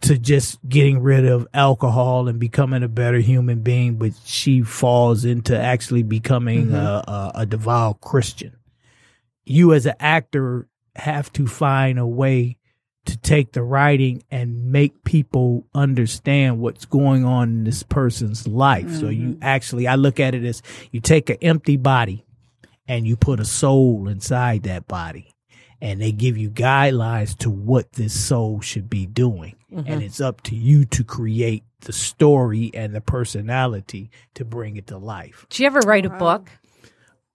to 0.00 0.16
just 0.16 0.58
getting 0.66 1.00
rid 1.00 1.26
of 1.26 1.46
alcohol 1.52 2.28
and 2.28 2.38
becoming 2.38 2.82
a 2.84 2.88
better 2.88 3.18
human 3.18 3.60
being, 3.60 3.96
but 3.96 4.12
she 4.24 4.62
falls 4.62 5.24
into 5.26 5.58
actually 5.60 6.04
becoming 6.04 6.66
Mm-hmm. 6.68 6.74
a, 6.76 7.04
a, 7.08 7.32
a 7.40 7.46
devout 7.46 8.00
Christian. 8.00 8.52
You 9.48 9.72
as 9.72 9.86
an 9.86 9.94
actor 10.00 10.68
have 10.96 11.32
to 11.32 11.46
find 11.46 11.98
a 11.98 12.06
way 12.06 12.58
to 13.06 13.16
take 13.16 13.52
the 13.52 13.62
writing 13.62 14.22
and 14.30 14.70
make 14.70 15.02
people 15.04 15.64
understand 15.74 16.60
what's 16.60 16.84
going 16.84 17.24
on 17.24 17.48
in 17.48 17.64
this 17.64 17.82
person's 17.82 18.46
life. 18.46 18.90
So 18.90 19.08
you 19.08 19.30
mm-hmm. 19.30 19.42
actually, 19.42 19.86
I 19.86 19.94
look 19.94 20.20
at 20.20 20.34
it 20.34 20.44
as 20.44 20.62
you 20.90 21.00
take 21.00 21.30
an 21.30 21.38
empty 21.40 21.78
body 21.78 22.26
and 22.86 23.06
you 23.06 23.16
put 23.16 23.40
a 23.40 23.46
soul 23.46 24.08
inside 24.08 24.64
that 24.64 24.86
body 24.86 25.30
and 25.80 26.02
they 26.02 26.12
give 26.12 26.36
you 26.36 26.50
guidelines 26.50 27.36
to 27.38 27.48
what 27.48 27.92
this 27.92 28.12
soul 28.12 28.60
should 28.60 28.90
be 28.90 29.06
doing. 29.06 29.54
Mm-hmm. 29.72 29.90
And 29.90 30.02
it's 30.02 30.20
up 30.20 30.42
to 30.42 30.54
you 30.54 30.84
to 30.86 31.04
create 31.04 31.64
the 31.80 31.92
story 31.92 32.70
and 32.74 32.94
the 32.94 33.00
personality 33.00 34.10
to 34.34 34.44
bring 34.44 34.76
it 34.76 34.88
to 34.88 34.98
life. 34.98 35.46
Do 35.48 35.62
you 35.62 35.66
ever 35.66 35.80
write 35.80 36.04
a 36.04 36.10
book? 36.10 36.50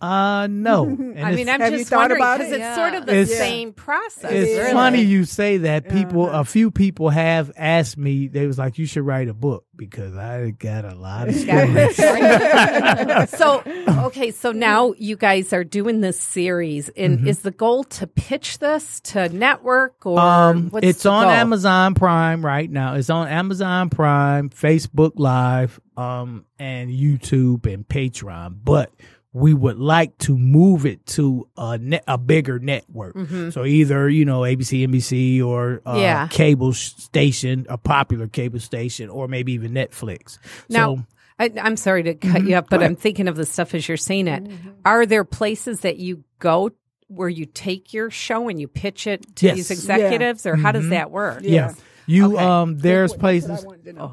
Uh 0.03 0.47
no 0.47 0.85
And 1.15 1.19
I 1.19 1.31
mean, 1.33 1.47
I'm 1.47 1.61
Have 1.61 1.71
you 1.71 1.77
just 1.79 1.89
thought 1.89 1.99
wondering 2.09 2.21
about 2.21 2.37
because 2.39 2.51
it? 2.51 2.61
it's 2.61 2.75
sort 2.75 2.93
of 2.93 3.05
the 3.05 3.13
It's- 3.15 3.37
same 3.37 3.71
process. 3.73 4.31
it's 4.31 4.57
really. 4.59 4.73
funny 4.73 5.01
you 5.01 5.23
say 5.25 5.57
that 5.57 5.87
people 5.89 6.25
Uh-huh. 6.25 6.41
a 6.41 6.45
few 6.45 6.71
people 6.71 7.09
have 7.09 7.51
asked 7.55 7.97
me 7.97 8.27
they 8.27 8.45
was 8.47 8.57
like 8.57 8.77
you 8.77 8.85
should 8.85 9.05
write 9.05 9.29
a 9.29 9.33
book 9.33 9.63
because 9.75 10.15
i 10.15 10.49
got 10.51 10.83
a 10.85 10.93
lot 10.95 11.29
of 11.29 11.35
stories 11.43 11.95
so 13.37 13.63
okay, 14.07 14.31
so 14.31 14.51
now 14.51 14.93
you 14.97 15.15
guys 15.15 15.53
are 15.53 15.63
doing 15.63 16.01
this 16.01 16.19
series, 16.19 16.89
and 16.89 17.13
Mm-hmm. 17.19 17.27
is 17.27 17.39
the 17.41 17.51
goal 17.51 17.83
to 17.85 18.07
pitch 18.07 18.59
this 18.59 18.99
to 19.01 19.29
network 19.29 20.05
or 20.05 20.19
Um, 20.19 20.69
what's 20.69 20.85
it's 20.85 21.05
on 21.05 21.23
goal? 21.25 21.31
Amazon 21.31 21.93
Prime 21.95 22.43
right 22.45 22.69
now. 22.69 22.95
It's 22.95 23.09
on 23.09 23.27
Amazon 23.27 23.89
Prime, 23.89 24.49
Facebook 24.49 25.13
Live, 25.15 25.79
um, 25.97 26.45
and 26.59 26.89
YouTube 26.89 27.71
and 27.71 27.87
Patreon. 27.87 28.55
But 28.63 28.91
we 29.33 29.53
would 29.53 29.79
like 29.79 30.15
to 30.19 30.37
move 30.37 30.85
it 30.85 31.03
to 31.07 31.47
a 31.57 31.77
net, 31.79 32.03
a 32.07 32.17
bigger 32.19 32.59
network. 32.59 33.15
So 33.51 33.65
either 33.65 34.07
you 34.09 34.25
know 34.25 34.41
ABC, 34.41 34.87
NBC, 34.87 35.43
or 35.43 35.81
uh, 35.85 35.93
Mm-hmm. 35.93 35.99
Yeah. 36.01 36.27
cable 36.29 36.73
station, 36.73 37.65
a 37.69 37.77
popular 37.77 38.27
cable 38.27 38.59
station, 38.59 39.09
or 39.09 39.27
maybe 39.27 39.53
even 39.53 39.71
Netflix. 39.73 40.37
Now, 40.69 40.95
so, 40.97 41.05
I, 41.39 41.51
I'm 41.61 41.77
sorry 41.77 42.03
to 42.03 42.13
cut 42.13 42.43
you 42.45 42.55
up, 42.55 42.69
but 42.69 42.83
I'm 42.83 42.95
thinking 42.95 43.27
of 43.27 43.35
the 43.35 43.45
stuff 43.45 43.73
as 43.73 43.87
you're 43.87 43.97
saying 43.97 44.27
it. 44.27 44.47
Are 44.85 45.05
there 45.05 45.23
places 45.23 45.79
that 45.81 45.97
you 45.97 46.23
go 46.39 46.69
where 47.07 47.29
you 47.29 47.45
take 47.45 47.91
your 47.93 48.09
show 48.11 48.49
and 48.49 48.59
you 48.61 48.67
pitch 48.67 49.07
it 49.07 49.35
to 49.37 49.47
Yes. 49.47 49.55
these 49.55 49.71
executives, 49.71 50.45
or 50.45 50.55
how 50.55 50.71
does 50.71 50.89
that 50.89 51.09
work? 51.11 51.39
yeah, 51.41 51.73
you 52.05 52.35
Okay. 52.35 52.43
um, 52.43 52.77
there's 52.77 53.13
places. 53.13 53.65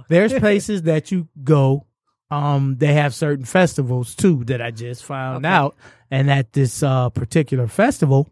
There's 0.09 0.33
places 0.39 0.83
that 0.83 1.11
you 1.13 1.29
go. 1.45 1.87
Um, 2.31 2.77
they 2.79 2.95
have 2.95 3.15
certain 3.15 3.45
festivals 3.45 4.15
too 4.15 4.45
that 4.45 4.63
I 4.63 4.71
just 4.71 5.05
found 5.05 5.45
out. 5.45 5.77
And 6.11 6.31
at 6.31 6.53
this 6.53 6.83
uh, 6.83 7.11
particular 7.11 7.67
festival, 7.67 8.29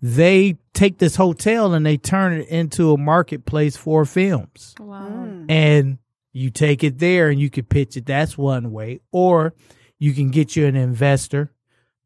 they 0.00 0.58
take 0.74 0.98
this 0.98 1.14
hotel 1.14 1.74
and 1.74 1.86
they 1.86 1.96
turn 1.96 2.32
it 2.32 2.48
into 2.48 2.92
a 2.92 2.98
marketplace 2.98 3.76
for 3.76 4.04
films. 4.04 4.74
Wow. 4.80 5.44
And 5.48 5.98
you 6.32 6.50
take 6.50 6.82
it 6.82 6.98
there 6.98 7.28
and 7.28 7.40
you 7.40 7.50
can 7.50 7.64
pitch 7.64 7.96
it. 7.96 8.06
That's 8.06 8.36
one 8.36 8.72
way. 8.72 9.00
Or 9.12 9.54
you 9.98 10.12
can 10.12 10.30
get 10.30 10.56
you 10.56 10.66
an 10.66 10.74
investor, 10.74 11.52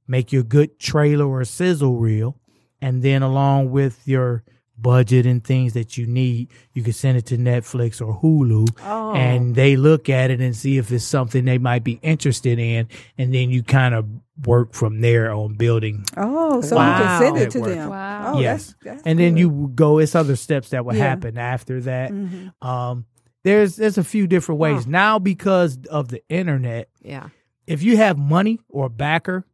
make 0.06 0.32
you 0.32 0.40
a 0.40 0.44
good 0.44 0.78
trailer 0.78 1.26
or 1.26 1.44
sizzle 1.44 1.96
reel, 1.96 2.38
and 2.82 3.02
then 3.02 3.22
along 3.22 3.70
with 3.70 4.06
your 4.06 4.44
budget 4.78 5.26
and 5.26 5.42
things 5.42 5.72
that 5.72 5.96
you 5.96 6.06
need, 6.06 6.48
you 6.74 6.82
can 6.82 6.92
send 6.92 7.16
it 7.18 7.26
to 7.26 7.38
Netflix 7.38 8.00
or 8.06 8.18
Hulu 8.20 8.68
Oh. 8.84 9.14
and 9.14 9.54
they 9.54 9.76
look 9.76 10.08
at 10.08 10.30
it 10.30 10.40
and 10.40 10.54
see 10.54 10.76
if 10.78 10.92
it's 10.92 11.04
something 11.04 11.44
they 11.44 11.58
might 11.58 11.82
be 11.84 11.98
interested 12.02 12.58
in 12.58 12.88
and 13.16 13.34
then 13.34 13.50
you 13.50 13.62
kind 13.62 13.94
of 13.94 14.06
work 14.44 14.74
from 14.74 15.00
there 15.00 15.32
on 15.32 15.54
building 15.54 16.04
Oh, 16.16 16.60
so 16.60 16.76
you 16.76 16.92
can 16.92 17.22
send 17.22 17.36
it 17.38 17.50
to 17.52 17.58
Network. 17.58 17.74
them. 17.74 17.88
Wow. 17.90 18.32
Oh, 18.34 18.40
yes. 18.40 18.66
that's, 18.66 18.84
that's 18.84 19.02
and 19.06 19.18
then 19.18 19.32
good. 19.34 19.40
you 19.40 19.72
go 19.74 19.98
it's 19.98 20.14
other 20.14 20.36
steps 20.36 20.70
that 20.70 20.84
will 20.84 20.94
Yeah. 20.94 21.04
happen 21.04 21.38
after 21.38 21.80
that 21.82 22.12
Mhm. 22.12 22.52
um 22.62 23.06
there's 23.44 23.76
there's 23.76 23.96
a 23.96 24.04
few 24.04 24.26
different 24.26 24.60
ways 24.60 24.84
Wow. 24.86 24.90
now 24.90 25.18
because 25.18 25.78
of 25.90 26.08
the 26.08 26.20
internet 26.28 26.88
Yeah. 27.02 27.28
if 27.66 27.82
you 27.82 27.96
have 27.96 28.18
money 28.18 28.60
or 28.68 28.86
a 28.86 28.90
backer 28.90 29.46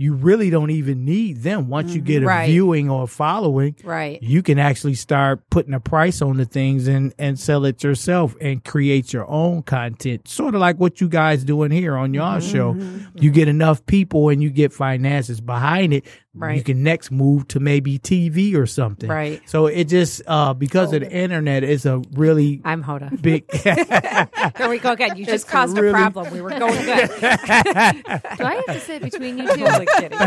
you 0.00 0.14
really 0.14 0.48
don't 0.48 0.70
even 0.70 1.04
need 1.04 1.38
them 1.42 1.68
once 1.68 1.92
you 1.92 2.00
get 2.00 2.22
a 2.22 2.26
Right. 2.26 2.46
viewing 2.48 2.88
or 2.88 3.02
a 3.02 3.06
following 3.08 3.74
Right. 3.82 4.22
you 4.22 4.42
can 4.42 4.58
actually 4.58 4.94
start 4.94 5.42
putting 5.50 5.74
a 5.74 5.80
price 5.80 6.22
on 6.22 6.36
the 6.36 6.44
things 6.44 6.86
and 6.88 7.12
and 7.18 7.38
sell 7.38 7.64
it 7.64 7.82
yourself 7.82 8.36
and 8.40 8.64
create 8.64 9.12
your 9.12 9.28
own 9.28 9.62
content 9.64 10.28
sort 10.28 10.54
of 10.54 10.60
like 10.60 10.76
what 10.78 11.00
you 11.00 11.08
guys 11.08 11.42
doing 11.44 11.70
here 11.72 11.96
on 11.96 12.14
your 12.14 12.22
Mm-hmm. 12.22 12.48
show 12.48 12.76
you 13.16 13.30
get 13.32 13.48
enough 13.48 13.84
people 13.86 14.28
and 14.28 14.42
you 14.42 14.50
get 14.50 14.72
finances 14.72 15.40
behind 15.40 15.92
it 15.92 16.04
you 16.34 16.62
can 16.62 16.82
next 16.84 17.10
move 17.10 17.48
to 17.48 17.58
maybe 17.58 17.98
tv 17.98 18.54
or 18.54 18.64
something 18.66 19.08
Right. 19.08 19.40
so 19.46 19.66
it 19.66 19.84
just 19.84 20.22
uh 20.26 20.54
because 20.54 20.92
of 20.92 21.00
the 21.00 21.10
internet 21.10 21.64
it's 21.64 21.84
a 21.84 22.00
really 22.12 22.60
I'm 22.64 22.84
Hoda. 22.84 23.20
big 23.20 23.46
There 24.58 24.68
we 24.68 24.78
go 24.78 24.92
again. 24.92 25.16
You 25.16 25.24
just 25.26 25.48
caused 25.48 25.76
really- 25.76 25.88
a 25.88 25.92
problem. 25.92 26.32
We 26.32 26.40
were 26.40 26.50
going 26.50 26.84
good. 26.84 27.08
Do 27.20 28.44
I 28.44 28.62
have 28.66 28.66
to 28.66 28.80
sit 28.80 29.02
between 29.02 29.38
you 29.38 29.48
two? 29.48 29.56
totally 29.64 29.86
kidding. 29.96 30.18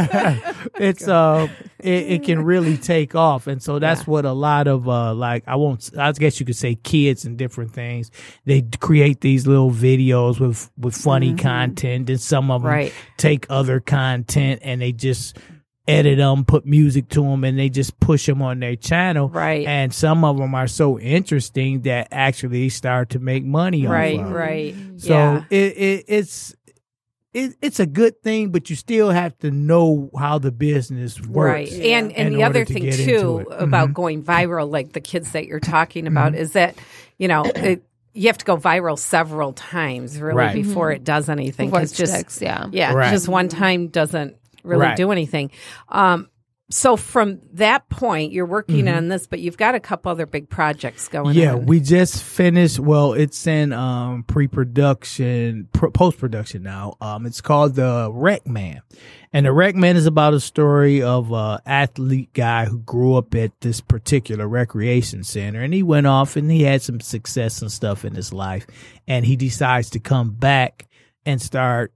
it's 0.76 1.08
uh 1.08 1.48
it, 1.80 1.90
it 2.12 2.24
can 2.24 2.44
really 2.44 2.78
take 2.78 3.16
off 3.16 3.48
and 3.48 3.62
so 3.62 3.80
that's 3.80 4.06
what 4.08 4.26
a 4.26 4.34
lot 4.34 4.68
of 4.68 4.90
uh 4.90 5.14
like 5.14 5.44
i 5.48 5.56
won't 5.56 5.90
i 5.98 6.12
guess 6.12 6.40
you 6.40 6.46
could 6.46 6.56
say 6.56 6.76
kids 6.76 7.26
and 7.26 7.38
different 7.38 7.72
things 7.72 8.12
they 8.46 8.62
create 8.80 9.22
these 9.22 9.48
little 9.48 9.72
videos 9.72 10.40
with 10.40 10.70
with 10.78 10.96
funny 10.96 11.36
content 11.36 12.10
and 12.10 12.20
some 12.20 12.52
of 12.52 12.64
them 12.64 12.72
Right. 12.72 12.94
take 13.18 13.46
other 13.50 13.80
content 13.80 14.62
and 14.64 14.82
they 14.82 14.92
just 14.92 15.38
edit 15.88 16.18
them 16.20 16.46
put 16.46 16.66
music 16.66 17.10
to 17.10 17.22
them 17.24 17.44
and 17.44 17.58
they 17.58 17.68
just 17.68 18.00
push 18.00 18.26
them 18.28 18.42
on 18.42 18.60
their 18.60 18.76
channel 18.76 19.30
Right. 19.30 19.66
and 19.66 19.94
some 19.94 20.24
of 20.24 20.38
them 20.38 20.54
are 20.54 20.68
so 20.68 21.00
interesting 21.00 21.82
that 21.82 22.08
actually 22.12 22.70
start 22.70 23.10
to 23.12 23.20
make 23.20 23.44
money 23.44 23.88
Right. 23.88 24.20
of 24.20 24.26
'em. 24.28 24.32
Right. 24.34 24.76
So 24.98 25.14
yeah. 25.14 25.44
it, 25.50 25.78
it 25.78 26.06
it's 26.08 26.56
it, 27.34 27.56
it's 27.62 27.80
a 27.80 27.86
good 27.86 28.22
thing, 28.22 28.50
but 28.50 28.70
you 28.70 28.76
still 28.76 29.10
have 29.10 29.38
to 29.40 29.52
know 29.52 30.10
how 30.20 30.38
the 30.38 30.52
business 30.52 31.20
works. 31.22 31.72
Right. 31.72 31.82
And 31.86 32.12
and 32.12 32.36
the 32.36 32.44
other 32.44 32.66
to 32.66 32.74
thing 32.74 32.92
too 32.92 33.46
it. 33.50 33.56
about 33.58 33.90
Mhm. 33.90 33.94
going 33.94 34.22
viral, 34.24 34.70
like 34.70 34.92
the 34.94 35.00
kids 35.02 35.32
that 35.32 35.46
you're 35.48 35.62
talking 35.62 36.08
about, 36.08 36.36
is 36.36 36.52
that 36.54 36.76
you 37.18 37.28
know 37.30 37.44
it, 37.56 37.84
you 38.14 38.28
have 38.28 38.38
to 38.38 38.44
go 38.46 38.58
viral 38.58 39.00
several 39.00 39.54
times 39.54 40.20
really 40.20 40.36
Right. 40.36 40.54
before 40.54 40.92
it 40.92 41.06
does 41.06 41.30
anything. 41.30 41.70
Before 41.70 41.86
just 41.86 42.14
sticks, 42.14 42.42
yeah. 42.42 42.68
yeah, 42.74 42.92
Right. 42.94 43.12
just 43.12 43.30
one 43.30 43.48
time 43.48 43.88
doesn't 43.88 44.36
really 44.64 44.82
Right. 44.88 44.98
do 44.98 45.12
anything. 45.12 45.52
Um, 45.90 46.28
so 46.70 46.96
from 46.96 47.40
that 47.56 47.90
point, 47.90 48.32
you're 48.32 48.46
working 48.46 48.86
Mm-hmm. 48.86 48.96
on 48.96 49.08
this, 49.10 49.28
but 49.28 49.40
you've 49.42 49.58
got 49.58 49.76
a 49.76 49.80
couple 49.82 50.10
other 50.10 50.26
big 50.26 50.50
projects 50.50 51.10
going. 51.10 51.36
Yeah, 51.36 51.56
on. 51.56 51.66
we 51.66 51.82
just 51.82 52.24
finished. 52.24 52.80
Well, 52.80 53.12
it's 53.12 53.46
in 53.46 53.74
um, 53.74 54.24
pre-production, 54.24 55.68
pr- 55.74 55.88
post-production 55.90 56.64
now. 56.64 56.96
Um, 57.02 57.26
it's 57.26 57.42
called 57.42 57.76
the 57.76 58.10
Rec 58.14 58.48
Man, 58.48 58.82
and 59.34 59.46
the 59.46 59.52
Rec 59.52 59.76
Man 59.76 59.98
is 59.98 60.06
about 60.06 60.34
a 60.34 60.40
story 60.40 61.02
of 61.02 61.34
a 61.34 61.62
athlete 61.66 62.32
guy 62.34 62.66
who 62.66 62.80
grew 62.80 63.16
up 63.16 63.36
at 63.36 63.52
this 63.60 63.82
particular 63.82 64.48
recreation 64.48 65.26
center, 65.26 65.62
and 65.62 65.74
he 65.74 65.84
went 65.84 66.08
off 66.08 66.38
and 66.38 66.50
he 66.50 66.64
had 66.64 66.82
some 66.82 67.02
success 67.02 67.62
and 67.62 67.70
stuff 67.72 68.06
in 68.06 68.16
his 68.16 68.32
life, 68.32 68.66
and 69.08 69.26
he 69.26 69.36
decides 69.36 69.90
to 69.90 70.00
come 70.00 70.32
back 70.32 70.88
and 71.26 71.42
start 71.42 71.92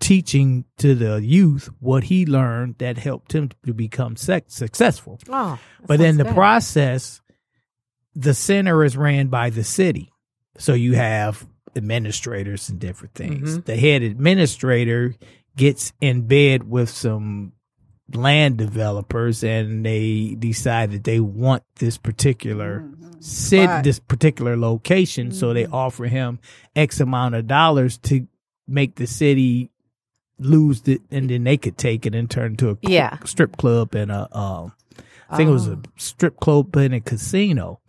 teaching 0.00 0.64
to 0.78 0.94
the 0.94 1.16
youth 1.22 1.68
what 1.80 2.04
he 2.04 2.26
learned 2.26 2.76
that 2.78 2.98
helped 2.98 3.32
him 3.34 3.50
to 3.64 3.72
become 3.74 4.16
sec- 4.16 4.44
successful. 4.50 5.18
Oh, 5.28 5.58
But 5.86 6.00
in 6.00 6.16
the 6.16 6.24
good. 6.24 6.34
process, 6.34 7.20
the 8.14 8.34
center 8.34 8.82
is 8.84 8.96
ran 8.96 9.28
by 9.28 9.50
the 9.50 9.64
city. 9.64 10.10
So 10.58 10.72
you 10.74 10.94
have 10.94 11.46
administrators 11.76 12.68
and 12.70 12.78
different 12.78 13.14
things. 13.14 13.60
The 13.62 13.76
head 13.76 14.02
administrator 14.02 15.14
gets 15.56 15.92
in 16.00 16.26
bed 16.26 16.68
with 16.68 16.88
some 16.90 17.52
land 18.14 18.56
developers 18.56 19.42
and 19.44 19.84
they 19.84 20.36
decide 20.38 20.92
that 20.92 21.04
they 21.04 21.20
want 21.20 21.62
this 21.76 21.98
particular 21.98 22.88
city, 23.20 23.66
Right. 23.66 23.82
this 23.84 23.98
particular 23.98 24.56
location. 24.56 25.32
So 25.32 25.52
they 25.52 25.66
offer 25.66 26.04
him 26.06 26.38
X 26.74 27.00
amount 27.00 27.34
of 27.34 27.46
dollars 27.46 27.98
to 27.98 28.26
make 28.68 28.94
the 28.96 29.06
city 29.06 29.70
lose 30.38 30.86
it 30.86 31.00
and 31.10 31.30
then 31.30 31.44
they 31.44 31.56
could 31.56 31.78
take 31.78 32.04
it 32.06 32.14
and 32.14 32.30
turn 32.30 32.44
it 32.44 32.62
into 32.62 32.70
a 32.70 32.76
Yeah. 32.82 33.18
strip 33.24 33.56
club 33.56 33.94
and 33.94 34.10
a 34.10 34.28
um 34.36 34.72
I 35.28 35.36
think 35.36 35.48
it 35.48 35.52
was 35.52 35.66
a 35.66 35.80
strip 35.96 36.38
club 36.38 36.76
and 36.76 36.94
a 36.94 37.00
casino. 37.00 37.80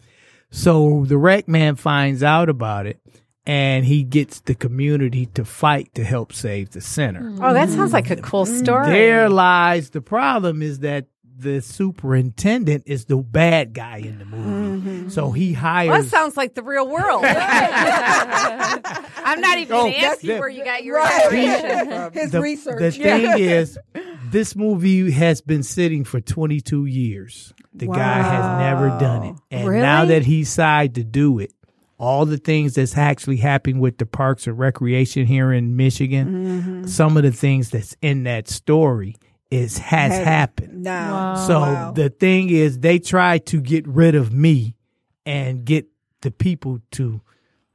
So 0.49 1.05
the 1.05 1.17
rec 1.17 1.47
man 1.47 1.75
finds 1.75 2.23
out 2.23 2.49
about 2.49 2.87
it 2.87 2.99
and 3.45 3.85
he 3.85 4.03
gets 4.03 4.39
the 4.41 4.55
community 4.55 5.27
to 5.27 5.45
fight 5.45 5.93
to 5.95 6.03
help 6.03 6.33
save 6.33 6.71
the 6.71 6.81
center. 6.81 7.31
Oh, 7.41 7.53
that 7.53 7.69
sounds 7.69 7.93
like 7.93 8.09
a 8.09 8.15
cool 8.17 8.45
story. 8.45 8.89
There 8.89 9.29
lies 9.29 9.91
the 9.91 10.01
problem 10.01 10.61
is 10.61 10.79
that 10.79 11.05
the 11.37 11.61
superintendent 11.61 12.83
is 12.87 13.05
the 13.05 13.17
bad 13.17 13.73
guy 13.73 13.97
in 13.97 14.17
the 14.17 14.25
movie. 14.25 14.89
Mm-hmm. 14.89 15.09
So 15.09 15.31
he 15.31 15.53
hires 15.53 15.89
Well, 15.89 16.01
that 16.01 16.09
sounds 16.09 16.35
like 16.35 16.55
the 16.55 16.63
real 16.63 16.87
world. 16.87 17.23
I'm 19.23 19.41
not 19.41 19.59
even 19.59 19.69
going 19.69 19.93
to 19.93 19.99
ask 19.99 20.23
you 20.23 20.37
where 20.39 20.49
you 20.49 20.63
got 20.63 20.83
your 20.83 20.97
Right. 20.97 21.25
information 21.25 21.87
from. 21.91 22.13
His 22.13 22.31
the, 22.31 22.41
research. 22.41 22.79
the 22.79 22.91
thing 22.91 23.39
is, 23.39 23.77
this 24.31 24.55
movie 24.55 25.11
has 25.11 25.41
been 25.41 25.61
sitting 25.63 26.03
for 26.03 26.19
22 26.19 26.85
years. 26.85 27.53
The 27.73 27.87
guy 27.87 28.21
has 28.23 28.59
never 28.59 28.89
done 28.99 29.23
it. 29.23 29.35
And 29.51 29.69
now 29.73 30.05
that 30.05 30.23
he 30.25 30.39
decided 30.41 30.95
to 30.95 31.03
do 31.03 31.37
it, 31.39 31.53
all 31.99 32.25
the 32.25 32.37
things 32.37 32.75
that's 32.75 32.97
actually 32.97 33.37
happening 33.37 33.79
with 33.79 33.97
the 33.97 34.05
parks 34.05 34.47
and 34.47 34.57
recreation 34.57 35.25
here 35.25 35.51
in 35.51 35.75
Michigan, 35.75 36.27
mm-hmm. 36.27 36.85
some 36.87 37.17
of 37.17 37.23
the 37.23 37.31
things 37.31 37.69
that's 37.71 37.95
in 38.01 38.23
that 38.23 38.47
story 38.47 39.15
is 39.51 39.77
has 39.77 40.13
Has- 40.13 40.25
happened. 40.25 40.83
Now, 40.83 41.35
So 41.47 41.59
Wow. 41.61 41.91
the 41.91 42.09
thing 42.09 42.49
is, 42.49 42.79
they 42.79 42.99
try 42.99 43.37
to 43.39 43.61
get 43.61 43.87
rid 43.87 44.15
of 44.15 44.33
me 44.33 44.75
and 45.25 45.63
get 45.65 45.85
the 46.21 46.31
people 46.31 46.79
to 46.91 47.21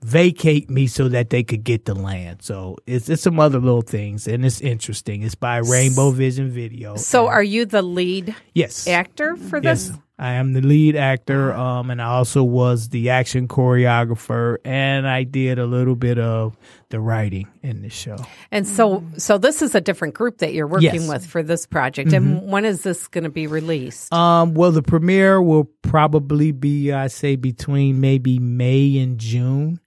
vacate 0.02 0.68
me 0.68 0.86
so 0.88 1.08
that 1.08 1.30
they 1.30 1.42
could 1.44 1.62
get 1.64 1.84
the 1.84 1.94
land. 1.94 2.42
So 2.42 2.76
it's 2.86 3.08
it's 3.08 3.22
some 3.22 3.38
other 3.38 3.60
little 3.60 3.82
things, 3.82 4.26
and 4.26 4.44
it's 4.44 4.60
interesting. 4.60 5.22
It's 5.22 5.36
by 5.36 5.58
Rainbow 5.58 6.10
Vision 6.10 6.50
Video. 6.50 6.96
So, 6.96 7.26
And- 7.26 7.34
are 7.34 7.42
you 7.42 7.64
the 7.66 7.82
lead 7.82 8.34
yes, 8.54 8.86
actor 8.88 9.36
for 9.36 9.60
this? 9.60 9.92
I 10.22 10.34
am 10.34 10.52
the 10.52 10.60
lead 10.60 10.94
actor, 10.94 11.52
um, 11.52 11.90
and 11.90 12.00
I 12.00 12.04
also 12.04 12.44
was 12.44 12.90
the 12.90 13.10
action 13.10 13.48
choreographer, 13.48 14.58
and 14.64 15.08
I 15.08 15.24
did 15.24 15.58
a 15.58 15.66
little 15.66 15.96
bit 15.96 16.16
of 16.16 16.56
the 16.90 17.00
writing 17.00 17.48
in 17.60 17.82
the 17.82 17.88
show. 17.88 18.14
And 18.52 18.64
so, 18.64 19.02
so 19.16 19.36
this 19.36 19.62
is 19.62 19.74
a 19.74 19.80
different 19.80 20.14
group 20.14 20.38
that 20.38 20.52
you're 20.54 20.68
working 20.68 20.94
Yes. 20.94 21.02
Mm-hmm. 21.02 21.12
with 21.12 21.26
for 21.26 21.42
this 21.42 21.66
project. 21.66 22.12
And 22.12 22.48
when 22.48 22.64
is 22.64 22.82
this 22.82 23.08
going 23.08 23.24
to 23.24 23.30
be 23.30 23.48
released? 23.48 24.14
Um, 24.14 24.54
well, 24.54 24.70
the 24.70 24.80
premiere 24.80 25.42
will 25.42 25.64
probably 25.82 26.52
be, 26.52 26.92
I 26.92 27.08
say, 27.08 27.34
between 27.34 28.00
maybe 28.00 28.38
May 28.38 28.98
and 28.98 29.18
June. 29.18 29.80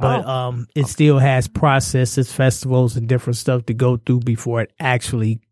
But 0.00 0.24
um, 0.24 0.68
it 0.74 0.86
still 0.86 1.18
has 1.18 1.48
processes, 1.48 2.32
festivals, 2.32 2.96
and 2.96 3.06
different 3.06 3.36
stuff 3.36 3.66
to 3.66 3.74
go 3.74 3.98
through 3.98 4.20
before 4.20 4.62
it 4.62 4.72
actually 4.80 5.42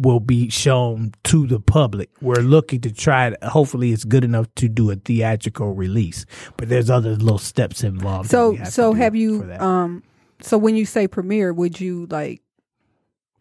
will 0.00 0.20
be 0.20 0.48
shown 0.48 1.12
to 1.24 1.46
the 1.46 1.60
public. 1.60 2.10
We're 2.20 2.42
looking 2.42 2.80
to 2.82 2.92
try 2.92 3.28
it. 3.28 3.42
Hopefully, 3.44 3.92
it's 3.92 4.04
good 4.04 4.24
enough 4.24 4.46
to 4.56 4.68
do 4.68 4.90
a 4.90 4.96
theatrical 4.96 5.74
release. 5.74 6.24
But 6.56 6.68
there's 6.68 6.88
other 6.90 7.16
little 7.16 7.38
steps 7.38 7.84
involved. 7.84 8.30
so 8.30 8.54
have 8.56 8.68
so 8.72 8.92
have 8.94 9.14
you 9.14 9.50
um 9.58 10.02
so 10.42 10.56
when 10.58 10.74
you 10.76 10.86
say 10.86 11.06
premiere, 11.06 11.52
would 11.52 11.80
you 11.80 12.06
like 12.10 12.42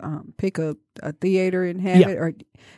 um 0.02 0.34
pick 0.38 0.58
a, 0.58 0.76
a 1.04 1.12
theater 1.14 1.64
and 1.64 1.82
have 1.82 1.98
Yeah. 2.00 2.10
it 2.10 2.18
or 2.18 2.34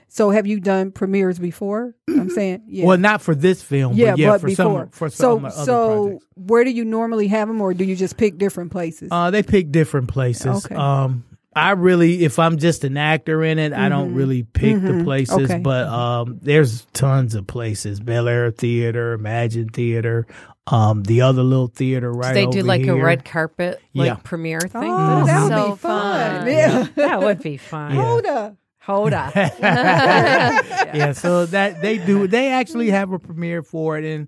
so 0.07 0.29
have 0.29 0.45
you 0.45 0.59
done 0.59 0.91
premieres 0.91 1.39
before? 1.39 1.95
I'm 2.09 2.29
saying 2.29 2.63
yeah. 2.67 2.85
Well, 2.85 2.97
not 2.97 3.21
for 3.21 3.33
this 3.33 3.63
film, 3.63 3.93
yeah, 3.95 4.11
but 4.11 4.19
yeah, 4.19 4.27
but 4.31 4.41
for 4.41 4.47
before. 4.47 4.79
some 4.83 4.89
for 4.89 5.09
so 5.09 5.35
some 5.37 5.45
other 5.45 5.65
so 5.65 6.03
projects. 6.05 6.25
where 6.35 6.63
do 6.63 6.69
you 6.71 6.85
normally 6.85 7.27
have 7.27 7.47
them, 7.47 7.61
or 7.61 7.73
do 7.73 7.83
you 7.83 7.95
just 7.95 8.17
pick 8.17 8.37
different 8.37 8.71
places? 8.71 9.09
Uh, 9.11 9.31
they 9.31 9.41
pick 9.43 9.71
different 9.71 10.07
places. 10.09 10.65
Okay. 10.65 10.75
Um, 10.75 11.23
I 11.53 11.71
really, 11.71 12.23
if 12.23 12.39
I'm 12.39 12.57
just 12.57 12.83
an 12.85 12.95
actor 12.95 13.43
in 13.43 13.59
it, 13.59 13.73
I 13.73 13.89
don't 13.89 14.13
really 14.15 14.43
pick 14.43 14.81
the 14.81 15.03
places. 15.03 15.35
Mm-hmm. 15.37 15.51
Okay. 15.51 15.59
But 15.59 15.87
um, 15.87 16.39
there's 16.41 16.85
tons 16.93 17.35
of 17.35 17.45
places: 17.47 17.99
Bel 17.99 18.27
Air 18.29 18.51
Theater, 18.51 19.13
Imagine 19.13 19.67
Theater, 19.67 20.27
um, 20.67 21.03
the 21.03 21.21
other 21.21 21.43
little 21.43 21.67
theater 21.67 22.09
right. 22.11 22.33
Do 22.33 22.45
they 22.45 22.45
do 22.45 22.59
over 22.59 22.67
like 22.67 22.87
a 22.87 22.95
red 22.95 23.25
carpet 23.25 23.81
like 23.93 24.07
Yeah. 24.07 24.15
premiere 24.23 24.61
thing? 24.61 24.83
oh, 24.89 25.25
that 25.25 25.41
would 25.43 25.49
So 25.49 25.71
be 25.71 25.77
fun. 25.77 26.37
fun. 26.39 26.47
Yeah. 26.47 26.87
that 26.95 27.21
would 27.21 27.43
be 27.43 27.57
fun. 27.71 27.91
Hold 27.95 28.25
up. 28.25 28.55
Hold 28.83 29.13
up. 29.13 29.35
yeah, 29.35 31.11
so 31.13 31.45
that 31.47 31.81
they 31.81 31.97
do. 31.97 32.27
They 32.27 32.49
actually 32.51 32.89
have 32.91 33.11
a 33.11 33.19
premiere 33.19 33.61
for 33.63 33.97
it, 33.97 34.05
and 34.05 34.27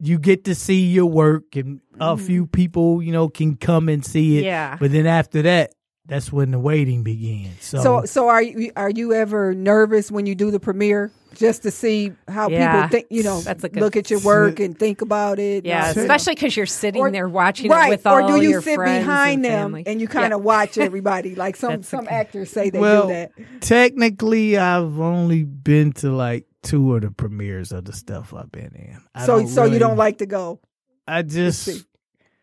you 0.00 0.18
get 0.18 0.44
to 0.44 0.54
see 0.54 0.86
your 0.86 1.06
work, 1.06 1.56
and 1.56 1.80
a 2.00 2.16
few 2.16 2.46
people, 2.46 3.02
you 3.02 3.12
know, 3.12 3.28
can 3.28 3.56
come 3.56 3.88
and 3.88 4.04
see 4.04 4.38
it. 4.38 4.44
Yeah. 4.44 4.76
But 4.80 4.92
then 4.92 5.06
after 5.06 5.42
that, 5.42 5.74
that's 6.06 6.32
when 6.32 6.50
the 6.50 6.58
waiting 6.58 7.02
begins. 7.02 7.64
So, 7.64 7.82
So 7.82 8.04
so 8.04 8.28
are 8.28 8.42
you 8.42 8.70
are 8.76 8.90
you 8.90 9.12
ever 9.14 9.54
nervous 9.54 10.10
when 10.10 10.26
you 10.26 10.34
do 10.34 10.50
the 10.50 10.60
premiere 10.60 11.10
just 11.34 11.62
to 11.64 11.70
see 11.70 12.12
how 12.28 12.48
Yeah. 12.48 12.72
people 12.82 12.88
think 12.90 13.06
you 13.10 13.22
know 13.24 13.40
That's 13.40 13.62
good- 13.62 13.76
look 13.76 13.96
at 13.96 14.08
your 14.10 14.20
work 14.20 14.60
and 14.60 14.78
think 14.78 15.00
about 15.00 15.38
it? 15.38 15.64
Yeah, 15.64 15.88
Like- 15.88 15.96
especially 15.96 16.34
because 16.34 16.56
you're 16.56 16.66
sitting 16.66 17.00
Or- 17.00 17.10
there 17.10 17.28
watching 17.28 17.70
right. 17.70 17.88
it 17.88 17.90
with 17.90 18.06
all 18.06 18.22
or 18.22 18.28
do 18.38 18.42
you 18.42 18.60
sit 18.60 18.78
behind 18.78 19.36
and 19.36 19.44
them 19.44 19.60
family. 19.72 19.82
and 19.86 20.00
you 20.00 20.06
kind 20.06 20.30
Yeah. 20.30 20.36
of 20.36 20.44
watch 20.44 20.78
everybody 20.78 21.34
like 21.44 21.56
some 21.56 21.70
That's 21.76 21.88
some 21.88 22.00
good- 22.04 22.10
actors 22.12 22.50
say 22.50 22.70
they 22.70 22.78
well, 22.78 23.02
do 23.08 23.14
that. 23.14 23.30
technically, 23.60 24.56
I've 24.58 25.00
only 25.00 25.44
been 25.44 25.92
to 25.94 26.10
like 26.12 26.46
two 26.62 26.94
of 26.96 27.02
the 27.02 27.10
premieres 27.10 27.72
of 27.72 27.84
the 27.86 27.92
stuff 27.92 28.32
I've 28.32 28.52
been 28.52 28.72
in. 28.74 28.98
I 29.14 29.26
So 29.26 29.38
don't 29.38 29.48
so 29.48 29.64
you 29.64 29.78
don't 29.78 29.96
like 29.96 30.18
to 30.18 30.26
go. 30.26 30.60
I 31.08 31.22
just. 31.22 31.86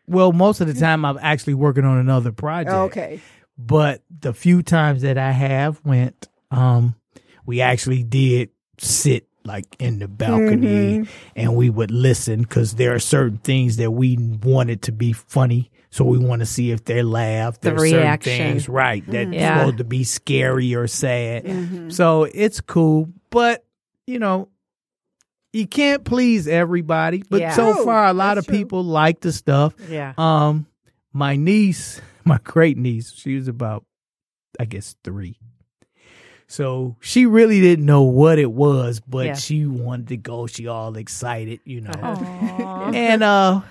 Well, 0.06 0.32
most 0.32 0.60
of 0.60 0.66
the 0.66 0.74
time 0.74 1.04
I'm 1.04 1.18
actually 1.22 1.54
working 1.54 1.84
on 1.84 1.96
another 1.98 2.32
project. 2.32 2.74
Okay. 2.74 3.20
But 3.58 4.02
the 4.20 4.32
few 4.32 4.62
times 4.62 5.02
that 5.02 5.18
I 5.18 5.30
have 5.32 5.80
went, 5.84 6.28
um, 6.50 6.94
we 7.46 7.60
actually 7.60 8.02
did 8.02 8.50
sit 8.78 9.26
like 9.44 9.76
in 9.80 9.98
the 9.98 10.06
balcony 10.08 10.98
Mm-hmm. 11.00 11.10
and 11.36 11.56
we 11.56 11.68
would 11.68 11.90
listen 11.90 12.42
because 12.42 12.74
there 12.76 12.94
are 12.94 12.98
certain 13.00 13.38
things 13.38 13.76
that 13.78 13.90
we 13.90 14.16
wanted 14.16 14.82
to 14.82 14.92
be 14.92 15.12
funny. 15.12 15.70
So 15.90 16.04
we 16.04 16.16
want 16.18 16.40
to 16.40 16.46
see 16.46 16.70
if 16.70 16.84
they 16.84 17.02
laugh. 17.02 17.60
The 17.60 17.70
There 17.70 17.74
are 17.76 17.86
certain 17.86 17.98
reaction. 17.98 18.36
things, 18.38 18.68
right? 18.68 19.04
That's 19.06 19.30
Yeah. 19.32 19.58
supposed 19.58 19.78
to 19.78 19.84
be 19.84 20.04
scary 20.04 20.74
or 20.74 20.86
sad. 20.86 21.44
Mm-hmm. 21.44 21.90
So 21.90 22.24
it's 22.32 22.60
cool, 22.60 23.10
but 23.30 23.64
you 24.06 24.18
know, 24.18 24.48
you 25.52 25.66
can't 25.66 26.02
please 26.04 26.48
everybody. 26.48 27.22
But 27.28 27.40
Yeah. 27.40 27.52
so 27.54 27.84
far, 27.84 28.06
a 28.06 28.12
lot 28.14 28.36
That's 28.36 28.46
of 28.46 28.50
true. 28.50 28.58
people 28.58 28.84
like 28.84 29.20
the 29.20 29.32
stuff. 29.32 29.74
Yeah. 29.90 30.14
Um, 30.16 30.66
my 31.12 31.36
niece, 31.36 32.00
my 32.26 32.38
great 32.44 32.76
niece, 32.76 33.12
she 33.14 33.36
was 33.36 33.48
about, 33.48 33.84
I 34.60 34.64
guess, 34.64 34.94
three. 35.04 35.38
So 36.46 36.96
she 37.00 37.24
really 37.24 37.60
didn't 37.60 37.86
know 37.86 38.02
what 38.02 38.38
it 38.38 38.52
was, 38.52 39.00
but 39.00 39.26
Yeah. 39.26 39.34
she 39.36 39.64
wanted 39.64 40.08
to 40.08 40.16
go. 40.18 40.46
She 40.46 40.66
all 40.66 40.96
excited, 40.96 41.60
you 41.64 41.80
know. 41.80 41.92
Aw. 41.94 42.90
And 42.92 43.22
uh, 43.22 43.62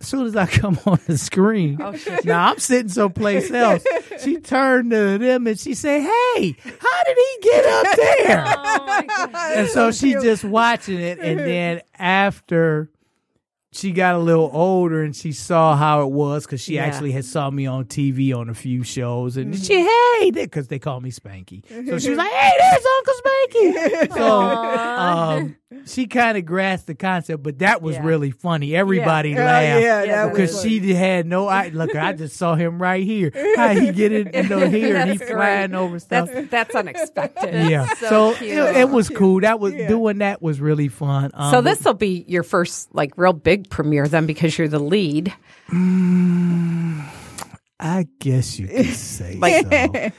as 0.00 0.06
soon 0.06 0.26
as 0.26 0.36
I 0.36 0.46
come 0.60 0.78
on 0.86 1.00
the 1.08 1.18
screen, 1.18 1.78
Oh, 1.82 1.92
now 2.24 2.50
I'm 2.50 2.58
sitting 2.60 2.88
someplace 2.88 3.50
else. 3.50 3.84
She 4.22 4.36
turned 4.38 4.92
to 4.92 5.18
them 5.18 5.48
and 5.48 5.58
she 5.58 5.74
said, 5.74 6.02
"Hey, 6.02 6.54
how 6.64 7.02
did 7.04 7.16
he 7.18 7.38
get 7.42 7.64
up 7.66 7.96
there?" 7.96 8.44
Oh, 8.46 9.52
and 9.56 9.68
so 9.68 9.90
she 9.90 10.12
just 10.12 10.44
watching 10.44 11.00
it 11.00 11.18
and 11.18 11.40
then 11.40 11.80
after 11.98 12.90
she 13.74 13.90
got 13.90 14.14
a 14.14 14.18
little 14.18 14.50
older 14.52 15.02
and 15.02 15.14
she 15.16 15.32
saw 15.32 15.76
how 15.76 16.02
it 16.02 16.10
was 16.12 16.46
because 16.46 16.60
she 16.60 16.74
Yeah. 16.76 16.84
actually 16.84 17.10
had 17.12 17.24
saw 17.24 17.50
me 17.50 17.66
on 17.66 17.84
TV 17.86 18.32
on 18.34 18.48
a 18.48 18.54
few 18.54 18.84
shows 18.84 19.36
and 19.36 19.52
Mm-hmm. 19.52 19.62
she 19.62 19.80
hey 20.22 20.30
because 20.30 20.68
they 20.68 20.78
call 20.78 21.00
me 21.00 21.10
Spanky 21.10 21.62
so 21.68 21.98
she 21.98 22.10
was 22.10 22.18
like 22.18 22.30
hey 22.32 22.52
there's 22.58 22.84
Uncle 22.96 23.14
Spanky 23.24 24.14
so 24.16 24.40
um, 24.40 25.56
she 25.86 26.06
kind 26.06 26.38
of 26.38 26.44
grasped 26.44 26.86
the 26.86 26.94
concept 26.94 27.42
but 27.42 27.58
that 27.58 27.82
was 27.82 27.96
Yeah. 27.96 28.04
really 28.04 28.30
funny 28.30 28.74
everybody 28.74 29.34
Oh, 29.36 29.38
laughed 29.44 29.82
yeah, 29.82 30.04
that 30.06 30.24
was 30.26 30.32
because 30.38 30.56
funny. 30.62 30.80
she 30.80 30.94
had 30.94 31.26
no 31.26 31.46
I 31.48 31.68
look 31.68 31.94
I 31.94 32.12
just 32.12 32.36
saw 32.36 32.54
him 32.54 32.80
right 32.80 33.04
here 33.04 33.32
how 33.56 33.68
he 33.74 33.92
get 33.92 34.12
it 34.12 34.34
in 34.34 34.44
you 34.44 34.48
know 34.50 34.66
here 34.68 34.96
and 34.96 35.10
he 35.10 35.16
That's 35.18 35.30
flying 35.30 35.74
over 35.74 35.98
stuff 35.98 36.30
That's 36.32 36.48
that's 36.50 36.74
unexpected. 36.74 37.70
yeah. 37.70 37.86
so 37.94 38.34
So, 38.34 38.44
it, 38.44 38.76
it 38.76 38.88
was 38.90 39.08
cool. 39.08 39.40
That 39.40 39.60
was 39.60 39.72
doing 39.74 40.18
that 40.18 40.40
was 40.40 40.60
really 40.60 40.88
fun. 40.88 41.30
Um, 41.34 41.50
So 41.50 41.60
this 41.60 41.84
will 41.84 41.94
be 41.94 42.24
your 42.28 42.42
first 42.42 42.94
like 42.94 43.12
real 43.16 43.32
big 43.32 43.68
premiere 43.70 44.08
then 44.08 44.26
because 44.26 44.56
you're 44.58 44.68
the 44.68 44.78
lead. 44.78 45.32
I 45.72 47.10
I 47.80 48.06
guess 48.20 48.58
you 48.58 48.68
could 48.68 48.86
say 48.94 49.38
so. 49.40 50.10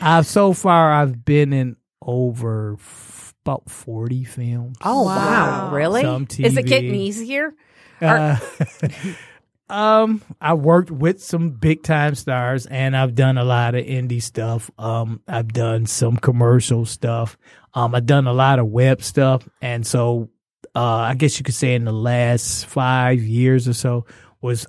I've 0.00 0.26
so 0.26 0.52
far 0.52 0.92
I've 0.92 1.24
been 1.24 1.52
in 1.52 1.76
over 2.02 2.74
f- 2.74 3.13
about 3.44 3.70
forty 3.70 4.24
films. 4.24 4.76
Oh 4.82 5.02
wow, 5.02 5.16
Wow. 5.68 5.74
really? 5.74 6.02
Some 6.02 6.26
Is 6.38 6.56
it 6.56 6.64
getting 6.66 6.94
easier? 6.94 7.54
Uh, 8.00 8.36
um, 9.68 10.22
I 10.40 10.54
worked 10.54 10.90
with 10.90 11.22
some 11.22 11.50
big 11.50 11.82
time 11.82 12.14
stars, 12.14 12.66
and 12.66 12.96
I've 12.96 13.14
done 13.14 13.38
a 13.38 13.44
lot 13.44 13.74
of 13.74 13.84
indie 13.84 14.22
stuff. 14.22 14.70
Um, 14.78 15.20
I've 15.28 15.52
done 15.52 15.86
some 15.86 16.16
commercial 16.16 16.84
stuff. 16.86 17.36
Um, 17.74 17.94
I've 17.94 18.06
done 18.06 18.26
a 18.26 18.32
lot 18.32 18.58
of 18.58 18.66
web 18.68 19.02
stuff, 19.02 19.46
and 19.60 19.86
so 19.86 20.30
uh, 20.74 20.80
I 20.82 21.14
guess 21.14 21.38
you 21.38 21.44
could 21.44 21.54
say 21.54 21.74
in 21.74 21.84
the 21.84 21.92
last 21.92 22.66
five 22.66 23.20
years 23.22 23.68
or 23.68 23.74
so 23.74 24.06
was 24.40 24.66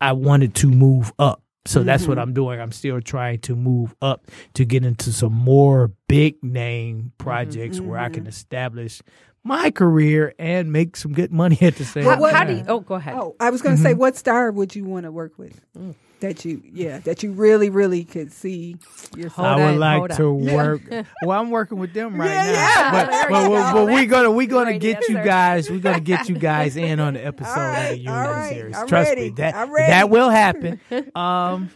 I 0.00 0.12
wanted 0.12 0.54
to 0.56 0.68
move 0.68 1.12
up. 1.18 1.39
So 1.66 1.82
that's 1.82 2.06
what 2.06 2.14
mm-hmm. 2.14 2.22
I'm 2.22 2.32
doing. 2.32 2.60
I'm 2.60 2.72
still 2.72 3.00
trying 3.00 3.40
to 3.40 3.54
move 3.54 3.94
up 4.00 4.26
to 4.54 4.64
get 4.64 4.84
into 4.84 5.12
some 5.12 5.34
more 5.34 5.92
big 6.08 6.42
name 6.42 7.12
projects 7.18 7.78
mm-hmm. 7.78 7.88
where 7.88 7.98
I 7.98 8.08
can 8.08 8.22
mm-hmm. 8.22 8.30
establish 8.30 9.02
my 9.44 9.70
career 9.70 10.34
and 10.38 10.72
make 10.72 10.96
some 10.96 11.12
good 11.12 11.32
money 11.32 11.58
at 11.60 11.76
the 11.76 11.84
same 11.84 12.04
How, 12.04 12.16
time. 12.16 12.34
how 12.34 12.44
do 12.44 12.54
you? 12.54 12.64
Oh, 12.66 12.80
go 12.80 12.94
ahead. 12.94 13.14
Oh, 13.14 13.36
I 13.40 13.50
was 13.50 13.62
going 13.62 13.76
to 13.76 13.82
say, 13.82 13.94
what 13.94 14.16
star 14.16 14.50
would 14.50 14.74
you 14.74 14.84
want 14.84 15.04
to 15.04 15.12
work 15.12 15.38
with? 15.38 15.60
Mm. 15.76 15.94
That 16.20 16.44
you, 16.44 16.62
yeah, 16.74 16.98
that 17.00 17.22
you 17.22 17.32
really, 17.32 17.70
really 17.70 18.04
could 18.04 18.30
see 18.30 18.76
yourself. 19.16 19.38
I 19.38 19.56
would 19.56 19.62
on, 19.62 19.78
like 19.78 20.16
to 20.16 20.24
on. 20.26 20.44
work. 20.44 20.82
Well, 21.24 21.40
I'm 21.40 21.50
working 21.50 21.78
with 21.78 21.94
them 21.94 22.20
right 22.20 22.28
Yeah, 22.30 22.44
now. 22.44 22.52
yeah. 22.52 22.90
But, 22.92 23.10
but, 23.30 23.48
but, 23.48 23.72
but 23.72 23.84
we're 23.86 24.04
gonna 24.06 24.30
we're 24.30 24.46
gonna 24.46 24.72
Great 24.72 24.80
get 24.82 25.08
you 25.08 25.16
answer. 25.16 25.26
guys. 25.28 25.70
We're 25.70 25.78
gonna 25.80 26.00
get 26.00 26.28
you 26.28 26.36
guys 26.36 26.76
in 26.76 27.00
on 27.00 27.14
the 27.14 27.24
episode 27.24 27.50
All 27.56 27.56
right, 27.56 27.84
of 27.84 27.90
the 27.92 27.96
Union 27.98 28.14
all 28.14 28.30
right. 28.32 28.52
series. 28.52 28.76
I'm 28.76 28.86
Trust 28.86 29.08
ready. 29.08 29.20
me, 29.22 29.28
that 29.36 29.54
I'm 29.54 29.72
ready. 29.72 29.90
that 29.90 30.10
will 30.10 30.28
happen. 30.30 30.80
Um, 31.14 31.70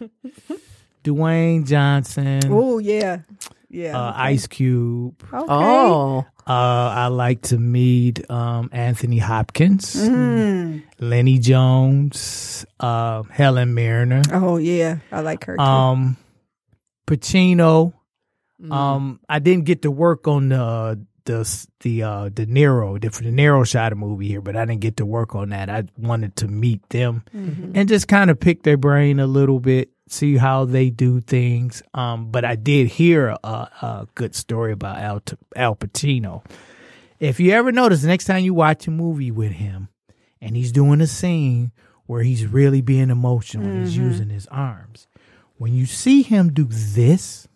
Dwayne 1.03 1.65
Johnson, 1.67 2.41
Oh 2.45 2.79
yeah, 2.79 3.19
yeah. 3.69 3.97
uh, 3.99 4.09
okay. 4.11 4.19
Ice 4.21 4.47
Cube. 4.47 5.15
Okay. 5.33 5.45
Oh, 5.49 6.25
Uh, 6.47 6.93
I 6.95 7.07
like 7.07 7.41
to 7.49 7.57
meet 7.57 8.29
um, 8.29 8.69
Anthony 8.71 9.17
Hopkins, 9.17 9.95
Mm. 9.95 10.83
Lenny 10.99 11.39
Jones, 11.39 12.65
uh, 12.79 13.23
Helen 13.31 13.73
Mirren, 13.73 14.21
Oh 14.31 14.57
yeah, 14.57 14.97
I 15.11 15.21
like 15.21 15.45
her. 15.45 15.57
Too. 15.57 15.63
um, 15.63 16.17
Pacino. 17.07 17.93
Mm. 18.61 18.71
Um, 18.71 19.19
I 19.27 19.39
didn't 19.39 19.65
get 19.65 19.81
to 19.83 19.91
work 19.91 20.27
on 20.27 20.49
the 20.49 20.99
the 21.25 21.65
the 21.81 22.03
uh 22.03 22.29
De 22.29 22.45
Niro, 22.45 23.01
the 23.01 23.09
De 23.09 23.31
Niro 23.31 23.65
shot 23.67 23.91
a 23.91 23.95
movie 23.95 24.27
here, 24.27 24.41
but 24.41 24.55
I 24.55 24.65
didn't 24.65 24.81
get 24.81 24.97
to 24.97 25.05
work 25.05 25.33
on 25.35 25.49
that. 25.49 25.69
I 25.69 25.83
wanted 25.97 26.35
to 26.37 26.47
meet 26.47 26.87
them 26.89 27.23
Mm-hmm. 27.35 27.71
and 27.75 27.89
just 27.89 28.07
kind 28.07 28.29
of 28.29 28.39
pick 28.39 28.63
their 28.63 28.77
brain 28.77 29.19
a 29.19 29.27
little 29.27 29.59
bit, 29.59 29.89
see 30.07 30.37
how 30.37 30.65
they 30.65 30.89
do 30.89 31.21
things. 31.21 31.81
Um, 31.93 32.31
but 32.31 32.45
I 32.45 32.55
did 32.55 32.87
hear 32.87 33.35
a, 33.43 33.47
a 33.47 34.07
good 34.15 34.35
story 34.35 34.71
about 34.71 34.97
Al 34.97 35.21
Al 35.55 35.75
Pacino. 35.75 36.43
If 37.19 37.39
you 37.39 37.51
ever 37.51 37.71
notice, 37.71 38.01
the 38.01 38.07
next 38.07 38.25
time 38.25 38.43
you 38.43 38.53
watch 38.53 38.87
a 38.87 38.91
movie 38.91 39.31
with 39.31 39.53
him, 39.53 39.89
and 40.41 40.55
he's 40.55 40.71
doing 40.71 41.01
a 41.01 41.07
scene 41.07 41.71
where 42.05 42.21
he's 42.21 42.45
really 42.45 42.81
being 42.81 43.09
emotional, 43.09 43.65
and 43.65 43.83
he's 43.83 43.97
using 43.97 44.29
his 44.29 44.47
arms. 44.47 45.07
When 45.57 45.73
you 45.73 45.85
see 45.85 46.21
him 46.21 46.51
do 46.53 46.65
this 46.69 47.47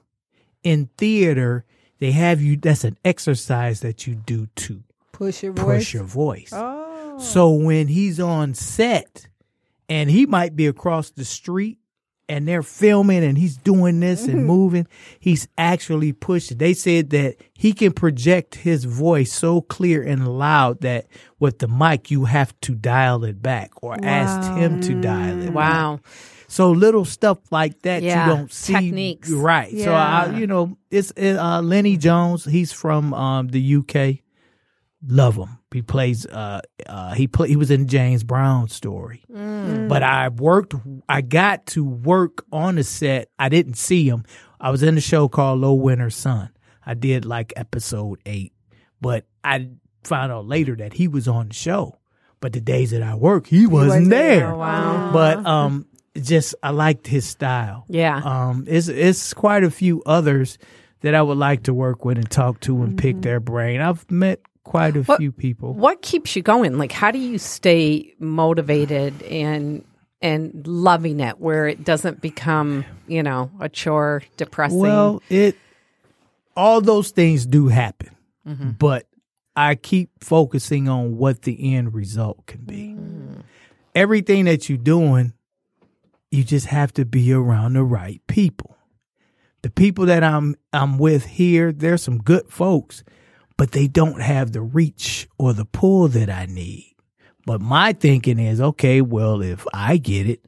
in 0.64 0.90
theater, 0.98 1.66
they 2.00 2.12
have 2.12 2.42
you. 2.42 2.56
That's 2.56 2.86
an 2.86 2.98
exercise 3.04 3.82
that 3.82 4.08
you 4.08 4.16
do 4.16 4.48
to 4.56 4.84
push 5.12 5.44
your 5.44 5.52
voice. 5.52 5.66
push 5.66 5.94
your 5.94 6.04
voice. 6.06 6.50
Oh. 6.54 7.20
So 7.20 7.52
when 7.52 7.90
he's 7.90 8.20
on 8.20 8.54
set 8.54 9.28
and 9.90 10.10
he 10.10 10.26
might 10.26 10.56
be 10.56 10.68
across 10.68 11.10
the 11.10 11.26
street 11.26 11.79
and 12.30 12.48
they're 12.48 12.64
filming 12.64 13.24
and 13.24 13.38
he's 13.38 13.58
doing 13.58 14.00
this 14.00 14.26
and 14.28 14.46
moving, 14.46 14.88
he's 15.20 15.48
actually 15.58 16.14
pushing. 16.14 16.58
They 16.58 16.74
said 16.74 17.10
that 17.10 17.36
he 17.54 17.74
can 17.74 17.92
project 17.92 18.56
his 18.56 18.86
voice 18.86 19.34
so 19.34 19.62
clear 19.62 20.02
and 20.04 20.28
loud 20.38 20.82
that 20.82 21.08
with 21.40 21.60
the 21.60 21.68
mic 21.68 22.10
you 22.12 22.26
have 22.26 22.54
to 22.62 22.76
dial 22.76 23.24
it 23.26 23.42
back 23.42 23.72
or 23.82 23.98
ask 24.04 24.50
him 24.58 24.80
to 24.82 25.02
dial 25.02 25.42
it. 25.42 25.46
back. 25.48 25.56
wow. 25.56 26.00
So 26.48 26.72
little 26.72 27.06
stuff 27.06 27.38
like 27.52 27.82
that 27.84 28.02
Yeah, 28.02 28.28
you 28.30 28.36
don't 28.36 28.52
see. 28.52 28.74
techniques. 28.74 29.30
Right. 29.30 29.76
So 29.78 29.94
I, 29.94 30.36
you 30.38 30.48
know, 30.48 30.78
it's 30.90 31.12
uh, 31.18 31.62
Lenny 31.64 31.96
Jones. 31.98 32.46
He's 32.46 32.72
from 32.72 33.14
um, 33.14 33.50
the 33.50 33.76
UK. 33.76 34.24
Love 35.08 35.36
him. 35.36 35.60
He 35.74 35.82
plays. 35.82 36.26
Uh, 36.26 36.62
uh, 36.86 37.14
he 37.14 37.28
play. 37.28 37.48
He 37.48 37.56
was 37.56 37.72
in 37.72 37.88
James 37.88 38.24
Brown 38.24 38.68
story. 38.68 39.24
But 39.30 40.04
I 40.04 40.28
worked. 40.30 40.76
I 41.08 41.22
got 41.22 41.66
to 41.68 41.86
work 41.86 42.44
on 42.52 42.76
the 42.76 42.84
set. 42.84 43.30
I 43.40 43.48
didn't 43.50 43.76
see 43.76 44.10
him. 44.10 44.26
I 44.60 44.72
was 44.72 44.84
in 44.84 44.98
a 44.98 45.02
show 45.02 45.30
called 45.30 45.62
Low 45.62 45.74
Winter 45.74 46.10
Sun. 46.10 46.50
I 46.86 46.96
did 46.96 47.24
like 47.24 47.54
episode 47.56 48.20
eight, 48.26 48.52
but 49.00 49.26
I 49.44 49.70
found 50.04 50.32
out 50.32 50.48
later 50.48 50.76
that 50.76 50.94
he 50.94 51.08
was 51.08 51.28
on 51.28 51.50
the 51.50 51.54
show. 51.54 52.00
But 52.42 52.54
the 52.54 52.62
days 52.62 52.92
that 52.92 53.04
I 53.04 53.16
worked, 53.16 53.48
he 53.48 53.68
wasn't, 53.68 53.90
wasn't 53.90 54.10
there. 54.10 54.40
there. 54.40 54.56
Wow. 54.56 55.12
But 55.14 55.46
um, 55.46 55.88
just 56.20 56.56
I 56.64 56.72
liked 56.72 57.08
his 57.08 57.26
style. 57.26 57.86
Yeah. 57.88 58.22
Um, 58.24 58.66
it's 58.68 58.88
it's 58.88 59.34
quite 59.34 59.64
a 59.64 59.72
few 59.72 60.02
others 60.06 60.58
that 61.02 61.16
I 61.16 61.22
would 61.22 61.38
like 61.38 61.64
to 61.64 61.74
work 61.74 62.04
with 62.04 62.18
and 62.18 62.30
talk 62.30 62.60
to 62.62 62.82
and 62.84 62.98
pick 62.98 63.22
their 63.22 63.40
brain. 63.40 63.80
I've 63.80 64.10
met 64.12 64.42
quite 64.70 64.96
a 64.96 65.02
What- 65.02 65.18
few 65.18 65.32
people. 65.32 65.74
What 65.74 66.04
keeps 66.04 66.36
you 66.36 66.44
going? 66.44 66.78
Like, 66.78 66.92
how 66.92 67.10
do 67.10 67.18
you 67.18 67.40
stay 67.40 68.14
motivated 68.20 69.22
and 69.24 69.84
and 70.22 70.68
loving 70.68 71.22
it, 71.22 71.40
where 71.40 71.66
it 71.66 71.86
doesn't 71.86 72.20
become, 72.20 72.84
you 73.08 73.24
know, 73.24 73.50
a 73.60 73.68
chore, 73.70 74.22
depressing? 74.38 74.78
Well, 74.78 75.24
it 75.30 75.58
all 76.56 76.82
those 76.82 77.10
things 77.10 77.46
do 77.46 77.70
happen, 77.70 78.16
mm-hmm. 78.48 78.72
but 78.72 79.08
I 79.56 79.76
keep 79.76 80.10
focusing 80.24 80.88
on 80.88 81.18
what 81.18 81.44
the 81.44 81.74
end 81.74 81.94
result 81.94 82.46
can 82.46 82.62
be. 82.62 82.96
Mm-hmm. 82.96 83.40
Everything 83.96 84.46
that 84.46 84.70
you're 84.70 84.78
doing, 84.78 85.34
you 86.30 86.44
just 86.44 86.68
have 86.68 86.94
to 86.94 87.06
be 87.06 87.34
around 87.34 87.74
the 87.74 87.84
right 87.84 88.22
people. 88.28 88.76
The 89.64 89.72
people 89.72 90.06
that 90.06 90.24
I'm 90.24 90.56
I'm 90.74 91.00
with 91.00 91.26
here, 91.26 91.72
there's 91.72 92.04
some 92.04 92.20
good 92.20 92.50
folks, 92.50 93.04
but 93.60 93.74
they 93.74 93.88
don't 93.88 94.22
have 94.22 94.54
the 94.54 94.62
reach 94.62 95.28
or 95.38 95.54
the 95.54 95.66
pull 95.66 96.08
that 96.08 96.30
I 96.30 96.46
need. 96.46 96.96
But 97.46 97.60
my 97.60 97.92
thinking 97.92 98.40
is, 98.40 98.62
okay, 98.62 99.02
well, 99.02 99.42
if 99.42 99.68
I 99.74 99.98
get 99.98 100.28
it, 100.30 100.40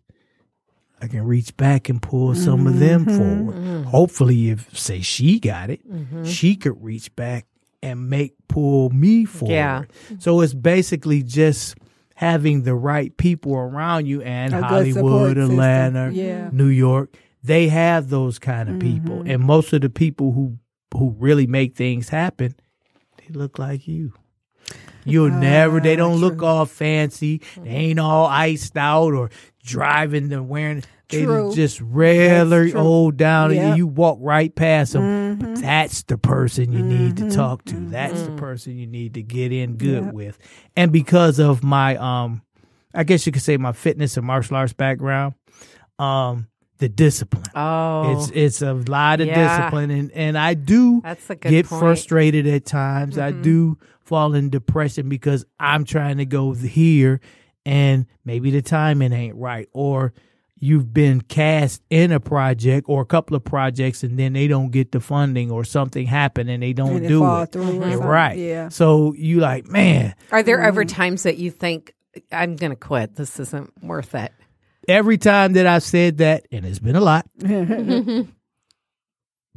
I 1.01 1.07
can 1.07 1.24
reach 1.26 1.57
back 1.57 1.89
and 1.89 2.01
pull 2.01 2.34
some 2.36 2.68
of 2.68 2.80
them 2.80 3.05
forward. 3.05 3.86
Hopefully, 3.88 4.49
if 4.51 4.78
say 4.78 5.01
she 5.01 5.39
got 5.39 5.70
it, 5.70 5.82
she 6.24 6.55
could 6.55 6.82
reach 6.82 7.14
back 7.16 7.47
and 7.84 8.09
make 8.09 8.34
pull 8.47 8.91
me 8.91 9.26
forward. 9.26 9.53
Yeah. 9.53 9.84
So 10.20 10.39
it's 10.39 10.53
basically 10.53 11.22
just 11.22 11.76
having 12.16 12.64
the 12.64 12.76
right 12.76 13.16
people 13.18 13.55
around 13.55 14.05
you 14.05 14.22
and 14.22 14.53
A 14.53 14.62
Hollywood. 14.62 15.38
Atlanta, 15.38 16.12
Yeah. 16.14 16.49
New 16.53 16.68
York. 16.68 17.18
They 17.43 17.68
have 17.70 18.09
those 18.09 18.39
kind 18.39 18.70
of 18.70 18.80
people, 18.80 19.24
and 19.26 19.41
most 19.41 19.74
of 19.74 19.82
the 19.82 19.89
people 19.89 20.32
who 20.32 20.59
who 20.95 21.16
really 21.18 21.47
make 21.47 21.76
things 21.76 22.09
happen, 22.09 22.53
they 23.32 23.39
look 23.39 23.59
like 23.59 23.88
you. 23.88 24.13
You'll 25.03 25.32
never. 25.32 25.79
They 25.79 25.95
don't 25.95 26.17
look 26.17 26.41
all 26.43 26.65
fancy. 26.65 27.41
They 27.57 27.69
ain't 27.69 27.99
all 27.99 28.27
iced 28.27 28.77
out 28.77 29.13
or 29.13 29.32
driving 29.63 30.29
them 30.29 30.47
wearing. 30.47 30.84
They 31.09 31.23
True. 31.25 31.53
just 31.53 31.82
regular 31.82 32.69
old 32.77 33.17
down. 33.17 33.53
Yep. 33.53 33.63
and 33.63 33.77
You 33.77 33.88
walk 33.88 34.19
right 34.21 34.53
past 34.53 34.93
them. 34.93 35.38
But 35.39 35.55
that's 35.61 36.03
the 36.03 36.17
person 36.17 36.71
you 36.71 36.84
need 36.84 37.17
to 37.17 37.29
talk 37.32 37.65
to. 37.65 37.75
That's 37.89 38.21
the 38.21 38.32
person 38.34 38.77
you 38.77 38.88
need 38.88 39.15
to 39.15 39.23
get 39.23 39.51
in 39.51 39.75
good 39.75 40.05
Yep. 40.05 40.13
with. 40.13 40.38
And 40.77 40.91
because 40.91 41.39
of 41.39 41.63
my 41.63 41.95
um, 41.97 42.43
I 42.93 43.03
guess 43.03 43.25
you 43.25 43.32
could 43.32 43.41
say 43.41 43.57
my 43.57 43.71
fitness 43.73 44.15
and 44.17 44.25
martial 44.25 44.55
arts 44.55 44.73
background, 44.73 45.34
um, 45.99 46.47
the 46.82 46.89
discipline. 46.89 47.43
oh, 47.55 48.11
It's 48.11 48.32
it's 48.34 48.61
a 48.61 48.73
lot 48.73 49.21
of 49.21 49.27
Yeah. 49.27 49.57
discipline, 49.57 49.89
and 49.91 50.11
and 50.11 50.38
I 50.38 50.55
do 50.55 50.99
That's 51.01 51.29
a 51.29 51.36
good 51.36 51.49
get 51.49 51.67
point. 51.67 51.79
frustrated 51.79 52.45
at 52.47 52.65
times. 52.65 53.17
I 53.17 53.32
Mm-hmm. 53.32 53.41
do 53.43 53.77
fall 54.01 54.34
in 54.34 54.49
depression 54.49 55.07
because 55.07 55.45
I'm 55.59 55.86
trying 55.86 56.17
to 56.17 56.25
go 56.25 56.53
here, 56.53 57.21
and 57.65 58.05
maybe 58.25 58.51
the 58.51 58.61
timing 58.61 59.13
ain't 59.13 59.36
right, 59.38 59.69
or 59.73 60.13
you've 60.63 60.93
been 60.93 61.21
cast 61.21 61.82
in 61.89 62.11
a 62.11 62.19
project 62.19 62.86
or 62.89 63.01
a 63.01 63.05
couple 63.05 63.36
of 63.38 63.43
projects, 63.43 64.03
and 64.03 64.17
then 64.19 64.34
they 64.34 64.47
don't 64.47 64.71
get 64.71 64.91
the 64.91 64.99
funding, 64.99 65.49
or 65.51 65.63
something 65.63 66.05
happened 66.07 66.49
and 66.49 66.61
they 66.61 66.73
don't 66.73 66.97
And 66.97 67.05
it 67.05 67.09
do 67.09 67.23
it. 67.41 67.51
through 67.51 67.63
or 67.63 67.73
Yeah, 67.73 67.91
something. 67.91 67.99
right. 68.07 68.38
Yeah. 68.38 68.69
So 68.69 69.13
you 69.17 69.39
like, 69.39 69.67
man, 69.67 70.13
are 70.32 70.43
there 70.43 70.57
Mm. 70.59 70.65
ever 70.65 70.86
times 70.86 71.23
that 71.23 71.38
you 71.38 71.49
think 71.51 71.93
I'm 72.32 72.55
going 72.57 72.71
to 72.71 72.75
quit? 72.75 73.15
This 73.15 73.39
isn't 73.39 73.71
worth 73.84 74.13
it. 74.15 74.32
Every 74.88 75.17
time 75.17 75.53
that 75.53 75.67
I've 75.67 75.84
said 75.84 76.17
that, 76.19 76.45
and 76.51 76.65
it's 76.65 76.79
been 76.79 76.95
a 76.95 77.01
lot, 77.01 77.25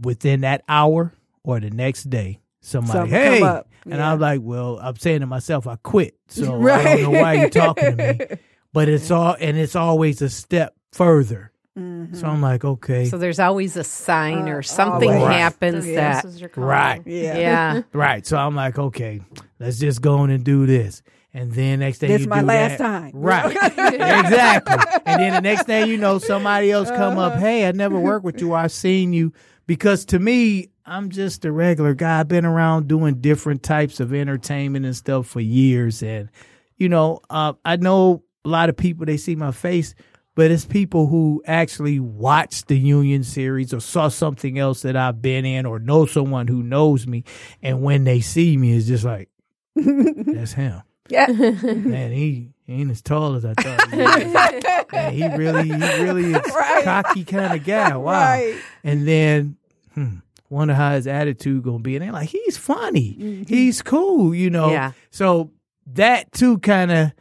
within 0.00 0.40
that 0.42 0.62
hour 0.68 1.12
or 1.42 1.60
the 1.60 1.70
next 1.70 2.04
day, 2.10 2.40
somebody, 2.60 2.98
Something 2.98 3.14
hey, 3.18 3.38
come 3.40 3.48
up. 3.48 3.68
and 3.84 3.94
Yeah. 3.94 4.12
I'm 4.12 4.18
like, 4.20 4.40
well, 4.42 4.78
I'm 4.80 4.96
saying 4.96 5.20
to 5.20 5.26
myself, 5.26 5.66
I 5.66 5.76
quit, 5.76 6.14
so 6.28 6.52
I 6.54 6.56
Right. 6.56 6.84
don't 7.00 7.12
know 7.12 7.20
why 7.20 7.34
you're 7.34 7.50
talking 7.50 7.96
to 7.96 8.14
me. 8.14 8.36
But 8.72 8.88
it's 8.88 9.12
all, 9.12 9.36
and 9.38 9.56
it's 9.56 9.76
always 9.76 10.20
a 10.20 10.28
step 10.28 10.74
further 10.92 11.52
mm-hmm. 11.78 12.12
So 12.16 12.26
I'm 12.26 12.42
like, 12.42 12.64
okay, 12.64 13.04
So 13.04 13.18
there's 13.18 13.38
always 13.38 13.76
a 13.76 13.84
sign 13.84 14.48
uh, 14.48 14.52
or 14.56 14.62
something 14.62 15.08
always. 15.08 15.36
happens 15.36 15.86
Yeah, 15.86 15.94
that. 16.14 16.24
this 16.24 16.34
is 16.34 16.40
your 16.40 16.48
calling. 16.48 16.68
right, 16.70 17.02
Yeah. 17.06 17.38
Yeah. 17.38 17.82
right. 17.92 18.26
So 18.26 18.36
I'm 18.36 18.56
like, 18.56 18.76
okay, 18.76 19.20
let's 19.60 19.78
just 19.78 20.02
go 20.02 20.18
on 20.18 20.30
and 20.30 20.42
do 20.42 20.66
this. 20.66 21.02
And 21.36 21.50
then 21.52 21.80
next 21.80 21.98
thing 21.98 22.10
This 22.10 22.20
you 22.22 22.28
my 22.28 22.40
do 22.40 22.46
last 22.46 22.78
that- 22.78 22.78
time. 22.78 23.10
right? 23.14 23.50
exactly. 23.50 25.02
And 25.04 25.20
then 25.20 25.32
the 25.34 25.40
next 25.40 25.64
thing 25.66 25.88
you 25.88 25.98
know, 25.98 26.18
somebody 26.18 26.70
else 26.70 26.88
come 26.90 27.18
Uh-huh. 27.18 27.34
up. 27.34 27.40
Hey, 27.40 27.66
I 27.66 27.72
never 27.72 27.98
worked 27.98 28.24
with 28.24 28.40
you. 28.40 28.54
I've 28.54 28.72
seen 28.72 29.12
you 29.12 29.32
because 29.66 30.04
to 30.06 30.18
me, 30.18 30.68
I'm 30.86 31.10
just 31.10 31.44
a 31.44 31.50
regular 31.52 31.94
guy. 31.94 32.20
I've 32.20 32.28
been 32.28 32.44
around 32.44 32.86
doing 32.88 33.16
different 33.16 33.62
types 33.62 33.98
of 34.00 34.12
entertainment 34.14 34.84
and 34.84 34.94
stuff 34.94 35.26
for 35.26 35.40
years, 35.40 36.02
and 36.02 36.28
you 36.76 36.88
know, 36.88 37.20
uh, 37.30 37.54
I 37.64 37.76
know 37.76 38.22
a 38.44 38.48
lot 38.48 38.68
of 38.68 38.76
people. 38.76 39.06
They 39.06 39.16
see 39.16 39.34
my 39.34 39.50
face. 39.52 39.94
But 40.36 40.50
it's 40.50 40.64
people 40.64 41.06
who 41.06 41.44
actually 41.46 42.00
watched 42.00 42.66
the 42.66 42.76
Union 42.76 43.22
series 43.22 43.72
or 43.72 43.78
saw 43.80 44.08
something 44.08 44.58
else 44.58 44.82
that 44.82 44.96
I've 44.96 45.22
been 45.22 45.44
in 45.44 45.64
or 45.64 45.78
know 45.78 46.06
someone 46.06 46.48
who 46.48 46.60
knows 46.60 47.06
me. 47.06 47.22
And 47.62 47.82
when 47.82 48.02
they 48.02 48.20
see 48.20 48.56
me, 48.56 48.76
it's 48.76 48.88
just 48.88 49.04
like, 49.04 49.28
that's 49.76 50.52
him. 50.54 50.82
Yeah. 51.08 51.26
Man, 51.28 52.12
he, 52.12 52.50
he 52.66 52.72
ain't 52.74 52.90
as 52.90 53.02
tall 53.02 53.34
as 53.34 53.44
I 53.44 53.54
thought. 53.54 53.90
He, 53.90 53.96
was. 53.98 54.84
Man, 54.92 55.12
he 55.12 55.28
really, 55.36 55.64
he 55.68 56.02
really 56.02 56.32
is 56.32 56.42
Right. 56.54 56.82
cocky 56.84 57.24
kind 57.24 57.52
of 57.58 57.64
guy. 57.64 57.96
Wow. 57.96 58.12
Right. 58.12 58.58
And 58.82 59.06
then, 59.06 59.56
hmm, 59.94 60.16
wonder 60.48 60.74
how 60.74 60.92
his 60.92 61.06
attitude 61.06 61.62
gonna 61.62 61.80
be. 61.80 61.96
And 61.96 62.04
they're 62.04 62.12
like, 62.12 62.28
he's 62.30 62.56
funny, 62.56 63.16
Mm-hmm. 63.20 63.42
he's 63.54 63.82
cool, 63.82 64.34
you 64.34 64.50
know. 64.50 64.70
Yeah. 64.70 64.92
So 65.10 65.50
that 65.92 66.32
too 66.32 66.58
kind 66.58 66.90
of 66.90 67.12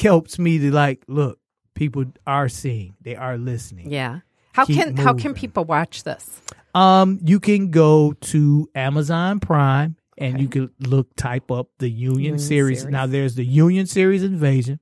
helps 0.00 0.38
me 0.38 0.58
to 0.58 0.70
like, 0.70 1.02
look, 1.08 1.38
people 1.74 2.04
are 2.26 2.48
seeing, 2.48 2.94
they 3.02 3.16
are 3.16 3.36
listening. 3.36 3.90
Yeah. 3.90 4.20
How 4.52 4.64
Keep 4.64 4.76
can 4.78 4.96
how 4.96 5.12
can 5.12 5.34
people 5.34 5.64
watch 5.64 6.04
this? 6.04 6.40
Um, 6.74 7.18
you 7.22 7.40
can 7.40 7.70
go 7.70 8.12
to 8.12 8.70
Amazon 8.74 9.38
Prime 9.40 9.96
and 10.18 10.40
you 10.40 10.48
can 10.48 10.70
look 10.80 11.14
type 11.16 11.50
up 11.50 11.68
the 11.78 11.90
Union, 11.90 12.20
Union 12.20 12.38
series. 12.38 12.80
series. 12.80 12.92
Now 12.92 13.06
there's 13.06 13.34
the 13.34 13.44
Union 13.44 13.86
series 13.86 14.22
Invasion, 14.22 14.80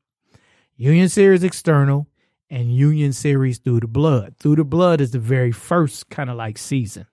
Union 0.77 1.09
series 1.09 1.45
External, 1.45 2.09
and 2.51 2.75
Union 2.75 3.13
series 3.13 3.59
Through 3.59 3.81
the 3.81 3.89
Blood. 3.89 4.37
Through 4.39 4.57
the 4.57 4.65
Blood 4.65 5.01
is 5.01 5.11
the 5.11 5.19
very 5.19 5.53
first 5.53 6.09
kind 6.09 6.31
of 6.31 6.37
like 6.37 6.59
season. 6.59 7.07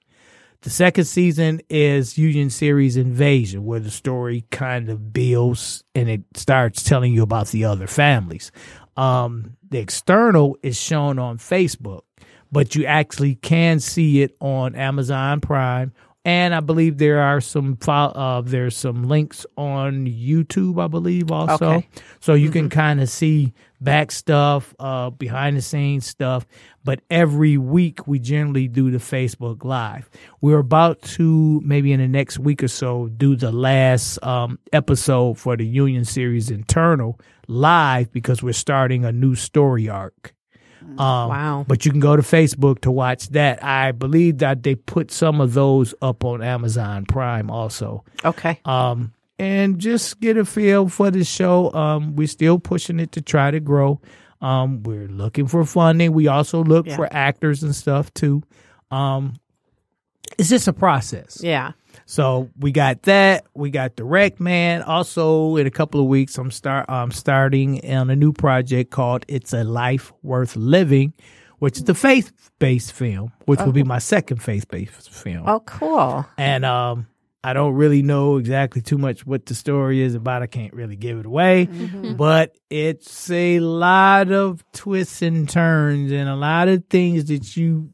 The 0.62 0.70
second 0.70 1.06
season 1.06 1.62
is 1.70 2.20
Union 2.20 2.52
Series 2.52 2.96
Invasion, 2.96 3.66
where 3.66 3.80
the 3.80 3.90
story 3.90 4.46
kind 4.52 4.90
of 4.90 5.12
builds 5.12 5.84
and 5.96 6.08
it 6.08 6.22
starts 6.36 6.84
telling 6.84 7.14
you 7.14 7.24
about 7.24 7.48
the 7.48 7.66
other 7.66 7.88
families. 7.88 8.52
Um, 8.96 9.58
the 9.68 9.80
external 9.80 10.58
is 10.62 10.80
shown 10.80 11.18
on 11.18 11.40
Facebook, 11.40 12.02
but 12.52 12.76
you 12.76 12.86
actually 12.86 13.36
can 13.36 13.80
see 13.80 14.22
it 14.22 14.36
on 14.40 14.76
Amazon 14.76 15.42
Prime. 15.42 15.94
And 16.24 16.54
I 16.54 16.60
believe 16.60 17.00
there 17.00 17.20
are 17.20 17.42
some 17.42 17.78
file, 17.78 18.14
uh, 18.16 18.42
there's 18.42 18.78
some 18.78 19.08
links 19.08 19.44
on 19.58 20.06
YouTube, 20.06 20.80
I 20.80 20.88
believe 20.88 21.32
also. 21.32 21.72
Okay. 21.72 21.90
So 22.20 22.36
you 22.36 22.52
can 22.52 22.70
kind 22.70 23.02
of 23.02 23.10
see 23.10 23.54
back 23.80 24.12
stuff, 24.12 24.76
uh, 24.80 25.10
behind 25.10 25.58
the 25.58 25.62
scenes 25.62 26.06
stuff. 26.06 26.46
But 26.84 27.02
every 27.10 27.58
week 27.58 28.08
we 28.08 28.20
generally 28.20 28.68
do 28.68 28.92
the 28.92 29.00
Facebook 29.00 29.64
Live. 29.64 30.12
We're 30.42 30.60
about 30.60 31.02
to 31.04 31.60
maybe 31.66 31.92
in 31.92 32.00
the 32.00 32.08
next 32.08 32.38
week 32.38 32.62
or 32.62 32.68
so 32.68 33.08
do 33.08 33.36
the 33.36 33.52
last 33.52 34.24
um, 34.24 34.60
episode 34.72 35.40
for 35.40 35.58
the 35.58 35.66
Union 35.66 36.06
Series 36.06 36.52
internal 36.52 37.20
live 37.48 38.12
because 38.12 38.44
we're 38.44 38.54
starting 38.54 39.06
a 39.06 39.12
new 39.12 39.34
story 39.34 39.90
arc. 39.90 40.36
Um, 40.82 40.98
Wow. 40.98 41.66
But 41.68 41.86
you 41.86 41.92
can 41.92 42.00
go 42.00 42.16
to 42.16 42.22
Facebook 42.22 42.82
to 42.82 42.92
watch 42.92 43.30
that. 43.30 43.64
I 43.64 43.92
believe 43.92 44.40
that 44.40 44.64
they 44.64 44.76
put 44.76 45.12
some 45.12 45.40
of 45.42 45.54
those 45.54 45.94
up 46.02 46.24
on 46.26 46.42
Amazon 46.44 47.06
Prime 47.06 47.50
also 47.50 48.04
Okay. 48.26 48.60
um, 48.66 49.14
and 49.40 49.80
just 49.80 50.20
get 50.20 50.38
a 50.38 50.46
feel 50.46 50.88
for 50.90 51.10
the 51.12 51.24
show. 51.24 51.72
Um, 51.74 52.16
we're 52.16 52.28
still 52.28 52.60
pushing 52.60 53.00
it 53.00 53.12
to 53.14 53.22
try 53.22 53.52
to 53.52 53.60
grow. 53.60 54.02
Um, 54.42 54.82
we're 54.84 55.08
looking 55.08 55.48
for 55.48 55.64
funding. 55.66 56.14
We 56.14 56.28
also 56.28 56.64
look 56.64 56.88
Yeah. 56.88 56.96
for 56.96 57.08
actors 57.12 57.62
and 57.64 57.76
stuff 57.76 58.14
too. 58.14 58.42
Um, 58.90 59.36
it's 60.38 60.50
just 60.50 60.68
a 60.68 60.74
process. 60.74 61.40
Yeah. 61.44 61.72
So 62.06 62.50
we 62.60 62.72
got 62.72 63.04
that. 63.04 63.46
We 63.54 63.70
got 63.70 63.96
the 63.96 64.04
Rec 64.04 64.40
Man. 64.40 64.82
Also, 64.82 65.56
in 65.56 65.68
a 65.68 65.72
couple 65.72 66.00
of 66.00 66.08
weeks, 66.08 66.38
I'm 66.38 66.52
start. 66.52 66.86
I'm 66.90 67.12
starting 67.12 67.86
on 67.90 68.10
a 68.10 68.16
new 68.16 68.34
project 68.34 68.92
called 68.92 69.26
"It's 69.28 69.54
a 69.54 69.64
Life 69.64 70.12
Worth 70.24 70.56
Living," 70.56 71.14
which 71.60 71.78
is 71.78 71.84
the 71.86 71.96
faith-based 71.96 72.92
film, 72.92 73.32
which 73.46 73.60
will 73.62 73.72
be 73.72 73.84
my 73.84 74.00
second 74.00 74.42
faith-based 74.42 75.10
film. 75.12 75.44
Oh, 75.48 75.60
cool. 75.62 76.26
And 76.38 76.66
um, 76.66 77.08
I 77.44 77.54
don't 77.54 77.74
really 77.74 78.04
know 78.04 78.38
exactly 78.38 78.82
too 78.82 78.98
much 78.98 79.26
what 79.26 79.46
the 79.48 79.56
story 79.56 80.02
is 80.02 80.14
about. 80.14 80.44
I 80.44 80.48
can't 80.48 80.74
really 80.74 80.96
give 80.96 81.18
it 81.18 81.26
away, 81.26 81.66
but 82.16 82.56
it's 82.70 83.32
a 83.32 83.60
lot 83.60 84.32
of 84.32 84.64
twists 84.74 85.22
and 85.22 85.50
turns 85.50 86.12
and 86.12 86.30
a 86.30 86.36
lot 86.36 86.68
of 86.68 86.86
things 86.90 87.26
that 87.26 87.58
you, 87.58 87.94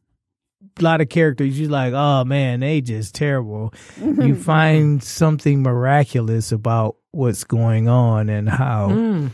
lot 0.83 1.01
of 1.01 1.09
characters 1.09 1.59
you're 1.59 1.69
like, 1.69 1.93
oh 1.93 2.23
man, 2.25 2.59
they 2.61 2.81
just 2.81 3.15
terrible. 3.15 3.73
you 4.01 4.35
find 4.53 5.03
something 5.03 5.61
miraculous 5.63 6.51
about 6.51 6.95
what's 7.11 7.43
going 7.43 7.87
on 7.87 8.29
and 8.29 8.49
how 8.49 8.89
Mm. 8.89 9.29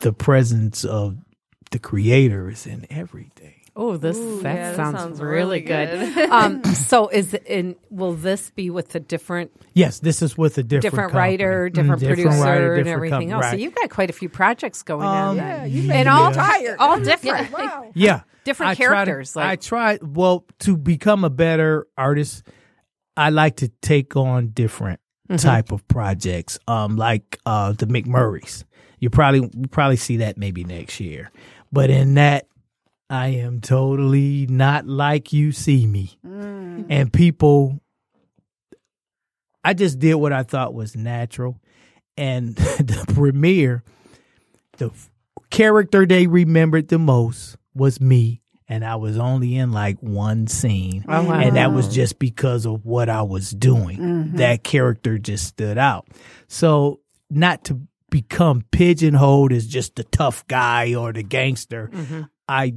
the 0.00 0.12
presence 0.12 0.84
of 0.84 1.16
the 1.70 1.78
creator 1.78 2.48
is 2.50 2.66
in 2.66 2.86
everything. 2.90 3.57
Oh, 3.80 3.96
this 3.96 4.16
Ooh, 4.18 4.42
that, 4.42 4.54
yeah, 4.56 4.70
that 4.70 4.76
sounds, 4.76 4.98
sounds 4.98 5.20
really 5.20 5.34
really 5.34 5.60
good. 5.60 6.14
good. 6.14 6.30
um, 6.30 6.64
so 6.74 7.06
is 7.08 7.32
it 7.32 7.46
in 7.46 7.76
will 7.90 8.12
this 8.14 8.50
be 8.50 8.70
with 8.70 8.92
a 8.96 9.00
different 9.00 9.52
Yes, 9.72 10.00
this 10.00 10.20
is 10.20 10.36
with 10.36 10.58
a 10.58 10.64
different 10.64 10.82
different 10.82 11.12
company. 11.12 11.18
writer, 11.44 11.70
Mm, 11.70 11.74
different 11.74 12.02
producer, 12.02 12.28
writer, 12.30 12.74
and 12.74 12.88
everything 12.88 13.30
company, 13.30 13.32
else? 13.46 13.50
So 13.50 13.56
you've 13.56 13.74
got 13.76 13.88
quite 13.90 14.10
a 14.10 14.12
few 14.12 14.28
projects 14.28 14.82
going 14.82 15.06
Um, 15.06 15.12
on. 15.30 15.36
Yeah, 15.36 15.64
you 15.64 15.92
and 15.92 16.08
all 16.08 16.32
tired. 16.32 16.76
all 16.80 16.98
different. 17.12 17.52
Wow. 17.52 17.90
Yeah. 17.94 18.22
Different 18.44 18.70
I 18.70 18.74
try 18.74 18.84
to- 18.86 18.94
characters, 19.04 19.36
like- 19.36 19.46
I 19.46 19.56
try 19.56 19.98
well 20.02 20.44
to 20.60 20.76
become 20.76 21.22
a 21.24 21.30
better 21.30 21.86
artist. 21.96 22.42
I 23.16 23.30
like 23.30 23.56
to 23.56 23.68
take 23.80 24.16
on 24.16 24.48
different 24.48 25.00
Mm-hmm. 25.30 25.46
type 25.46 25.72
of 25.72 25.86
projects, 25.88 26.58
um, 26.66 26.96
like 26.96 27.38
uh, 27.44 27.72
the 27.72 27.84
McMurrays. 27.84 28.64
You 28.98 29.10
probably 29.10 29.40
you 29.40 29.68
probably 29.70 29.96
see 29.96 30.16
that 30.16 30.38
maybe 30.38 30.64
next 30.64 31.00
year, 31.00 31.30
but 31.70 31.90
in 31.90 32.14
that, 32.14 32.46
I 33.10 33.28
am 33.28 33.60
totally 33.60 34.46
not 34.46 34.86
like 34.86 35.32
you 35.32 35.52
see 35.52 35.86
me, 35.86 36.18
mm. 36.26 36.86
and 36.88 37.12
people. 37.12 37.80
I 39.64 39.74
just 39.74 39.98
did 39.98 40.14
what 40.14 40.32
I 40.32 40.42
thought 40.44 40.72
was 40.74 40.96
natural, 40.96 41.60
and 42.16 42.54
the 42.56 43.04
premiere, 43.14 43.82
the 44.76 44.90
character 45.50 46.06
they 46.06 46.26
remembered 46.26 46.88
the 46.88 46.98
most 46.98 47.56
was 47.74 48.00
me, 48.00 48.42
and 48.68 48.84
I 48.84 48.96
was 48.96 49.18
only 49.18 49.56
in 49.56 49.72
like 49.72 49.98
one 50.00 50.46
scene, 50.46 51.04
Oh, 51.08 51.22
wow. 51.24 51.40
and 51.40 51.56
that 51.56 51.72
was 51.72 51.88
just 51.88 52.18
because 52.18 52.66
of 52.66 52.84
what 52.84 53.08
I 53.08 53.22
was 53.22 53.50
doing. 53.50 53.98
Mm-hmm. 53.98 54.36
That 54.36 54.62
character 54.62 55.18
just 55.18 55.46
stood 55.46 55.78
out. 55.78 56.06
So 56.46 57.00
not 57.30 57.64
to 57.64 57.80
become 58.10 58.64
pigeonholed 58.70 59.52
as 59.52 59.66
just 59.66 59.96
the 59.96 60.04
tough 60.04 60.46
guy 60.46 60.94
or 60.94 61.12
the 61.12 61.22
gangster, 61.22 61.90
mm-hmm. 61.92 62.22
I 62.48 62.74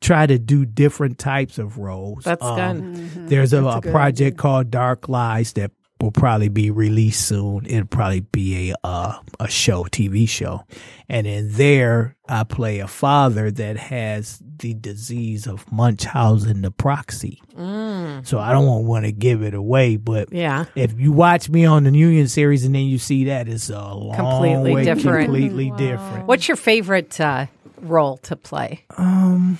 try 0.00 0.26
to 0.26 0.38
do 0.38 0.64
different 0.64 1.18
types 1.18 1.58
of 1.58 1.78
roles. 1.78 2.24
That's 2.24 2.42
Um, 2.44 2.94
good. 2.94 3.28
There's 3.28 3.52
a, 3.52 3.60
That's 3.62 3.74
a 3.74 3.78
a 3.78 3.80
good 3.82 3.92
project 3.92 4.36
called 4.38 4.70
Dark 4.70 5.08
Lies 5.08 5.52
that 5.54 5.72
will 6.00 6.12
probably 6.12 6.48
be 6.48 6.70
released 6.70 7.26
soon. 7.26 7.66
It'll 7.66 7.84
probably 7.88 8.20
be 8.20 8.70
a 8.70 8.76
uh, 8.84 9.18
a 9.40 9.48
show, 9.48 9.82
TV 9.84 10.28
show, 10.28 10.64
and 11.08 11.26
in 11.26 11.50
there 11.54 12.14
I 12.28 12.44
play 12.44 12.78
a 12.78 12.86
father 12.86 13.50
that 13.50 13.76
has 13.76 14.40
the 14.58 14.74
disease 14.74 15.46
of 15.48 15.70
Munchausen 15.72 16.62
the 16.62 16.70
proxy. 16.70 17.40
So 18.22 18.38
I 18.38 18.52
don't 18.52 18.86
want 18.86 19.04
to 19.06 19.12
give 19.12 19.42
it 19.42 19.54
away, 19.54 19.96
but 19.96 20.32
Yeah. 20.32 20.66
if 20.76 20.98
you 21.00 21.10
watch 21.12 21.48
me 21.48 21.64
on 21.64 21.82
the 21.84 21.90
Union 21.90 22.28
series 22.28 22.64
and 22.64 22.74
then 22.74 22.82
you 22.86 22.98
see 22.98 23.24
that, 23.24 23.48
it's 23.48 23.68
a 23.70 23.94
long 23.94 24.14
Completely 24.14 24.74
way, 24.74 24.84
different. 24.84 25.26
completely 25.26 25.70
different. 25.76 26.26
What's 26.26 26.46
your 26.48 26.56
favorite 26.56 27.20
uh, 27.20 27.46
role 27.80 28.16
to 28.18 28.36
play? 28.36 28.84
Um, 28.96 29.58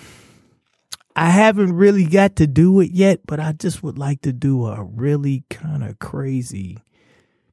I 1.19 1.31
haven't 1.31 1.73
really 1.73 2.05
got 2.05 2.37
to 2.37 2.47
do 2.47 2.81
it 2.81 2.93
yet, 2.93 3.21
but 3.27 3.41
I 3.41 3.53
just 3.53 3.83
would 3.83 3.99
like 3.99 4.21
to 4.23 4.33
do 4.33 4.67
a 4.67 4.83
really 4.83 5.45
kind 5.51 5.83
of 5.85 5.99
crazy, 5.99 6.79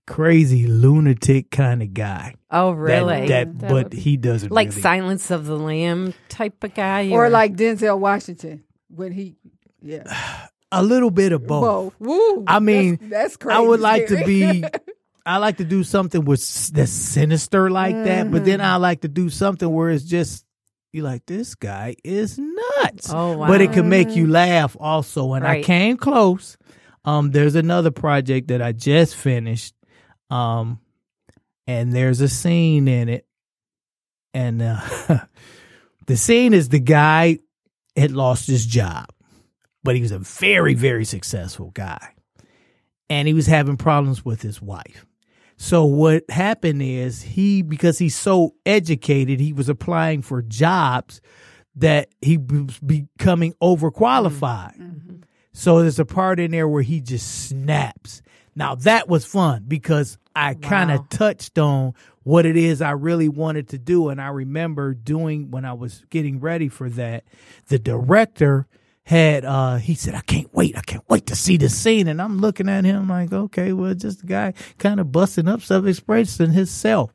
crazy 0.07 0.67
lunatic 0.67 1.49
kind 1.51 1.81
of 1.81 1.93
guy. 1.93 2.35
Oh, 2.51 2.71
really? 2.71 3.27
That, 3.27 3.57
That 3.59 3.69
but 3.69 3.83
would- 3.85 3.93
he 3.93 4.17
doesn't 4.17 4.51
like 4.51 4.69
really. 4.69 4.81
Silence 4.81 5.31
of 5.31 5.45
the 5.45 5.57
Lamb 5.57 6.13
type 6.29 6.63
of 6.63 6.73
guy, 6.73 7.09
Or 7.09 7.29
like 7.29 7.55
Denzel 7.55 7.99
Washington 7.99 8.63
when 8.89 9.11
he, 9.11 9.35
yeah. 9.81 10.03
a 10.71 10.83
little 10.83 11.11
bit 11.11 11.31
of 11.31 11.45
both. 11.47 11.93
Whoa, 11.99 12.35
woo. 12.35 12.43
I 12.47 12.59
mean, 12.59 12.97
that's, 13.01 13.09
that's 13.09 13.37
crazy. 13.37 13.57
I 13.57 13.61
would 13.61 13.79
like 13.79 14.07
to 14.07 14.23
be. 14.25 14.63
I 15.27 15.37
like 15.37 15.57
to 15.57 15.63
do 15.65 15.83
something 15.83 16.23
with 16.23 16.39
s- 16.39 16.69
that's 16.71 16.91
sinister 16.91 17.71
like 17.71 17.95
that, 17.95 18.29
but 18.29 18.37
Mm-hmm. 18.43 18.45
then 18.45 18.61
I 18.61 18.75
like 18.75 19.01
to 19.01 19.07
do 19.07 19.31
something 19.31 19.67
where 19.67 19.89
it's 19.89 20.03
just, 20.03 20.44
you're 20.95 21.03
like, 21.03 21.25
this 21.25 21.55
guy 21.55 21.95
is 22.05 22.39
nuts. 22.39 23.11
Oh, 23.13 23.37
But 23.45 23.59
it 23.59 23.67
wow. 23.67 23.73
can 23.73 23.89
make 23.89 24.15
you 24.15 24.27
laugh 24.27 24.77
also. 24.79 25.33
And 25.33 25.45
I 25.45 25.61
came 25.61 25.97
close. 25.97 26.57
Um, 27.03 27.31
there's 27.31 27.55
another 27.55 27.91
project 27.91 28.47
that 28.47 28.61
I 28.61 28.71
just 28.71 29.15
finished. 29.15 29.75
Um, 30.29 30.79
and 31.67 31.93
there's 31.93 32.21
a 32.21 32.29
scene 32.29 32.87
in 32.87 33.09
it. 33.09 33.27
And 34.33 34.61
uh, 34.61 34.79
the 36.07 36.15
scene 36.15 36.53
is 36.53 36.69
the 36.69 36.79
guy 36.79 37.39
had 37.97 38.11
lost 38.11 38.47
his 38.47 38.65
job, 38.65 39.07
but 39.83 39.95
he 39.95 40.01
was 40.01 40.11
a 40.11 40.19
very, 40.19 40.75
very 40.75 41.05
successful 41.05 41.71
guy. 41.73 42.13
And 43.09 43.27
he 43.27 43.33
was 43.33 43.47
having 43.47 43.75
problems 43.77 44.23
with 44.23 44.41
his 44.41 44.61
wife. 44.61 45.05
So 45.57 45.85
what 45.85 46.29
happened 46.29 46.81
is 46.81 47.21
he, 47.21 47.61
because 47.61 47.97
he's 47.97 48.15
so 48.15 48.55
educated, 48.65 49.39
he 49.39 49.53
was 49.53 49.69
applying 49.69 50.21
for 50.21 50.41
jobs 50.41 51.21
that 51.75 52.09
he 52.21 52.37
was 52.37 52.79
becoming 52.79 53.53
overqualified. 53.61 54.77
Mm-hmm. 54.77 54.83
Mm-hmm. 54.83 55.15
So 55.53 55.81
there's 55.81 55.99
a 55.99 56.05
part 56.05 56.39
in 56.39 56.51
there 56.51 56.67
where 56.67 56.81
he 56.83 56.99
just 56.99 57.47
snaps. 57.47 58.21
Now 58.55 58.75
that 58.75 59.07
was 59.07 59.25
fun 59.25 59.65
because 59.67 60.17
I 60.35 60.53
kind 60.55 60.91
of 60.91 61.07
touched 61.09 61.57
on 61.57 61.93
what 62.23 62.45
it 62.45 62.57
is 62.57 62.81
I 62.81 62.91
really 62.91 63.29
wanted 63.29 63.69
to 63.69 63.77
do. 63.77 64.09
And 64.09 64.21
I 64.21 64.27
remember 64.27 64.93
doing 64.93 65.51
when 65.51 65.63
I 65.63 65.73
was 65.73 66.03
getting 66.09 66.39
ready 66.41 66.67
for 66.67 66.89
that, 66.91 67.23
the 67.67 67.79
director 67.79 68.67
had 69.05 69.45
uh 69.45 69.75
he 69.77 69.93
said, 69.93 70.15
I 70.15 70.21
can't 70.21 70.53
wait, 70.53 70.77
I 70.77 70.81
can't 70.81 71.07
wait 71.09 71.27
to 71.27 71.35
see 71.35 71.57
this 71.57 71.77
scene. 71.77 72.07
And 72.07 72.21
I'm 72.21 72.39
looking 72.39 72.69
at 72.69 72.85
him 72.85 73.07
like, 73.07 73.31
okay, 73.31 73.71
well, 73.71 73.93
just 73.93 74.23
a 74.23 74.25
guy 74.25 74.53
kind 74.77 74.99
of 74.99 75.11
busting 75.11 75.47
up 75.47 75.61
stuff, 75.61 75.85
expressing 75.85 76.51
himself. 76.51 77.11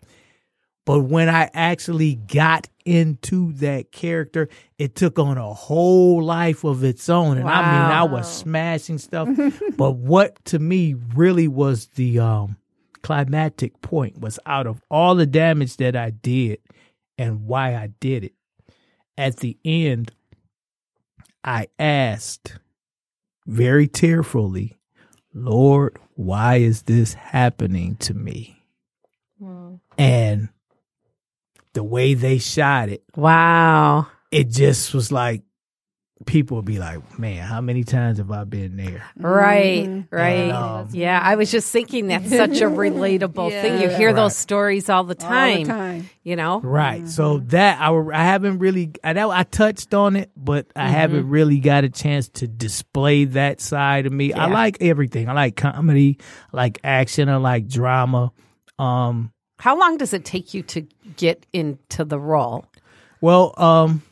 But 0.86 1.00
when 1.02 1.28
I 1.28 1.50
actually 1.52 2.16
got 2.16 2.68
into 2.84 3.52
that 3.54 3.92
character, 3.92 4.48
it 4.78 4.94
took 4.94 5.18
on 5.18 5.36
a 5.36 5.52
whole 5.52 6.22
life 6.22 6.64
of 6.64 6.82
its 6.82 7.08
own. 7.08 7.38
And 7.38 7.48
I 7.48 7.60
mean, 7.60 7.92
I 7.92 8.02
was 8.04 8.32
smashing 8.32 8.98
stuff. 8.98 9.28
but 9.76 9.92
what 9.92 10.44
to 10.46 10.58
me 10.58 10.94
really 11.14 11.48
was 11.48 11.86
the 11.88 12.18
um, 12.18 12.56
climactic 13.02 13.80
point 13.82 14.18
was 14.20 14.38
out 14.46 14.66
of 14.66 14.82
all 14.90 15.14
the 15.14 15.26
damage 15.26 15.76
that 15.76 15.96
I 15.96 16.10
did 16.10 16.58
and 17.18 17.46
why 17.46 17.74
I 17.76 17.90
did 18.00 18.24
it. 18.24 18.32
At 19.18 19.36
the 19.36 19.58
end, 19.64 20.12
I 21.44 21.68
asked 21.78 22.58
very 23.46 23.88
tearfully, 23.88 24.78
Lord, 25.32 25.96
why 26.14 26.56
is 26.56 26.82
this 26.82 27.14
happening 27.14 27.96
to 27.96 28.14
me? 28.14 28.64
Hmm. 29.38 29.76
And 29.96 30.48
the 31.72 31.82
way 31.84 32.14
they 32.14 32.38
shot 32.38 32.88
it, 32.88 33.02
Wow. 33.16 34.08
it 34.30 34.50
just 34.50 34.92
was 34.92 35.10
like 35.12 35.42
people 36.26 36.56
would 36.58 36.66
be 36.66 36.78
like, 36.78 37.18
"Man, 37.18 37.42
how 37.42 37.60
many 37.60 37.82
times 37.82 38.18
have 38.18 38.30
I 38.30 38.44
been 38.44 38.76
there?" 38.76 39.02
Right, 39.16 40.04
right. 40.10 40.28
And, 40.30 40.52
um, 40.52 40.88
yeah, 40.92 41.18
I 41.22 41.36
was 41.36 41.50
just 41.50 41.72
thinking 41.72 42.08
that's 42.08 42.28
such 42.28 42.60
a 42.60 42.66
relatable 42.66 43.50
thing. 43.62 43.80
You 43.80 43.88
Yeah. 43.88 43.96
hear 43.96 44.12
those 44.12 44.36
stories 44.36 44.88
all 44.90 45.04
the 45.04 45.16
All 45.22 45.28
time. 45.30 45.62
the 45.64 45.68
time. 45.72 46.10
You 46.22 46.36
know? 46.36 46.60
Right. 46.60 47.08
So 47.08 47.38
that 47.48 47.80
I, 47.80 47.90
I 47.90 48.24
haven't 48.24 48.58
really 48.58 48.92
I 49.02 49.14
know 49.14 49.30
I 49.30 49.42
touched 49.44 49.94
on 49.94 50.16
it, 50.16 50.30
but 50.36 50.66
I 50.76 50.88
haven't 50.88 51.28
really 51.28 51.58
got 51.58 51.84
a 51.84 51.88
chance 51.88 52.28
to 52.40 52.46
display 52.46 53.24
that 53.24 53.60
side 53.60 54.06
of 54.06 54.12
me. 54.12 54.32
I 54.32 54.46
like 54.46 54.78
everything. 54.82 55.28
I 55.28 55.32
like 55.32 55.56
comedy, 55.56 56.18
I 56.52 56.56
like 56.56 56.78
action, 56.84 57.28
I 57.28 57.36
like 57.36 57.66
drama. 57.68 58.32
Um 58.78 59.32
How 59.58 59.78
long 59.78 59.96
does 59.96 60.12
it 60.12 60.24
take 60.24 60.52
you 60.54 60.62
to 60.64 60.82
get 61.16 61.46
into 61.52 62.04
the 62.04 62.18
role? 62.20 62.66
well, 63.22 63.54
um 63.56 64.02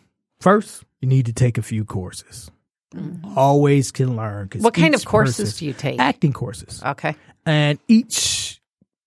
first 0.41 0.85
you 1.01 1.09
need 1.09 1.27
to 1.27 1.33
take 1.33 1.59
a 1.59 1.63
few 1.63 1.85
courses. 1.85 2.51
Always 3.37 3.93
can 3.93 4.17
learn. 4.17 4.49
What 4.59 4.75
kind 4.75 4.95
of 4.95 5.05
courses 5.05 5.59
do 5.59 5.67
you 5.67 5.75
take? 5.75 6.01
Acting 6.01 6.33
courses. 6.33 6.83
Okay. 6.83 7.17
and 7.45 7.79
each 7.89 8.61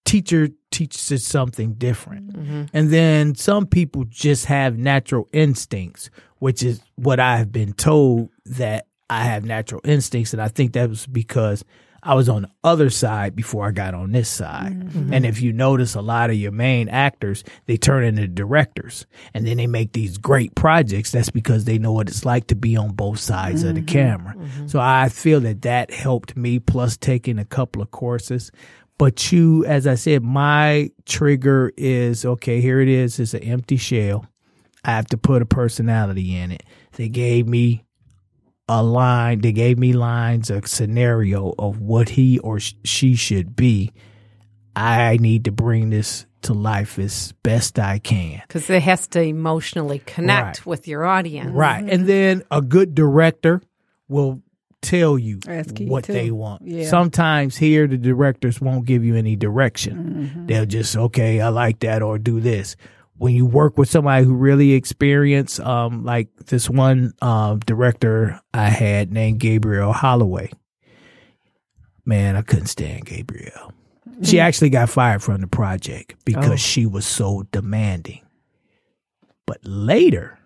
teacher 0.06 0.50
teaches 0.72 1.26
something 1.26 1.74
different. 1.74 2.34
Mm-hmm. 2.34 2.64
And 2.74 2.90
then 2.90 3.36
some 3.36 3.66
people 3.66 4.06
just 4.06 4.46
have 4.46 4.78
natural 4.78 5.28
instincts, 5.32 6.10
which 6.40 6.64
is 6.64 6.82
what 6.96 7.20
I 7.20 7.38
have 7.38 7.52
been 7.52 7.74
told 7.74 8.30
that 8.46 8.88
I 9.10 9.24
have 9.24 9.46
natural 9.46 9.82
instincts. 9.84 10.34
And 10.34 10.42
I 10.42 10.48
think 10.48 10.74
that 10.74 10.90
was 10.90 11.08
because 11.08 11.64
I 12.04 12.16
was 12.16 12.30
on 12.30 12.44
the 12.44 12.52
other 12.64 12.90
side 12.90 13.36
before 13.36 13.68
I 13.68 13.72
got 13.72 13.94
on 13.94 14.12
this 14.12 14.30
side. 14.30 14.74
Mm-hmm. 14.74 15.00
mm-hmm. 15.00 15.14
And 15.14 15.26
if 15.26 15.42
you 15.42 15.54
notice 15.54 15.94
a 15.96 16.02
lot 16.02 16.30
of 16.30 16.36
your 16.36 16.52
main 16.52 16.90
actors, 16.90 17.44
they 17.68 17.78
turn 17.78 18.04
into 18.04 18.28
directors 18.28 19.06
and 19.34 19.46
then 19.46 19.58
they 19.58 19.68
make 19.68 19.94
these 19.94 20.18
great 20.18 20.56
projects. 20.56 21.12
That's 21.12 21.30
because 21.30 21.66
they 21.66 21.78
know 21.78 21.92
what 21.92 22.10
it's 22.10 22.26
like 22.26 22.48
to 22.48 22.56
be 22.56 22.76
on 22.76 22.94
both 22.94 23.20
sides 23.20 23.64
of 23.64 23.76
the 23.76 23.82
mm-hmm. 23.82 23.86
camera. 23.86 24.36
Mm-hmm. 24.36 24.68
So 24.68 24.80
I 24.80 25.10
feel 25.10 25.42
that 25.42 25.62
that 25.62 25.92
helped 25.92 26.36
me 26.36 26.60
plus 26.60 26.98
taking 26.98 27.38
a 27.38 27.46
couple 27.46 27.82
of 27.82 27.92
courses. 27.92 28.52
But 28.98 29.32
you, 29.32 29.66
as 29.66 29.88
I 29.88 29.96
said, 29.96 30.24
my 30.24 30.92
trigger 31.06 31.72
is 31.76 32.26
okay, 32.26 32.62
here 32.62 32.80
it 32.82 32.88
is. 32.88 33.20
It's 33.20 33.34
an 33.34 33.44
empty 33.44 33.78
shell. 33.78 34.28
I 34.84 34.92
have 34.92 35.08
to 35.08 35.18
put 35.18 35.42
a 35.42 35.46
personality 35.46 36.36
in 36.36 36.52
it. 36.52 36.64
They 36.94 37.10
gave 37.10 37.48
me 37.48 37.84
a 38.72 38.82
line, 38.82 39.42
they 39.42 39.52
gave 39.52 39.78
me 39.78 39.92
lines, 39.92 40.50
a 40.50 40.66
scenario 40.66 41.54
of 41.60 41.82
what 41.82 42.08
he 42.10 42.40
or 42.40 42.58
she 42.60 43.16
should 43.16 43.54
be. 43.54 43.92
I 44.78 45.18
need 45.18 45.44
to 45.46 45.52
bring 45.52 45.90
this 45.90 46.26
to 46.44 46.54
life 46.54 46.98
as 46.98 47.34
best 47.44 47.78
I 47.78 48.00
can. 48.00 48.42
Because 48.48 48.70
it 48.70 48.82
has 48.84 49.10
to 49.10 49.22
emotionally 49.22 50.00
connect 50.00 50.60
Right. 50.60 50.66
with 50.66 50.88
your 50.88 51.04
audience. 51.04 51.52
Right. 51.52 51.82
And 51.82 51.90
mm-hmm. 51.90 52.06
then 52.06 52.44
a 52.50 52.62
good 52.62 52.96
director 52.96 53.62
will 54.08 54.42
tell 54.82 55.20
you 55.20 55.40
what 55.82 56.06
too. 56.06 56.14
they 56.14 56.32
want. 56.32 56.66
Yeah. 56.66 56.88
Sometimes 56.88 57.58
here 57.58 57.88
the 57.88 57.98
directors 57.98 58.62
won't 58.62 58.86
give 58.86 59.04
you 59.04 59.16
any 59.16 59.36
direction. 59.36 59.98
Mm-hmm. 59.98 60.46
They'll 60.48 60.66
just 60.66 60.96
okay, 60.96 61.42
I 61.42 61.50
like 61.50 61.80
that 61.80 62.02
or 62.02 62.18
do 62.18 62.40
this. 62.40 62.78
When 63.22 63.36
you 63.36 63.46
work 63.46 63.78
with 63.78 63.88
somebody 63.88 64.26
who 64.26 64.34
really 64.34 64.72
experienced, 64.72 65.60
um, 65.60 66.04
like 66.04 66.36
this 66.48 66.68
one 66.68 67.14
um, 67.22 67.60
director 67.60 68.42
I 68.52 68.70
had 68.70 69.12
named 69.14 69.40
Gabriel 69.40 69.94
Holloway. 69.94 70.50
Man, 72.04 72.36
I 72.36 72.42
couldn't 72.42 72.66
stand 72.66 73.06
Gabriel. 73.06 73.74
She 74.24 74.40
actually 74.40 74.72
got 74.72 74.90
fired 74.90 75.22
from 75.22 75.42
the 75.42 75.46
project 75.46 76.16
because 76.26 76.54
Oh. 76.54 76.56
she 76.56 76.88
was 76.88 77.06
so 77.06 77.44
demanding. 77.52 78.22
But 79.46 79.60
later, 79.64 80.40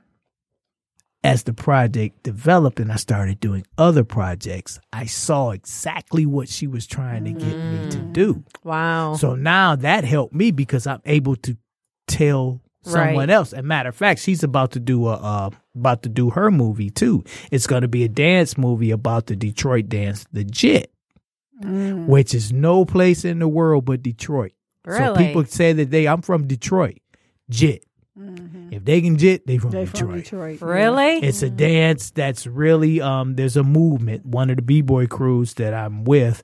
as 1.23 1.43
the 1.43 1.53
project 1.53 2.23
developed 2.23 2.81
and 2.81 2.91
I 2.91 2.97
started 2.97 3.39
doing 3.39 3.65
other 3.77 4.03
projects, 4.03 4.81
I 4.91 5.05
saw 5.05 5.51
exactly 5.51 6.25
what 6.25 6.49
she 6.49 6.67
was 6.67 6.85
trying 6.85 7.23
to 7.23 7.31
get 7.31 7.57
me 7.57 7.89
to 7.91 7.99
do. 7.99 8.43
Wow. 8.65 9.15
So 9.15 9.33
now 9.35 9.77
that 9.77 10.03
helped 10.03 10.35
me 10.35 10.51
because 10.51 10.85
I'm 10.85 11.01
able 11.05 11.37
to 11.37 11.55
tell 12.07 12.61
someone 12.85 13.15
Right. 13.27 13.29
else. 13.29 13.53
As 13.53 13.59
a 13.59 13.63
matter 13.63 13.89
of 13.89 13.95
fact, 13.95 14.21
she's 14.21 14.43
about 14.43 14.71
to 14.71 14.79
do 14.79 15.07
a 15.07 15.13
uh, 15.15 15.49
about 15.75 16.03
to 16.03 16.09
do 16.09 16.29
her 16.31 16.49
movie 16.51 16.89
too. 16.89 17.23
It's 17.51 17.67
going 17.67 17.81
to 17.81 17.87
be 17.87 18.03
a 18.03 18.09
dance 18.09 18.57
movie 18.57 18.91
about 18.91 19.25
the 19.27 19.35
Detroit 19.35 19.89
dance, 19.89 20.25
the 20.31 20.43
Jit, 20.43 20.91
which 21.61 22.33
is 22.33 22.51
no 22.53 22.85
place 22.85 23.25
in 23.25 23.39
the 23.39 23.47
world 23.47 23.85
but 23.85 24.01
Detroit. 24.03 24.53
So 24.87 25.15
people 25.15 25.45
say 25.45 25.73
that 25.73 25.89
they 25.89 26.07
I'm 26.07 26.21
from 26.21 26.47
Detroit, 26.47 26.99
Jit. 27.49 27.83
If 28.71 28.85
they 28.85 29.01
can 29.01 29.17
jit, 29.17 29.45
they 29.45 29.57
from 29.57 29.71
They 29.71 29.83
Detroit. 29.85 30.27
from 30.27 30.39
Detroit. 30.47 30.61
really? 30.61 31.17
It's 31.17 31.41
a 31.43 31.49
dance 31.49 32.11
that's 32.11 32.47
really 32.47 33.01
um 33.01 33.35
there's 33.35 33.57
a 33.57 33.63
movement. 33.63 34.25
One 34.25 34.49
of 34.49 34.55
the 34.55 34.61
B 34.61 34.81
boy 34.81 35.07
crews 35.07 35.55
that 35.55 35.73
I'm 35.73 36.05
with, 36.05 36.41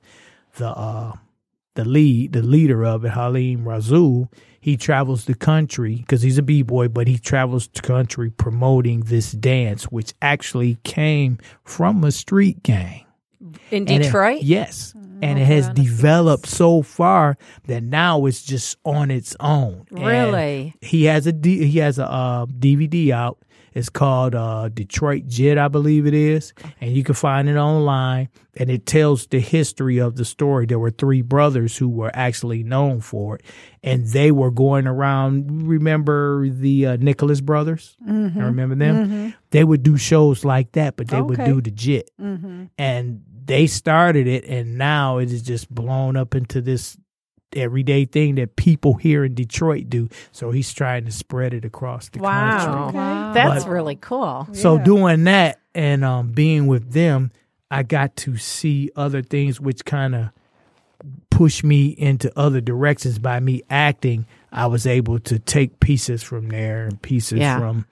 the 0.56 0.68
uh 0.68 1.12
the 1.74 1.84
lead, 1.86 2.32
the 2.34 2.42
leader 2.42 2.84
of 2.84 3.04
it, 3.06 3.12
Haleem 3.12 3.64
Rasul, 3.64 4.30
he 4.62 4.76
travels 4.78 5.24
the 5.26 5.34
country 5.34 5.96
because 5.96 6.22
he's 6.22 6.38
a 6.38 6.42
B 6.42 6.62
boy, 6.62 6.86
but 6.88 7.06
he 7.08 7.18
travels 7.18 7.68
the 7.68 7.82
country 7.82 8.30
promoting 8.30 9.00
this 9.00 9.32
dance, 9.32 9.84
which 9.84 10.14
actually 10.22 10.78
came 10.84 11.36
from 11.64 12.02
a 12.04 12.12
street 12.12 12.62
gang. 12.62 13.04
In 13.70 13.82
And 13.88 13.90
it- 13.90 14.02
Detroit? 14.04 14.38
Oh, 14.40 14.44
yes. 14.44 14.94
And 15.20 15.38
it 15.38 15.44
has 15.46 15.68
developed 15.68 16.46
so 16.46 16.82
far 16.82 17.36
that 17.66 17.82
now 17.84 18.26
it's 18.26 18.42
just 18.42 18.76
on 18.84 19.10
its 19.10 19.36
own. 19.38 19.84
And 19.90 20.04
Really? 20.04 20.74
he 20.80 21.04
has 21.04 21.26
a 21.28 21.32
D, 21.32 21.64
he 21.66 21.78
has 21.78 21.98
a 22.00 22.08
uh, 22.10 22.46
DVD 22.46 23.10
out. 23.10 23.38
It's 23.74 23.88
called 23.88 24.34
uh, 24.34 24.68
Detroit 24.68 25.26
Jit, 25.26 25.58
I 25.58 25.68
believe 25.68 26.06
it 26.06 26.14
is, 26.14 26.52
and 26.80 26.92
you 26.92 27.02
can 27.04 27.14
find 27.14 27.48
it 27.48 27.56
online. 27.56 28.28
And 28.54 28.70
it 28.70 28.84
tells 28.84 29.26
the 29.28 29.40
history 29.40 29.96
of 29.98 30.16
the 30.16 30.26
story. 30.26 30.66
There 30.66 30.78
were 30.78 30.90
three 30.90 31.22
brothers 31.22 31.76
who 31.78 31.88
were 31.88 32.10
actually 32.12 32.62
known 32.62 33.00
for 33.00 33.36
it, 33.36 33.42
and 33.82 34.06
they 34.08 34.30
were 34.30 34.50
going 34.50 34.86
around. 34.86 35.66
Remember 35.66 36.46
the 36.48 36.86
uh, 36.86 36.96
Nicholas 36.96 37.40
brothers? 37.40 37.96
I 38.06 38.44
remember 38.44 38.74
them. 38.74 39.34
They 39.50 39.64
would 39.64 39.82
do 39.82 39.96
shows 39.96 40.44
like 40.44 40.72
that, 40.72 40.96
but 40.96 41.08
they 41.08 41.16
would 41.22 41.38
do 41.46 41.60
the 41.62 41.70
Jit, 41.70 42.10
and 42.76 43.22
they 43.44 43.66
started 43.66 44.26
it, 44.26 44.44
and 44.44 44.76
now 44.76 45.16
it 45.18 45.32
is 45.32 45.42
just 45.42 45.68
blown 45.74 46.16
up 46.16 46.34
into 46.34 46.60
this 46.60 46.96
everyday 47.56 48.04
thing 48.04 48.36
that 48.36 48.56
people 48.56 48.94
here 48.94 49.24
in 49.24 49.34
Detroit 49.34 49.88
do. 49.88 50.08
So 50.32 50.50
he's 50.50 50.72
trying 50.72 51.04
to 51.04 51.12
spread 51.12 51.54
it 51.54 51.64
across 51.64 52.08
the 52.08 52.18
country. 52.20 52.92
Wow. 52.94 53.32
That's 53.34 53.64
But- 53.64 53.70
really 53.70 53.96
cool. 53.96 54.48
So 54.52 54.78
doing 54.78 55.24
that 55.24 55.60
and 55.74 56.04
um, 56.04 56.32
being 56.32 56.66
with 56.66 56.92
them, 56.92 57.30
I 57.70 57.82
got 57.82 58.16
to 58.16 58.36
see 58.36 58.90
other 58.96 59.22
things 59.22 59.60
which 59.60 59.84
kind 59.84 60.14
of 60.14 60.30
pushed 61.30 61.64
me 61.64 61.86
into 61.86 62.30
other 62.38 62.60
directions 62.60 63.18
by 63.18 63.40
me 63.40 63.62
acting. 63.70 64.26
I 64.52 64.66
was 64.66 64.86
able 64.86 65.18
to 65.20 65.38
take 65.38 65.80
pieces 65.80 66.22
from 66.22 66.48
there 66.48 66.84
and 66.86 67.00
pieces 67.00 67.38
Yeah. 67.40 67.58
from 67.58 67.86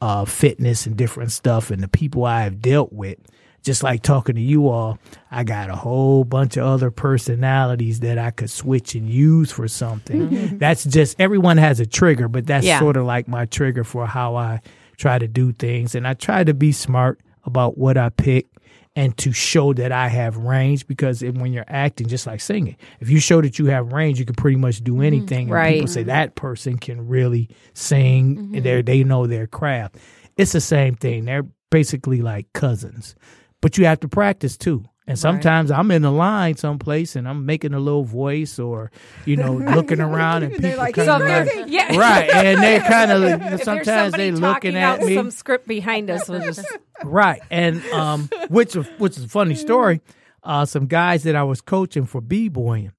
uh, 0.00 0.24
fitness 0.26 0.84
and 0.86 0.96
different 0.96 1.32
stuff 1.32 1.70
and 1.70 1.82
the 1.82 1.88
people 1.88 2.24
I 2.24 2.42
have 2.42 2.60
dealt 2.60 2.92
with. 2.92 3.18
Just 3.62 3.82
like 3.82 4.02
talking 4.02 4.34
to 4.34 4.40
you 4.40 4.68
all, 4.68 4.98
I 5.30 5.44
got 5.44 5.70
a 5.70 5.76
whole 5.76 6.24
bunch 6.24 6.56
of 6.56 6.64
other 6.64 6.90
personalities 6.90 8.00
that 8.00 8.18
I 8.18 8.30
could 8.32 8.50
switch 8.50 8.94
and 8.94 9.08
use 9.08 9.52
for 9.52 9.68
something. 9.68 10.22
Mm-hmm. 10.22 10.34
Mm-hmm. 10.34 10.58
That's 10.58 10.84
just 10.84 11.20
everyone 11.20 11.58
has 11.58 11.78
a 11.80 11.86
trigger, 11.86 12.28
but 12.28 12.46
that's 12.46 12.66
Yeah. 12.66 12.80
sort 12.80 12.96
of 12.96 13.04
like 13.06 13.28
my 13.28 13.46
trigger 13.46 13.84
for 13.84 14.06
how 14.06 14.34
I 14.36 14.60
try 14.96 15.18
to 15.18 15.28
do 15.28 15.52
things. 15.52 15.94
And 15.94 16.06
I 16.06 16.14
try 16.14 16.42
to 16.44 16.54
be 16.54 16.72
smart 16.72 17.20
about 17.44 17.78
what 17.78 17.96
I 17.96 18.08
pick 18.08 18.46
and 18.94 19.16
to 19.18 19.32
show 19.32 19.72
that 19.72 19.90
I 19.90 20.08
have 20.08 20.36
range 20.36 20.86
because 20.86 21.22
if, 21.22 21.34
when 21.36 21.52
you're 21.52 21.64
acting, 21.66 22.08
just 22.08 22.26
like 22.26 22.40
singing, 22.40 22.76
if 23.00 23.08
you 23.08 23.20
show 23.20 23.40
that 23.40 23.58
you 23.58 23.66
have 23.66 23.92
range, 23.92 24.18
you 24.18 24.24
can 24.26 24.34
pretty 24.34 24.56
much 24.58 24.82
do 24.84 24.92
mm-hmm. 24.94 25.02
anything. 25.02 25.42
And 25.42 25.50
Right. 25.50 25.74
people 25.74 25.88
say 25.88 26.02
that 26.02 26.34
person 26.34 26.76
can 26.78 27.08
really 27.08 27.48
sing. 27.74 28.50
and 28.54 28.64
They 28.64 28.82
they 28.82 29.04
know 29.04 29.26
their 29.26 29.46
craft. 29.46 29.96
It's 30.36 30.52
the 30.52 30.60
same 30.60 30.94
thing. 30.96 31.24
They're 31.26 31.46
basically 31.70 32.20
like 32.20 32.52
cousins, 32.52 33.14
but 33.62 33.78
you 33.78 33.86
have 33.86 34.00
to 34.00 34.08
practice 34.08 34.58
too. 34.58 34.84
And 35.04 35.18
sometimes 35.18 35.72
I'm 35.72 35.90
in 35.90 36.04
a 36.04 36.12
line 36.12 36.56
someplace 36.56 37.16
and 37.16 37.26
I'm 37.28 37.44
making 37.44 37.74
a 37.74 37.80
little 37.80 38.04
voice 38.04 38.60
or, 38.60 38.92
you 39.24 39.34
know, 39.36 39.54
looking 39.74 40.00
around 40.00 40.44
and 40.44 40.52
They're 40.54 40.70
people 40.72 40.84
like, 40.84 40.94
come 40.94 41.06
"So 41.06 41.26
in. 41.26 41.68
Yeah. 41.68 41.96
Right. 41.96 42.30
And 42.30 42.62
they're 42.62 42.80
kind 42.88 43.10
of, 43.10 43.42
If 43.54 43.62
sometimes 43.64 44.14
they're 44.14 44.30
looking 44.30 44.76
at 44.76 45.00
me. 45.00 45.16
some 45.16 45.32
script 45.32 45.66
behind 45.66 46.08
us, 46.08 46.28
we'll 46.28 46.40
just 46.44 46.64
Right, 47.04 47.42
and 47.50 47.84
um, 47.86 48.28
which 48.48 48.74
which 48.74 49.16
is 49.18 49.24
a 49.24 49.28
funny 49.28 49.56
story. 49.56 50.00
Uh, 50.44 50.64
some 50.64 50.86
guys 50.86 51.24
that 51.24 51.34
I 51.34 51.42
was 51.42 51.60
coaching 51.60 52.06
for 52.06 52.20
b 52.20 52.48
boying, 52.48 52.92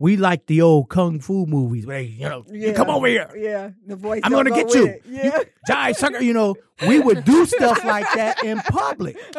we 0.00 0.16
like 0.16 0.46
the 0.46 0.62
old 0.62 0.88
kung 0.88 1.20
fu 1.20 1.46
movies. 1.46 1.86
Where 1.86 1.98
they, 1.98 2.06
you 2.06 2.28
know, 2.28 2.44
you 2.50 2.72
come 2.72 2.88
over 2.88 3.06
here, 3.06 3.30
Yeah, 3.36 3.70
the 3.86 3.96
voice. 3.96 4.22
I'm 4.24 4.32
gonna 4.32 4.50
go 4.50 4.56
get 4.56 4.74
you. 4.74 4.86
it. 4.86 5.02
Yeah. 5.06 5.40
jive 5.68 5.94
sucker. 5.94 6.22
You 6.22 6.32
know, 6.32 6.56
we 6.88 6.98
would 6.98 7.24
do 7.24 7.44
stuff 7.56 7.84
like 7.84 8.06
that 8.14 8.42
in 8.42 8.58
public, 8.60 9.16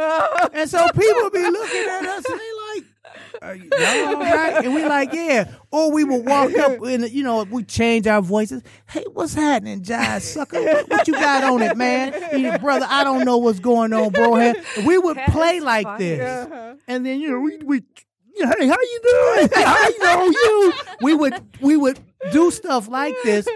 and 0.53 0.69
so 0.69 0.87
people 0.89 1.23
would 1.23 1.33
be 1.33 1.49
looking 1.49 1.81
at 1.89 2.05
us 2.05 2.25
and 2.25 2.39
they 2.39 2.51
like. 2.75 2.85
Are 3.41 3.55
you, 3.55 3.69
y'all 3.77 4.15
all 4.15 4.21
right? 4.21 4.63
And 4.63 4.73
we 4.75 4.85
like, 4.85 5.11
yeah. 5.13 5.51
Or 5.71 5.91
we 5.91 6.03
would 6.03 6.25
walk 6.25 6.55
up 6.57 6.79
and 6.85 7.09
you 7.09 7.23
know 7.23 7.43
we 7.43 7.63
change 7.63 8.05
our 8.05 8.21
voices. 8.21 8.61
Hey, 8.87 9.03
what's 9.11 9.33
happening, 9.33 9.83
Jai 9.83 10.19
sucker? 10.19 10.61
What, 10.61 10.89
what 10.89 11.07
you 11.07 11.13
got 11.15 11.43
on 11.43 11.61
it, 11.61 11.75
man? 11.75 12.13
You 12.31 12.51
know, 12.51 12.57
brother, 12.59 12.85
I 12.87 13.03
don't 13.03 13.25
know 13.25 13.37
what's 13.37 13.59
going 13.59 13.91
on, 13.93 14.11
bro. 14.11 14.53
We 14.85 14.97
would 14.97 15.17
play 15.29 15.57
is 15.57 15.63
like 15.63 15.85
funny. 15.85 16.05
this, 16.05 16.47
uh-huh. 16.47 16.75
and 16.87 17.05
then 17.05 17.19
you 17.19 17.31
know 17.31 17.39
we 17.39 17.57
we. 17.57 17.81
Yeah, 18.35 18.51
Hey, 18.57 18.67
how 18.67 18.75
you 18.79 18.99
doing? 19.03 19.49
I 19.55 19.91
know 20.01 20.25
you. 20.25 20.73
We 21.01 21.13
would 21.15 21.33
we 21.61 21.77
would 21.77 21.99
do 22.31 22.51
stuff 22.51 22.87
like 22.87 23.15
this, 23.23 23.47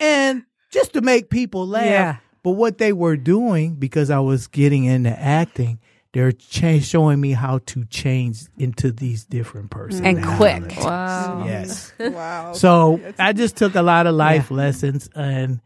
and 0.00 0.44
just 0.70 0.92
to 0.94 1.00
make 1.00 1.30
people 1.30 1.66
laugh. 1.66 1.84
Yeah. 1.84 2.16
But 2.42 2.52
what 2.52 2.78
they 2.78 2.92
were 2.92 3.16
doing, 3.16 3.74
because 3.74 4.08
I 4.08 4.20
was 4.20 4.46
getting 4.46 4.84
into 4.84 5.10
acting, 5.10 5.80
they're 6.12 6.30
cha- 6.32 6.78
showing 6.78 7.20
me 7.20 7.32
how 7.32 7.58
to 7.66 7.84
change 7.86 8.42
into 8.56 8.92
these 8.92 9.24
different 9.24 9.70
persons 9.70 10.06
and 10.06 10.24
quick. 10.24 10.76
Wow. 10.78 11.44
Yes. 11.44 11.92
Wow. 11.98 12.52
So 12.52 13.00
I 13.18 13.32
just 13.32 13.56
took 13.56 13.74
a 13.74 13.82
lot 13.82 14.06
of 14.06 14.14
life 14.14 14.50
lessons, 14.50 15.10
and 15.14 15.60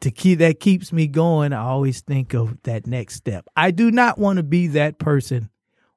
to 0.00 0.10
keep 0.10 0.40
that 0.40 0.60
keeps 0.60 0.92
me 0.92 1.06
going. 1.06 1.52
I 1.52 1.60
always 1.62 2.02
think 2.02 2.34
of 2.34 2.62
that 2.64 2.86
next 2.86 3.14
step. 3.14 3.46
I 3.56 3.70
do 3.70 3.90
not 3.90 4.18
want 4.18 4.36
to 4.36 4.42
be 4.42 4.66
that 4.68 4.98
person. 4.98 5.48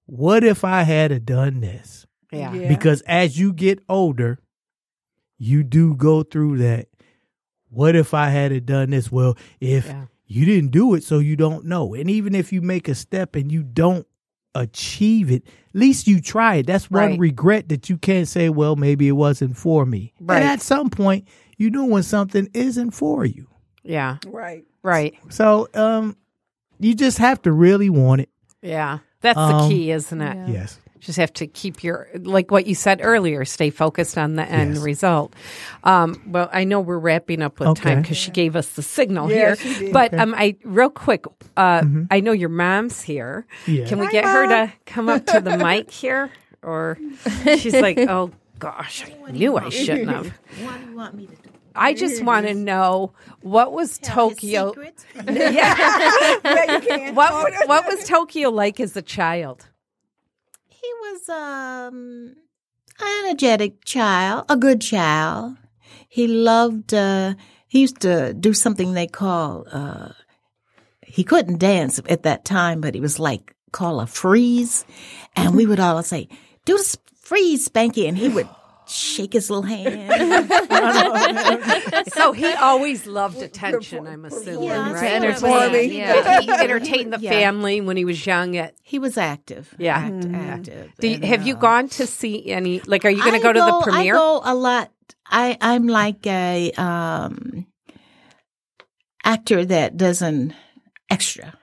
What 0.08 0.44
if 0.44 0.64
I 0.64 0.82
had 0.84 1.12
a 1.12 1.20
done 1.20 1.62
this? 1.62 2.06
Yeah. 2.32 2.54
Yeah. 2.54 2.68
Because 2.68 3.02
as 3.02 3.38
you 3.40 3.54
get 3.54 3.80
older, 3.88 4.40
you 5.38 5.64
do 5.64 5.94
go 5.96 6.24
through 6.24 6.58
that. 6.58 6.88
What 7.70 7.96
if 7.96 8.14
I 8.14 8.30
had 8.30 8.52
a 8.52 8.60
done 8.60 8.90
this? 8.90 9.12
Well, 9.12 9.38
if 9.60 9.86
Yeah. 9.86 10.06
you 10.26 10.46
didn't 10.46 10.72
do 10.72 10.94
it, 10.96 11.04
so 11.04 11.20
you 11.20 11.36
don't 11.36 11.66
know. 11.66 11.94
And 11.94 12.10
even 12.10 12.34
if 12.36 12.52
you 12.52 12.62
make 12.62 12.88
a 12.88 12.96
step 12.96 13.36
and 13.36 13.52
you 13.52 13.62
don't 13.64 14.08
achieve 14.56 15.30
it, 15.30 15.44
at 15.46 15.76
least 15.80 16.08
you 16.08 16.20
try 16.20 16.56
it. 16.56 16.66
That's 16.68 16.90
one 16.90 17.12
Right. 17.12 17.20
regret 17.20 17.70
that 17.70 17.90
you 17.90 17.98
can't 17.98 18.28
say, 18.28 18.50
well, 18.50 18.76
maybe 18.76 19.08
it 19.08 19.12
wasn't 19.12 19.56
for 19.58 19.86
me. 19.86 20.14
Right. 20.20 20.38
And 20.42 20.46
at 20.50 20.62
some 20.62 20.90
point, 20.90 21.28
you 21.58 21.70
know 21.70 21.86
when 21.86 22.04
something 22.04 22.50
isn't 22.54 22.92
for 22.92 23.26
you. 23.26 23.48
Yeah. 23.84 24.18
right. 24.28 24.64
Right. 24.84 25.16
So 25.30 25.68
um, 25.74 26.16
you 26.80 26.94
just 26.96 27.18
have 27.20 27.42
to 27.44 27.52
really 27.52 27.90
want 27.90 28.22
it. 28.22 28.30
Yeah. 28.62 29.00
That's 29.22 29.38
Um, 29.38 29.52
the 29.64 29.70
key, 29.76 29.92
isn't 29.92 30.22
it? 30.22 30.50
Yes. 30.50 30.80
Just 31.00 31.20
have 31.20 31.32
to 31.34 31.46
keep 31.48 31.84
your, 31.84 32.08
like 32.16 32.50
what 32.50 32.66
you 32.66 32.74
said 32.74 33.02
earlier, 33.04 33.46
stay 33.46 33.70
focused 33.70 34.18
on 34.18 34.36
the 34.36 34.44
end 34.44 34.76
Yes. 34.76 34.84
result. 34.84 35.34
Um, 35.84 36.20
well, 36.26 36.50
I 36.52 36.64
know 36.64 36.82
we're 36.82 36.98
wrapping 36.98 37.42
up 37.44 37.60
with 37.60 37.78
time 37.78 38.00
Okay. 38.00 38.02
because 38.02 38.18
she 38.18 38.32
gave 38.32 38.56
us 38.56 38.70
the 38.70 38.82
signal 38.82 39.30
Yeah, 39.30 39.36
here. 39.36 39.56
she 39.58 39.80
did. 39.86 39.94
But 39.94 40.14
um, 40.16 40.34
I 40.36 40.56
real 40.64 40.90
quick, 40.90 41.26
uh, 41.56 41.84
I 42.10 42.20
know 42.20 42.32
your 42.32 42.50
mom's 42.50 43.02
here. 43.02 43.46
Mm-hmm. 43.64 43.72
Yeah. 43.74 43.88
Can 43.88 44.00
we 44.00 44.08
get 44.10 44.26
her 44.26 44.48
to 44.48 44.74
come 44.88 45.08
up 45.08 45.26
to 45.28 45.40
the 45.40 45.56
mic 45.66 45.92
here? 45.92 46.32
Or 46.64 46.98
she's 47.60 47.74
like, 47.76 48.00
oh 48.00 48.32
gosh, 48.58 49.06
I 49.28 49.32
knew 49.32 49.56
I 49.56 49.70
shouldn't 49.70 50.10
have. 50.10 50.28
What 50.64 50.80
do 50.84 50.90
you 50.90 50.96
want 50.98 51.14
me 51.16 51.28
to 51.28 51.36
do? 51.36 51.50
I 51.78 51.94
just 51.94 52.24
want 52.24 52.48
to 52.48 52.54
know 52.54 53.14
what 53.42 53.72
was 53.72 53.98
Tell 54.00 54.32
Tokkyo. 54.32 54.70
secrets? 54.70 55.06
Yeah. 55.28 57.12
What 57.12 57.68
what 57.68 57.88
was 57.88 58.08
Tokkyo 58.10 58.52
like 58.52 58.80
as 58.80 58.96
a 58.98 59.02
child? 59.02 59.68
He 60.68 60.88
was 61.02 61.30
um 61.30 62.36
an 63.00 63.26
energetic 63.26 63.86
child, 63.86 64.46
a 64.50 64.58
good 64.58 64.82
child. 64.82 65.58
He 66.08 66.28
loved 66.28 66.94
uh 66.94 67.36
he 67.68 67.82
used 67.82 68.00
to 68.02 68.34
do 68.34 68.54
something 68.54 68.94
they 68.94 69.08
call 69.08 69.66
uh 69.72 70.10
he 71.06 71.24
couldn't 71.24 71.60
dance 71.60 72.00
at 72.10 72.24
that 72.24 72.46
time, 72.46 72.82
but 72.82 72.94
he 72.94 73.02
was 73.02 73.20
like 73.20 73.56
call 73.72 74.00
a 74.00 74.08
freeze. 74.08 74.86
And 75.36 75.56
we 75.56 75.66
would 75.66 75.80
all 75.80 76.02
say, 76.04 76.28
Do 76.66 76.78
the 76.78 76.98
freeze, 77.16 77.68
Spanky, 77.68 78.08
and 78.08 78.18
he 78.18 78.30
would 78.30 78.48
shake 78.88 79.34
his 79.34 79.50
little 79.50 79.64
hand. 79.64 80.52
So 82.14 82.32
he 82.32 82.46
always 82.54 83.06
loved 83.06 83.42
attention. 83.42 84.08
I'm 84.08 84.26
assuming, 84.26 84.64
Yeah, 84.64 84.92
right? 84.94 85.14
entertaining, 85.14 85.94
yeah. 85.94 86.42
He 86.42 86.50
entertained 86.68 87.14
the 87.14 87.20
Yeah. 87.20 87.32
family 87.32 87.82
when 87.82 87.98
he 87.98 88.06
was 88.06 88.26
young. 88.26 88.56
At 88.58 88.76
he 88.82 88.98
was 89.00 89.18
active. 89.18 89.74
Yeah. 89.78 89.98
Act- 89.98 90.14
Mhm. 90.14 90.48
active. 90.48 90.92
do 91.00 91.08
you, 91.08 91.16
And, 91.16 91.26
have 91.26 91.46
you 91.46 91.56
uh, 91.56 91.60
gone 91.60 91.90
to 91.90 92.08
see 92.08 92.50
any? 92.52 92.80
Like, 92.82 93.06
are 93.06 93.10
you 93.10 93.20
going 93.24 93.40
to 93.40 93.40
I 93.40 93.42
go 93.42 93.54
to 93.54 93.60
the 93.60 93.82
premiere? 93.84 94.16
I 94.16 94.18
go 94.18 94.42
a 94.44 94.56
lot. 94.56 94.92
I 95.30 95.58
I'm 95.62 95.88
like 95.88 96.26
a 96.26 96.72
um 96.78 97.68
actor 99.24 99.66
that 99.66 99.98
does 99.98 100.22
an 100.22 100.54
extra. 101.10 101.54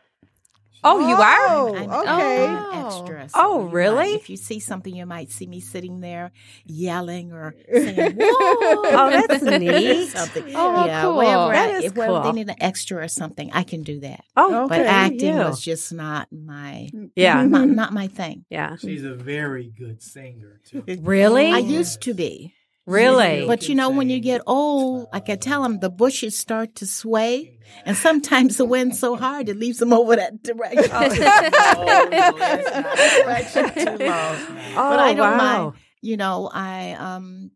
Oh, 0.85 1.09
you 1.09 1.15
are. 1.17 1.47
Oh, 1.49 1.75
I'm, 1.75 1.91
okay. 1.91 2.47
I'm 2.47 2.57
an 2.81 2.87
extra. 2.87 3.29
So 3.29 3.35
Oh, 3.41 3.59
you 3.59 3.65
might- 3.67 3.73
really? 3.73 4.13
if 4.15 4.31
you 4.31 4.37
see 4.37 4.61
something, 4.61 4.95
you 4.95 5.07
might 5.07 5.31
see 5.33 5.47
me 5.47 5.61
sitting 5.61 6.01
there 6.01 6.31
yelling 6.65 7.33
or 7.33 7.55
saying, 7.73 8.17
"Whoa!" 8.17 8.27
Oh, 8.29 9.25
that's 9.29 9.43
neat. 9.43 10.09
something. 10.11 10.45
Oh, 10.55 10.85
yeah, 10.87 11.03
cool. 11.03 11.17
wherever 11.17 11.53
That 11.53 11.71
I- 11.71 11.79
is 11.79 11.85
if 11.87 11.95
cool. 11.95 12.23
they 12.23 12.33
need 12.33 12.49
an 12.49 12.57
extra 12.61 13.03
or 13.03 13.09
something, 13.09 13.51
I 13.53 13.63
can 13.63 13.83
do 13.83 14.01
that. 14.01 14.25
Oh, 14.37 14.65
Okay, 14.65 14.79
But 14.79 14.87
acting 14.87 15.35
you. 15.35 15.41
was 15.41 15.61
just 15.61 15.93
not 15.93 16.29
my 16.33 16.89
yeah, 17.17 17.45
not, 17.45 17.69
not 17.69 17.93
my 17.93 18.07
thing. 18.09 18.45
yeah. 18.51 18.77
She's 18.77 19.05
a 19.05 19.15
very 19.15 19.73
good 19.77 20.03
singer, 20.03 20.61
too. 20.69 20.85
Really? 21.01 21.51
I 21.51 21.59
used 21.59 22.03
to 22.03 22.15
be. 22.15 22.55
Really? 22.87 23.47
But 23.47 23.69
you 23.69 23.75
know, 23.75 23.91
when 23.91 24.09
you 24.11 24.21
get 24.21 24.43
old, 24.47 25.09
like 25.13 25.31
I 25.31 25.37
tell 25.37 25.63
them, 25.63 25.81
the 25.81 25.89
bushes 25.89 26.37
start 26.37 26.75
to 26.77 26.87
sway, 26.87 27.59
and 27.87 27.97
sometimes 27.97 28.59
the 28.59 28.67
wind's 28.67 28.99
so 28.99 29.17
hard 29.17 29.49
it 29.49 29.57
leaves 29.57 29.79
them 29.79 29.93
over 29.93 30.17
that 30.17 30.43
direction. 30.43 30.91
direction 33.25 33.75
too 33.75 34.05
long. 34.05 34.37
Oh, 34.77 34.91
but 34.91 34.99
I 34.99 35.15
don't 35.15 35.39
wow. 35.39 35.65
mind. 35.65 35.77
You 36.03 36.19
know, 36.19 36.51
I 36.53 36.93
um, 36.93 37.53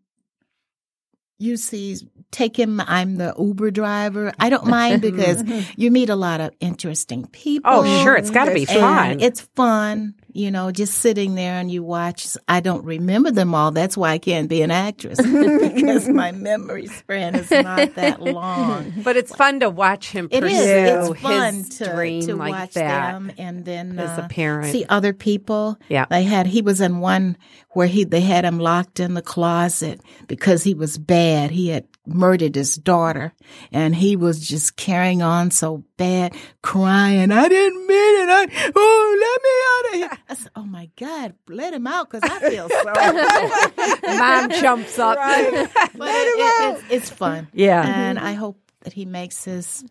you 1.38 1.56
see, 1.56 1.96
take 2.30 2.58
him. 2.58 2.80
I'm 2.80 3.16
the 3.16 3.34
Uber 3.38 3.70
driver. 3.70 4.32
I 4.38 4.50
don't 4.50 4.66
mind 4.66 5.02
because 5.02 5.44
you 5.76 5.90
meet 5.90 6.08
a 6.08 6.16
lot 6.16 6.40
of 6.40 6.50
interesting 6.58 7.26
people. 7.26 7.70
Oh, 7.72 8.02
sure. 8.02 8.16
It's 8.16 8.30
got 8.30 8.46
to 8.46 8.54
be 8.54 8.64
fun. 8.64 9.20
it's 9.20 9.42
fun. 9.42 10.14
You 10.32 10.50
know, 10.50 10.70
just 10.70 10.94
sitting 10.98 11.34
there 11.34 11.54
and 11.54 11.70
you 11.70 11.82
watch. 11.82 12.36
I 12.46 12.60
don't 12.60 12.84
remember 12.84 13.30
them 13.30 13.54
all. 13.54 13.70
That's 13.70 13.96
why 13.96 14.10
I 14.10 14.18
can't 14.18 14.48
be 14.48 14.60
an 14.62 14.70
actress 14.70 15.16
because 15.22 16.08
my 16.10 16.32
memory 16.32 16.86
span 16.86 17.34
is 17.34 17.50
not 17.50 17.94
that 17.94 18.20
long. 18.22 18.92
But 19.02 19.16
it's 19.16 19.34
fun 19.34 19.60
to 19.60 19.70
watch 19.70 20.10
him 20.10 20.28
It 20.30 20.42
pursue 20.42 20.54
is. 20.54 21.08
It's 21.10 21.20
fun 21.20 21.54
his 21.54 21.68
to, 21.78 21.94
dream 21.94 22.22
to 22.26 22.36
like 22.36 22.52
watch 22.52 22.74
that. 22.74 23.12
them 23.12 23.32
and 23.38 23.64
then 23.64 23.98
as 23.98 24.18
a 24.18 24.24
uh, 24.24 24.28
parent. 24.28 24.70
see 24.70 24.84
other 24.88 25.12
people. 25.14 25.78
Yeah. 25.88 26.04
they 26.10 26.24
had. 26.24 26.46
He 26.46 26.60
was 26.62 26.80
in 26.80 27.00
one 27.00 27.36
where 27.70 27.86
he 27.86 28.04
they 28.04 28.20
had 28.20 28.44
him 28.44 28.58
locked 28.58 29.00
in 29.00 29.14
the 29.14 29.22
closet 29.22 30.00
because 30.26 30.62
he 30.62 30.74
was 30.74 30.98
bad. 30.98 31.50
He 31.50 31.68
had 31.68 31.86
murdered 32.09 32.54
his 32.54 32.76
daughter, 32.76 33.32
and 33.72 33.94
he 33.94 34.16
was 34.16 34.46
just 34.46 34.76
carrying 34.76 35.22
on 35.22 35.50
so 35.50 35.84
bad, 35.96 36.34
crying. 36.62 37.30
I 37.30 37.48
didn't 37.48 37.86
mean 37.86 38.20
it. 38.22 38.28
I, 38.28 38.72
oh, 38.74 39.16
let 39.20 39.42
me 39.42 40.02
out 40.02 40.11
of 40.11 40.18
here. 40.18 40.24
I 40.28 40.34
said, 40.34 40.52
"Oh 40.56 40.64
my 40.64 40.90
God, 40.96 41.34
let 41.48 41.74
him 41.74 41.86
out 41.86 42.11
because 42.11 42.28
I 42.28 42.50
feel 42.50 42.68
sorry." 44.02 44.18
Mom 44.18 44.50
jumps 44.61 44.98
up. 44.98 45.16
but 45.16 46.09
it, 46.09 46.38
it, 46.38 46.74
it's, 46.74 46.84
it's 46.90 47.11
fun. 47.11 47.48
Yeah. 47.52 47.82
and 47.86 48.18
mm-hmm. 48.18 48.26
I 48.26 48.32
hope 48.34 48.61
that 48.82 48.92
he 48.92 49.04
makes 49.04 49.44
his. 49.44 49.84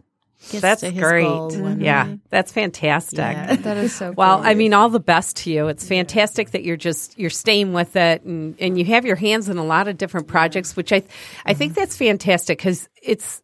Gets 0.52 0.62
That's 0.62 0.82
to 0.82 0.92
his 0.92 1.04
great. 1.04 1.24
goal 1.24 1.50
one 1.60 1.82
Yeah, 1.82 2.06
day. 2.06 2.20
that's 2.30 2.52
fantastic. 2.52 3.18
Yeah. 3.18 3.56
That 3.56 3.78
is 3.78 3.94
so 3.94 4.12
Well, 4.16 4.38
cool. 4.38 4.46
I 4.46 4.54
mean, 4.54 4.74
all 4.74 4.88
the 4.90 5.00
best 5.00 5.38
to 5.38 5.52
you. 5.52 5.68
It's 5.68 5.86
fantastic 5.86 6.52
that 6.52 6.64
you're 6.64 6.78
just 6.78 7.18
you're 7.18 7.32
staying 7.32 7.74
with 7.74 7.96
it, 7.96 8.22
and 8.24 8.56
and 8.60 8.78
you 8.78 8.86
have 8.86 9.04
your 9.06 9.16
hands 9.16 9.50
in 9.50 9.58
a 9.58 9.64
lot 9.66 9.88
of 9.88 9.98
different 9.98 10.28
projects, 10.28 10.76
which 10.76 10.94
I 10.94 11.02
I 11.46 11.54
think 11.54 11.72
Mm-hmm. 11.74 11.80
that's 11.82 11.98
fantastic 11.98 12.60
because 12.60 12.88
it's 13.02 13.42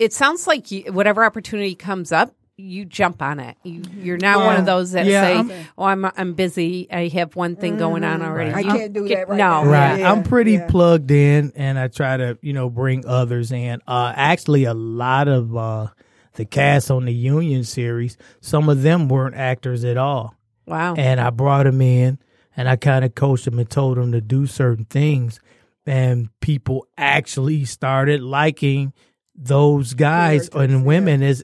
it 0.00 0.12
sounds 0.12 0.46
like 0.48 0.70
you, 0.72 0.92
whatever 0.92 1.24
opportunity 1.24 1.74
comes 1.76 2.10
up. 2.10 2.34
You 2.58 2.84
jump 2.84 3.22
on 3.22 3.40
it. 3.40 3.56
You, 3.62 3.82
you're 3.96 4.18
not 4.18 4.44
one 4.44 4.56
of 4.56 4.66
those 4.66 4.92
that 4.92 5.06
yeah, 5.06 5.22
say, 5.22 5.34
I'm- 5.36 5.52
"Oh, 5.78 5.84
I'm 5.84 6.04
I'm 6.04 6.34
busy. 6.34 6.86
I 6.92 7.08
have 7.08 7.34
one 7.34 7.56
thing 7.56 7.78
going 7.78 8.02
on 8.04 8.20
already." 8.20 8.50
Mm-hmm. 8.50 8.58
I 8.58 8.60
You 8.72 8.78
can't 8.78 8.92
do 8.92 9.08
get- 9.08 9.14
that 9.16 9.28
right 9.30 9.38
no, 9.38 9.64
now. 9.64 9.70
Right. 9.70 10.00
Yeah, 10.00 10.12
I'm 10.12 10.22
pretty 10.24 10.52
yeah. 10.54 10.66
plugged 10.68 11.10
in 11.12 11.52
and 11.56 11.78
I 11.78 11.86
try 11.88 12.16
to, 12.16 12.36
you 12.42 12.52
know, 12.52 12.68
bring 12.68 13.06
others 13.06 13.52
in. 13.52 13.80
Uh 13.86 14.12
actually 14.14 14.64
a 14.64 14.74
lot 14.74 15.28
of 15.28 15.56
uh 15.56 15.86
the 16.34 16.44
cast 16.44 16.90
on 16.90 17.04
the 17.04 17.12
Union 17.14 17.64
series, 17.64 18.16
some 18.40 18.68
of 18.68 18.82
them 18.82 19.08
weren't 19.08 19.34
actors 19.36 19.84
at 19.84 19.96
all. 19.96 20.34
Wow. 20.66 20.94
And 20.96 21.20
I 21.20 21.30
brought 21.30 21.64
them 21.64 21.80
in 21.80 22.18
and 22.56 22.68
I 22.68 22.76
kind 22.76 23.04
of 23.04 23.14
coached 23.14 23.44
them 23.46 23.58
and 23.58 23.68
told 23.68 23.96
them 23.96 24.12
to 24.12 24.20
do 24.20 24.46
certain 24.46 24.84
things 24.84 25.40
and 25.84 26.28
people 26.40 26.86
actually 26.96 27.64
started 27.64 28.20
liking 28.20 28.92
those 29.34 29.94
guys 29.94 30.48
and 30.50 30.84
women 30.84 31.22
as 31.22 31.42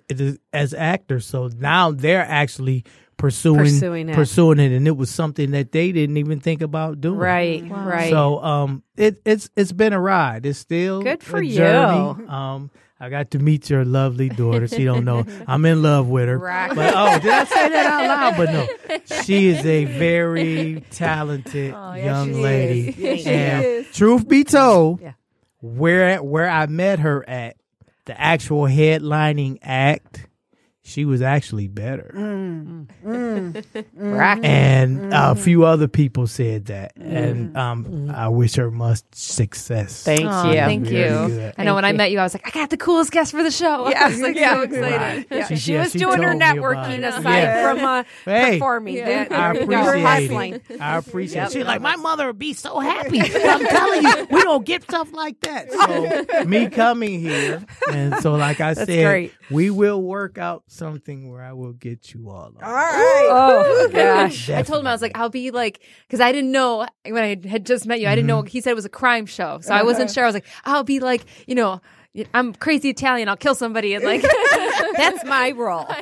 as 0.53 0.74
actors. 0.74 1.26
So 1.26 1.49
now 1.59 1.91
they're 1.91 2.24
actually 2.24 2.84
pursuing 3.16 3.59
Pursuing 3.64 4.09
it. 4.11 4.14
pursuing 4.14 4.61
it 4.61 4.70
and 4.70 4.86
it 4.86 4.97
was 4.97 5.11
something 5.11 5.51
that 5.51 5.72
they 5.72 5.91
didn't 5.91 6.18
even 6.18 6.39
think 6.39 6.62
about 6.62 7.01
doing. 7.01 7.18
right. 7.18 7.68
Right. 7.68 8.11
So 8.11 8.41
um, 8.45 8.84
it 8.97 9.20
it's 9.24 9.51
it's 9.57 9.72
been 9.72 9.93
a 9.93 10.01
ride. 10.01 10.47
It's 10.47 10.61
still 10.61 11.03
Good 11.03 11.24
for 11.24 11.39
a 11.39 11.45
you. 11.45 11.64
Um, 11.64 12.70
I 13.01 13.09
got 13.11 13.30
to 13.32 13.38
meet 13.38 13.70
your 13.70 13.84
lovely 13.84 14.28
daughter. 14.28 14.66
She 14.66 14.84
don't 14.84 15.05
know 15.05 15.24
I'm 15.46 15.64
in 15.64 15.82
love 15.82 16.09
with 16.09 16.28
her. 16.28 16.36
Right. 16.38 16.74
But 16.74 16.94
oh, 16.96 17.18
did 17.20 17.30
I 17.32 17.44
say 17.44 17.68
that 17.68 17.86
out 17.86 18.09
loud? 18.09 18.36
But 18.36 18.53
no, 18.53 18.99
she 19.24 19.49
is 19.49 19.64
a 19.64 19.84
very 19.84 20.82
talented 20.90 21.70
young 21.72 22.32
lady. 22.42 23.24
and 23.26 23.86
truth 23.92 24.26
be 24.28 24.42
told, 24.44 25.01
Yeah. 25.01 25.12
where 25.61 26.22
where 26.22 26.49
I 26.51 26.66
met 26.66 26.99
her 27.01 27.28
at, 27.28 27.57
the 28.07 28.20
actual 28.20 28.62
headlining 28.64 29.59
act, 29.62 30.26
she 30.89 31.05
was 31.05 31.22
actually 31.22 31.68
better. 31.68 32.11
Mm. 32.14 32.86
Mm. 33.05 33.53
Mm. 33.53 34.18
Rock. 34.18 34.39
And 34.43 35.12
a 35.12 35.34
few 35.34 35.64
other 35.64 35.89
people 35.89 36.26
said 36.26 36.66
that, 36.66 36.97
and 36.97 37.57
um, 37.57 38.11
I 38.11 38.28
wish 38.28 38.57
her 38.57 38.70
much 38.70 39.01
success. 39.12 40.03
Thank 40.03 40.26
Aw, 40.26 40.51
you. 40.51 40.55
Thank 40.61 40.86
you. 40.86 40.93
good. 40.93 41.55
I 41.59 41.64
know 41.64 41.74
when 41.74 41.84
I 41.84 41.93
met 41.93 42.11
you, 42.11 42.18
I 42.18 42.22
was 42.22 42.34
like, 42.34 42.47
I 42.47 42.51
got 42.51 42.70
the 42.70 42.76
coolest 42.76 43.11
guest 43.12 43.32
for 43.32 43.43
the 43.43 43.51
show. 43.51 43.84
I 43.97 44.09
was 44.09 44.20
like 44.20 44.36
yeah. 44.36 44.55
so 44.55 44.62
excited. 44.62 44.97
Right. 44.99 45.26
Yeah, 45.30 45.47
She- 45.47 45.57
she, 45.57 45.72
yeah, 45.74 45.82
was 45.82 45.93
she 45.93 45.99
doing 45.99 46.22
her 46.22 46.28
told 46.30 46.41
me 46.41 46.47
about 46.47 46.57
networking 46.57 47.07
aside 47.07 47.39
Yeah. 47.43 47.72
from 47.74 47.84
uh, 47.84 48.05
Hey. 48.24 48.53
performing. 48.53 48.97
Yeah. 48.97 49.26
I 49.30 49.53
appreciate 49.55 50.62
it. 50.70 50.80
I 50.80 50.97
appreciate 50.97 51.43
it. 51.45 51.53
She's 51.53 51.64
like, 51.64 51.80
my 51.80 51.97
mother 51.97 52.26
would 52.28 52.39
be 52.39 52.55
so 52.55 52.78
happy. 52.80 53.20
I'm 53.22 53.66
telling 53.66 54.03
you, 54.03 54.26
we 54.30 54.43
don't 54.43 54.64
get 54.64 54.82
stuff 54.84 55.12
like 55.12 55.41
that. 55.41 55.70
So 55.72 56.45
me 56.45 56.68
coming 56.68 57.20
here, 57.20 57.64
and 57.93 58.14
so 58.16 58.34
like 58.34 58.61
I 58.61 58.74
That's 58.74 58.89
said, 58.89 59.05
great. 59.05 59.32
we 59.51 59.70
will 59.70 60.01
work 60.03 60.39
out 60.39 60.64
something 60.79 61.31
where 61.31 61.43
I 61.43 61.53
will 61.53 61.72
get 61.72 62.14
you 62.14 62.31
all. 62.31 62.55
On. 62.57 62.62
All 62.62 62.72
right. 62.72 63.29
Oh 63.31 63.89
gosh. 63.93 64.49
I 64.49 64.62
told 64.62 64.81
him 64.81 64.87
I 64.87 64.93
was 64.93 65.03
like, 65.03 65.16
I'll 65.16 65.29
be 65.29 65.51
like, 65.51 65.81
because 66.07 66.20
I 66.20 66.33
didn't 66.33 66.53
know 66.53 66.87
when 67.05 67.22
I 67.22 67.49
had 67.49 67.66
just 67.66 67.87
met 67.87 68.01
you, 68.01 68.09
I 68.09 68.14
didn't 68.14 68.29
know 68.29 68.39
mm-hmm. 68.39 68.47
he 68.47 68.61
said 68.61 68.70
it 68.70 68.76
was 68.76 68.85
a 68.85 68.91
crime 68.91 69.26
show, 69.26 69.59
so 69.61 69.74
I 69.74 69.79
uh-huh. 69.79 69.87
wasn't 69.87 70.11
sure. 70.11 70.24
I 70.24 70.26
was 70.26 70.35
like, 70.35 70.47
I'll 70.64 70.85
be 70.85 71.01
like, 71.01 71.26
you 71.47 71.55
know, 71.55 71.81
I'm 72.33 72.55
crazy 72.55 72.89
Italian. 72.89 73.29
I'll 73.29 73.37
kill 73.37 73.55
somebody 73.55 73.95
and 73.95 74.05
like 74.05 74.22
That's 74.97 75.24
my 75.24 75.51
role. 75.53 75.87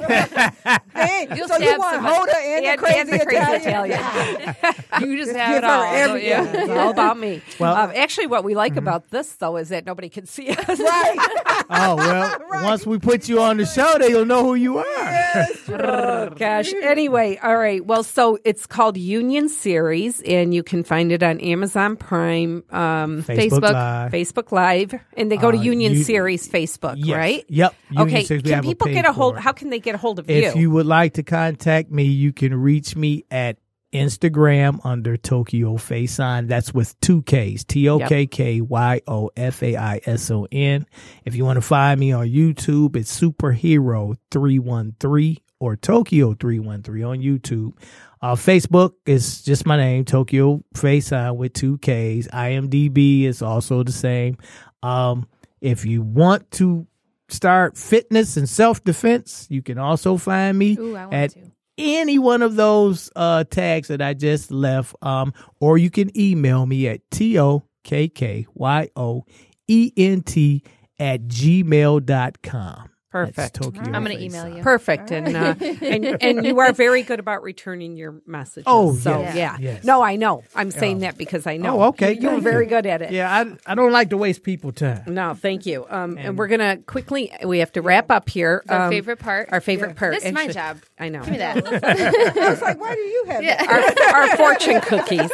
Hey, 0.96 1.28
You'll 1.36 1.46
so 1.46 1.58
you 1.58 1.78
want. 1.78 2.02
Hoda 2.02 2.34
and, 2.34 2.64
And- 2.64 2.78
the 2.78 2.82
crazy, 2.82 2.98
and 3.00 3.08
the 3.12 3.18
crazy 3.26 3.36
Italian? 3.68 3.98
Italian. 4.00 4.54
you 5.10 5.18
just 5.18 5.36
have 5.36 5.48
give 5.50 5.58
it 5.58 5.64
all. 5.64 5.82
her 5.84 5.92
don't 5.92 6.08
every- 6.10 6.22
you? 6.24 6.28
yeah. 6.30 6.52
It's 6.56 6.70
all 6.70 6.90
about 6.90 7.18
me. 7.18 7.42
Well- 7.60 7.74
um, 7.76 7.92
actually, 7.94 8.26
what 8.28 8.44
we 8.44 8.54
like 8.54 8.76
about 8.76 9.10
this 9.10 9.30
though 9.36 9.56
is 9.58 9.68
that 9.68 9.84
nobody 9.86 10.08
can 10.08 10.26
see 10.26 10.48
us. 10.50 10.66
Right. 10.80 11.64
Oh 11.70 11.96
well, 11.96 12.38
once 12.64 12.86
we 12.86 12.98
put 12.98 13.28
you 13.28 13.40
on 13.42 13.56
the 13.58 13.66
show, 13.66 13.96
they'll 13.98 14.24
know 14.24 14.42
who 14.44 14.54
you 14.54 14.78
are. 14.78 15.46
Oh 15.68 16.30
gosh. 16.30 16.72
Anyway, 16.72 17.38
all 17.42 17.56
right. 17.56 17.84
Well, 17.84 18.02
so 18.02 18.38
it's 18.44 18.66
called 18.66 18.96
Union 18.96 19.48
Series, 19.48 20.22
and 20.22 20.54
you 20.54 20.62
can 20.62 20.82
find 20.84 21.12
it 21.12 21.22
on 21.22 21.40
Amazon 21.40 21.96
Prime, 21.96 22.62
um, 22.70 23.22
Facebook, 23.22 23.60
Facebook, 23.60 23.72
Live. 23.72 24.12
Facebook 24.12 24.52
Live, 24.52 24.94
and 25.16 25.30
they 25.30 25.36
go 25.36 25.50
to 25.50 25.58
Uh, 25.58 25.62
Union 25.62 25.92
you- 25.92 26.04
Series 26.04 26.48
Facebook, 26.48 26.94
Yes. 26.98 27.16
right? 27.16 27.44
Yep. 27.48 27.74
Union 27.90 28.08
okay. 28.08 28.24
Series, 28.24 28.42
we 28.44 28.50
can 28.50 28.54
have 28.56 28.64
a 28.64 28.65
people 28.66 28.88
get 28.88 29.04
a 29.04 29.12
hold? 29.12 29.38
How 29.38 29.52
can 29.52 29.70
they 29.70 29.80
get 29.80 29.94
a 29.94 29.98
hold 29.98 30.18
of 30.18 30.28
you? 30.30 30.36
If 30.36 30.56
you 30.56 30.70
would 30.70 30.86
like 30.86 31.14
to 31.14 31.22
contact 31.22 31.90
me, 31.90 32.04
you 32.04 32.32
can 32.32 32.54
reach 32.54 32.96
me 32.96 33.24
at 33.30 33.58
Instagram 33.92 34.80
under 34.84 35.16
Tokkyo 35.16 35.76
Faison. 35.76 36.48
That's 36.48 36.74
with 36.74 36.98
two 37.00 37.22
Ks. 37.22 37.64
T 37.64 37.88
O 37.88 37.98
K 37.98 38.26
K 38.26 38.60
Y 38.60 39.00
O 39.06 39.30
F 39.36 39.62
A 39.62 39.76
I 39.76 40.00
S 40.04 40.30
O 40.30 40.46
N. 40.50 40.86
If 41.24 41.34
you 41.34 41.44
want 41.44 41.56
to 41.56 41.62
find 41.62 41.98
me 41.98 42.12
on 42.12 42.26
YouTube, 42.26 42.96
it's 42.96 43.18
Superhero 43.18 44.16
313 44.30 45.38
or 45.58 45.76
Tokkyo 45.76 46.38
313 46.38 47.04
on 47.04 47.18
YouTube. 47.18 47.72
Uh, 48.20 48.34
Facebook 48.34 48.92
is 49.04 49.42
just 49.42 49.66
my 49.66 49.76
name, 49.76 50.04
Tokkyo 50.04 50.62
Faison 50.74 51.36
with 51.36 51.52
two 51.52 51.78
Ks. 51.78 52.28
IMDb 52.28 53.24
is 53.24 53.42
also 53.42 53.82
the 53.82 53.92
same. 53.92 54.36
Um, 54.82 55.26
if 55.60 55.84
you 55.84 56.02
want 56.02 56.50
to 56.52 56.86
start 57.28 57.76
fitness 57.76 58.36
and 58.36 58.48
self 58.48 58.82
defense, 58.84 59.46
you 59.50 59.62
can 59.62 59.78
also 59.78 60.16
find 60.16 60.58
me 60.58 60.76
Ooh, 60.78 60.96
at 60.96 61.30
to. 61.30 61.52
any 61.78 62.18
one 62.18 62.42
of 62.42 62.56
those 62.56 63.10
uh, 63.16 63.44
tags 63.44 63.88
that 63.88 64.00
I 64.02 64.14
just 64.14 64.50
left. 64.50 64.94
Um, 65.02 65.32
or 65.60 65.78
you 65.78 65.90
can 65.90 66.16
email 66.18 66.66
me 66.66 66.88
at 66.88 67.00
T 67.10 67.38
O 67.38 67.64
K 67.84 68.08
K 68.08 68.46
Y 68.54 68.88
O 68.96 69.24
E 69.68 69.92
N 69.96 70.22
T 70.22 70.62
at 70.98 71.22
gmail.com. 71.22 72.90
Perfect. 73.24 73.36
That's 73.36 73.58
Tokkyo 73.58 73.86
I'm 73.86 74.02
gonna 74.04 74.10
email 74.18 74.48
you. 74.56 74.62
Perfect, 74.62 75.10
and 75.10 75.36
uh, 75.36 75.54
and 75.60 76.04
and 76.22 76.44
you 76.46 76.58
are 76.60 76.72
very 76.72 77.02
good 77.02 77.18
about 77.20 77.42
returning 77.42 77.96
your 77.96 78.20
messages. 78.26 78.64
Oh, 78.66 78.94
so 78.94 79.20
yes, 79.20 79.34
yeah, 79.36 79.56
yes. 79.58 79.84
no, 79.84 80.02
I 80.02 80.16
know. 80.16 80.42
I'm 80.54 80.70
saying 80.70 80.98
that 81.00 81.16
because 81.18 81.46
I 81.46 81.56
know. 81.56 81.80
Oh, 81.82 81.86
okay, 81.88 82.12
You, 82.14 82.20
you 82.20 82.26
were 82.28 82.32
thank 82.34 82.42
very 82.44 82.64
you. 82.64 82.70
good 82.70 82.86
at 82.86 83.02
it. 83.02 83.10
Yeah, 83.12 83.32
I, 83.66 83.72
I 83.72 83.74
don't 83.74 83.92
like 83.92 84.10
to 84.10 84.16
waste 84.16 84.42
people 84.42 84.72
time. 84.72 85.02
No, 85.06 85.34
thank 85.34 85.66
you. 85.66 85.86
Um, 85.88 86.18
and, 86.18 86.36
we're 86.38 86.48
gonna 86.48 86.76
quickly. 86.78 87.32
We 87.44 87.58
have 87.60 87.72
to 87.72 87.82
wrap 87.82 88.10
up 88.10 88.28
here. 88.28 88.62
Our 88.68 88.82
Um, 88.86 88.90
favorite 88.90 89.18
part. 89.18 89.48
Our 89.52 89.60
favorite 89.60 89.96
part. 89.96 90.14
This 90.14 90.24
is 90.24 90.32
my 90.32 90.40
Actually- 90.42 90.54
job. 90.54 90.78
I 90.98 91.08
know. 91.10 91.20
Give 91.20 91.30
me 91.32 91.38
that. 91.38 91.56
I 92.38 92.50
was 92.50 92.62
like, 92.62 92.80
why 92.80 92.94
do 92.94 93.00
you 93.00 93.24
have 93.28 93.42
that? 93.42 93.68
Our, 93.68 94.30
our 94.30 94.36
fortune 94.36 94.80
cookies. 94.80 95.30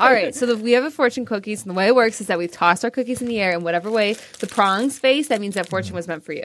All 0.00 0.10
right, 0.12 0.34
so 0.34 0.46
the, 0.46 0.56
we 0.56 0.72
have 0.72 0.84
a 0.84 0.90
fortune 0.90 1.26
cookies, 1.26 1.62
and 1.62 1.70
the 1.70 1.74
way 1.74 1.88
it 1.88 1.94
works 1.94 2.20
is 2.20 2.28
that 2.28 2.38
we 2.38 2.46
toss 2.48 2.84
our 2.84 2.90
cookies 2.90 3.20
in 3.20 3.28
the 3.28 3.38
air, 3.40 3.52
and 3.52 3.62
whatever 3.64 3.90
way 3.90 4.16
the 4.40 4.46
prongs 4.46 4.98
face, 4.98 5.28
that 5.28 5.40
means 5.40 5.54
that 5.56 5.68
fortune 5.68 5.94
was 5.94 6.08
meant 6.08 6.24
for 6.24 6.32
you. 6.32 6.44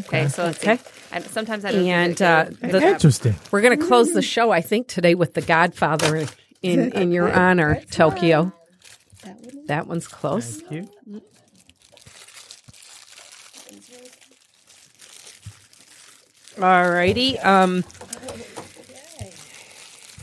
Okay, 0.00 0.28
so 0.28 0.44
let's 0.44 0.58
Okay. 0.58 0.76
see. 0.76 0.82
And 1.12 1.24
sometimes 1.24 1.64
I 1.64 1.72
don't. 1.72 1.86
And 1.86 2.22
uh, 2.22 2.46
it- 2.62 2.72
the, 2.72 2.86
Interesting. 2.86 3.34
we're 3.50 3.62
gonna 3.62 3.76
close 3.76 4.12
the 4.12 4.22
show. 4.22 4.50
I 4.50 4.60
think 4.60 4.88
today 4.88 5.14
with 5.14 5.34
the 5.34 5.40
Godfather 5.42 6.26
in 6.62 6.92
in 7.00 7.12
your 7.12 7.32
honor, 7.32 7.80
Tokkyo. 7.90 8.52
That 9.66 9.86
one's 9.86 10.06
close. 10.08 10.60
Thank 10.62 10.88
you. 11.08 11.22
All 16.60 16.90
righty. 16.90 17.38
Um, 17.38 17.84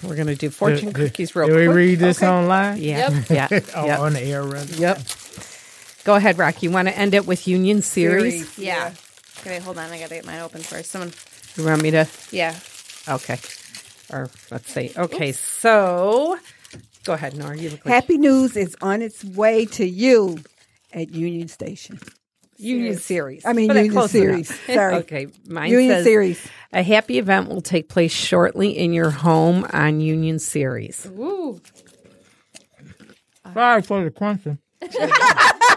we're 0.04 0.16
gonna 0.16 0.36
do 0.36 0.50
fortune 0.50 0.88
Do- 0.90 0.94
do- 0.94 1.06
cookies 1.08 1.36
real 1.36 1.48
do 1.48 1.54
quick. 1.54 1.70
we 1.70 1.74
read 1.74 2.00
this 2.00 2.22
online? 2.22 2.78
Yeah, 2.82 3.22
yeah, 3.30 3.48
Oh, 3.76 3.86
yep. 3.86 4.00
on 4.00 4.14
the 4.14 4.22
air 4.22 4.44
run. 4.44 4.68
yep. 4.76 5.00
Go 6.04 6.16
ahead, 6.16 6.38
Rock. 6.38 6.62
You 6.62 6.72
want 6.72 6.88
to 6.88 6.98
end 6.98 7.14
it 7.14 7.26
with 7.26 7.48
Union 7.48 7.82
Series? 7.82 8.58
yeah. 8.60 8.92
Okay, 9.46 9.58
wait, 9.58 9.62
hold 9.64 9.78
on. 9.78 9.92
I 9.92 10.00
gotta 10.00 10.16
get 10.16 10.26
mine 10.26 10.40
open 10.40 10.62
first. 10.62 10.90
Someone. 10.90 11.14
You 11.56 11.66
want 11.70 11.84
me 11.84 11.92
to? 11.92 12.08
Yeah. 12.32 12.58
Okay. 13.08 13.38
Or 14.12 14.28
let's 14.50 14.72
see. 14.72 14.92
Okay, 14.98 15.34
so 15.34 16.40
go 17.04 17.14
ahead, 17.14 17.36
Nora. 17.38 17.56
You 17.56 17.70
look 17.70 17.86
like 17.86 17.94
Happy 17.94 18.18
news 18.18 18.56
is 18.58 18.76
on 18.82 19.04
its 19.04 19.24
way 19.24 19.66
to 19.68 19.86
you 19.86 20.40
at 20.92 21.10
Union 21.14 21.48
Station. 21.48 22.00
Union 22.58 22.98
Series. 22.98 23.46
I 23.46 23.54
mean, 23.54 23.68
But 23.68 23.76
that 23.76 23.80
Union 23.86 23.94
close 24.00 24.12
Series. 24.12 24.50
enough. 24.50 24.66
Sorry. 24.74 24.96
Okay, 24.96 25.28
mine 25.46 25.70
Union 25.70 25.92
says 25.92 26.06
Series. 26.06 26.48
a 26.74 26.82
happy 26.82 27.20
event 27.20 27.48
will 27.48 27.62
take 27.62 27.88
place 27.88 28.12
shortly 28.12 28.76
in 28.76 28.94
your 28.94 29.12
home 29.12 29.68
on 29.74 30.00
Union 30.02 30.40
Series. 30.40 31.06
Ooh. 31.06 31.62
Sorry 33.54 33.82
for 33.84 34.04
the 34.04 34.10
crunching. 34.10 34.58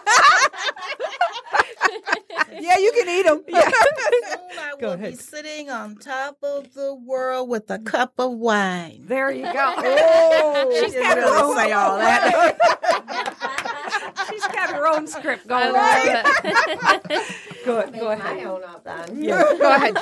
Yeah, 2.61 2.79
you 2.79 2.93
can 2.93 3.09
eat 3.09 3.23
them. 3.25 3.43
I 3.55 4.73
Go 4.81 4.89
will 4.89 4.93
ahead. 4.95 5.11
be 5.13 5.17
sitting 5.17 5.71
on 5.71 5.97
top 5.97 6.39
of 6.43 6.73
the 6.75 6.95
world 6.95 7.49
with 7.49 7.71
a 7.71 7.79
cup 7.79 8.15
of 8.19 8.33
wine. 8.33 9.05
There 9.07 9.31
you 9.31 9.43
go. 9.45 9.53
Oh, 9.79 10.81
She's 10.83 10.95
got 10.95 11.19
her 11.19 11.25
own 11.45 11.57
say 11.57 11.73
all 11.73 11.99
that. 11.99 12.57
She's 14.29 14.43
got 14.47 14.71
her 14.71 14.87
own 14.89 15.07
script 15.07 15.47
going. 15.47 15.73
Go, 17.65 17.87
go 17.91 18.11
ahead. 18.11 18.37
My 18.37 18.45
own 18.45 18.65
up 18.65 18.85
then. 18.85 19.23
Go 19.27 19.73
ahead. 19.75 19.97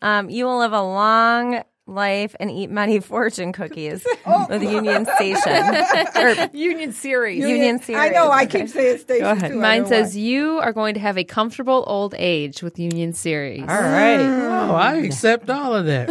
Um, 0.00 0.30
you 0.30 0.46
will 0.46 0.58
live 0.58 0.72
a 0.72 0.82
long 0.82 1.62
life 1.86 2.34
and 2.38 2.50
eat 2.50 2.70
many 2.70 3.00
fortune 3.12 3.52
cookies 3.52 4.06
Oh. 4.26 4.46
with 4.48 4.62
Union 4.62 5.04
Station 5.16 5.76
or 6.16 6.48
Union 6.52 6.92
Series. 6.92 7.40
Union 7.40 7.80
Series. 7.80 8.00
I 8.00 8.08
know. 8.10 8.30
I 8.30 8.46
keep 8.46 8.68
saying 8.68 8.98
station 8.98 9.26
ahead. 9.26 9.50
too. 9.52 9.58
Mine 9.58 9.86
says 9.86 10.14
why. 10.14 10.20
you 10.20 10.58
are 10.58 10.72
going 10.72 10.94
to 10.94 11.00
have 11.00 11.18
a 11.18 11.24
comfortable 11.24 11.82
old 11.86 12.14
age 12.16 12.62
with 12.62 12.78
Union 12.78 13.12
Series. 13.12 13.62
All 13.62 13.66
right. 13.66 14.18
Mm. 14.18 14.70
Oh, 14.70 14.74
I 14.74 14.94
accept 14.96 15.50
all 15.50 15.74
of 15.74 15.86
that. 15.86 16.08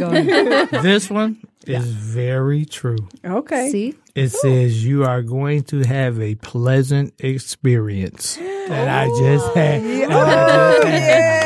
this 0.84 1.09
one 1.09 1.38
is 1.65 1.86
very 1.88 2.65
true. 2.65 3.07
Okay. 3.24 3.69
See? 3.69 3.93
It 4.13 4.30
says 4.30 4.84
you 4.86 5.05
are 5.05 5.22
going 5.22 5.63
to 5.65 5.84
have 5.84 6.19
a 6.19 6.36
pleasant 6.36 7.13
experience 7.19 8.36
that 8.36 8.89
I 8.89 9.07
just 9.19 9.55
had. 9.55 9.82
Oh, 9.82 10.07
that 10.09 10.49
I 10.49 10.74
just 10.76 10.88
had. 10.88 11.01
Yeah. 11.01 11.41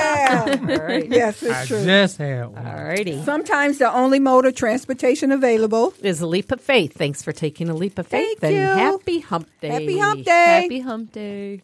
Yes, 1.10 1.42
it's 1.44 1.52
I 1.54 1.66
true. 1.66 1.84
just 1.86 2.18
had 2.18 2.48
one. 2.48 2.66
All 2.66 2.84
righty. 2.84 3.22
Sometimes 3.24 3.78
the 3.78 3.92
only 3.92 4.20
mode 4.20 4.46
of 4.46 4.56
transportation 4.56 5.32
available. 5.32 5.94
Is 6.02 6.22
a 6.22 6.28
leap 6.28 6.52
of 6.52 6.62
faith. 6.62 6.94
Thanks 6.94 7.24
for 7.24 7.32
taking 7.32 7.70
a 7.70 7.74
leap 7.76 7.98
of 8.00 8.08
faith. 8.08 8.40
Thank 8.40 8.56
and 8.56 8.56
you. 8.56 8.62
happy 8.84 9.20
hump 9.20 9.50
day. 9.62 9.70
Happy 9.70 9.98
Hump 10.00 10.26
Day. 10.26 10.62
Happy 10.62 10.80
hump 10.80 11.12
day. 11.12 11.62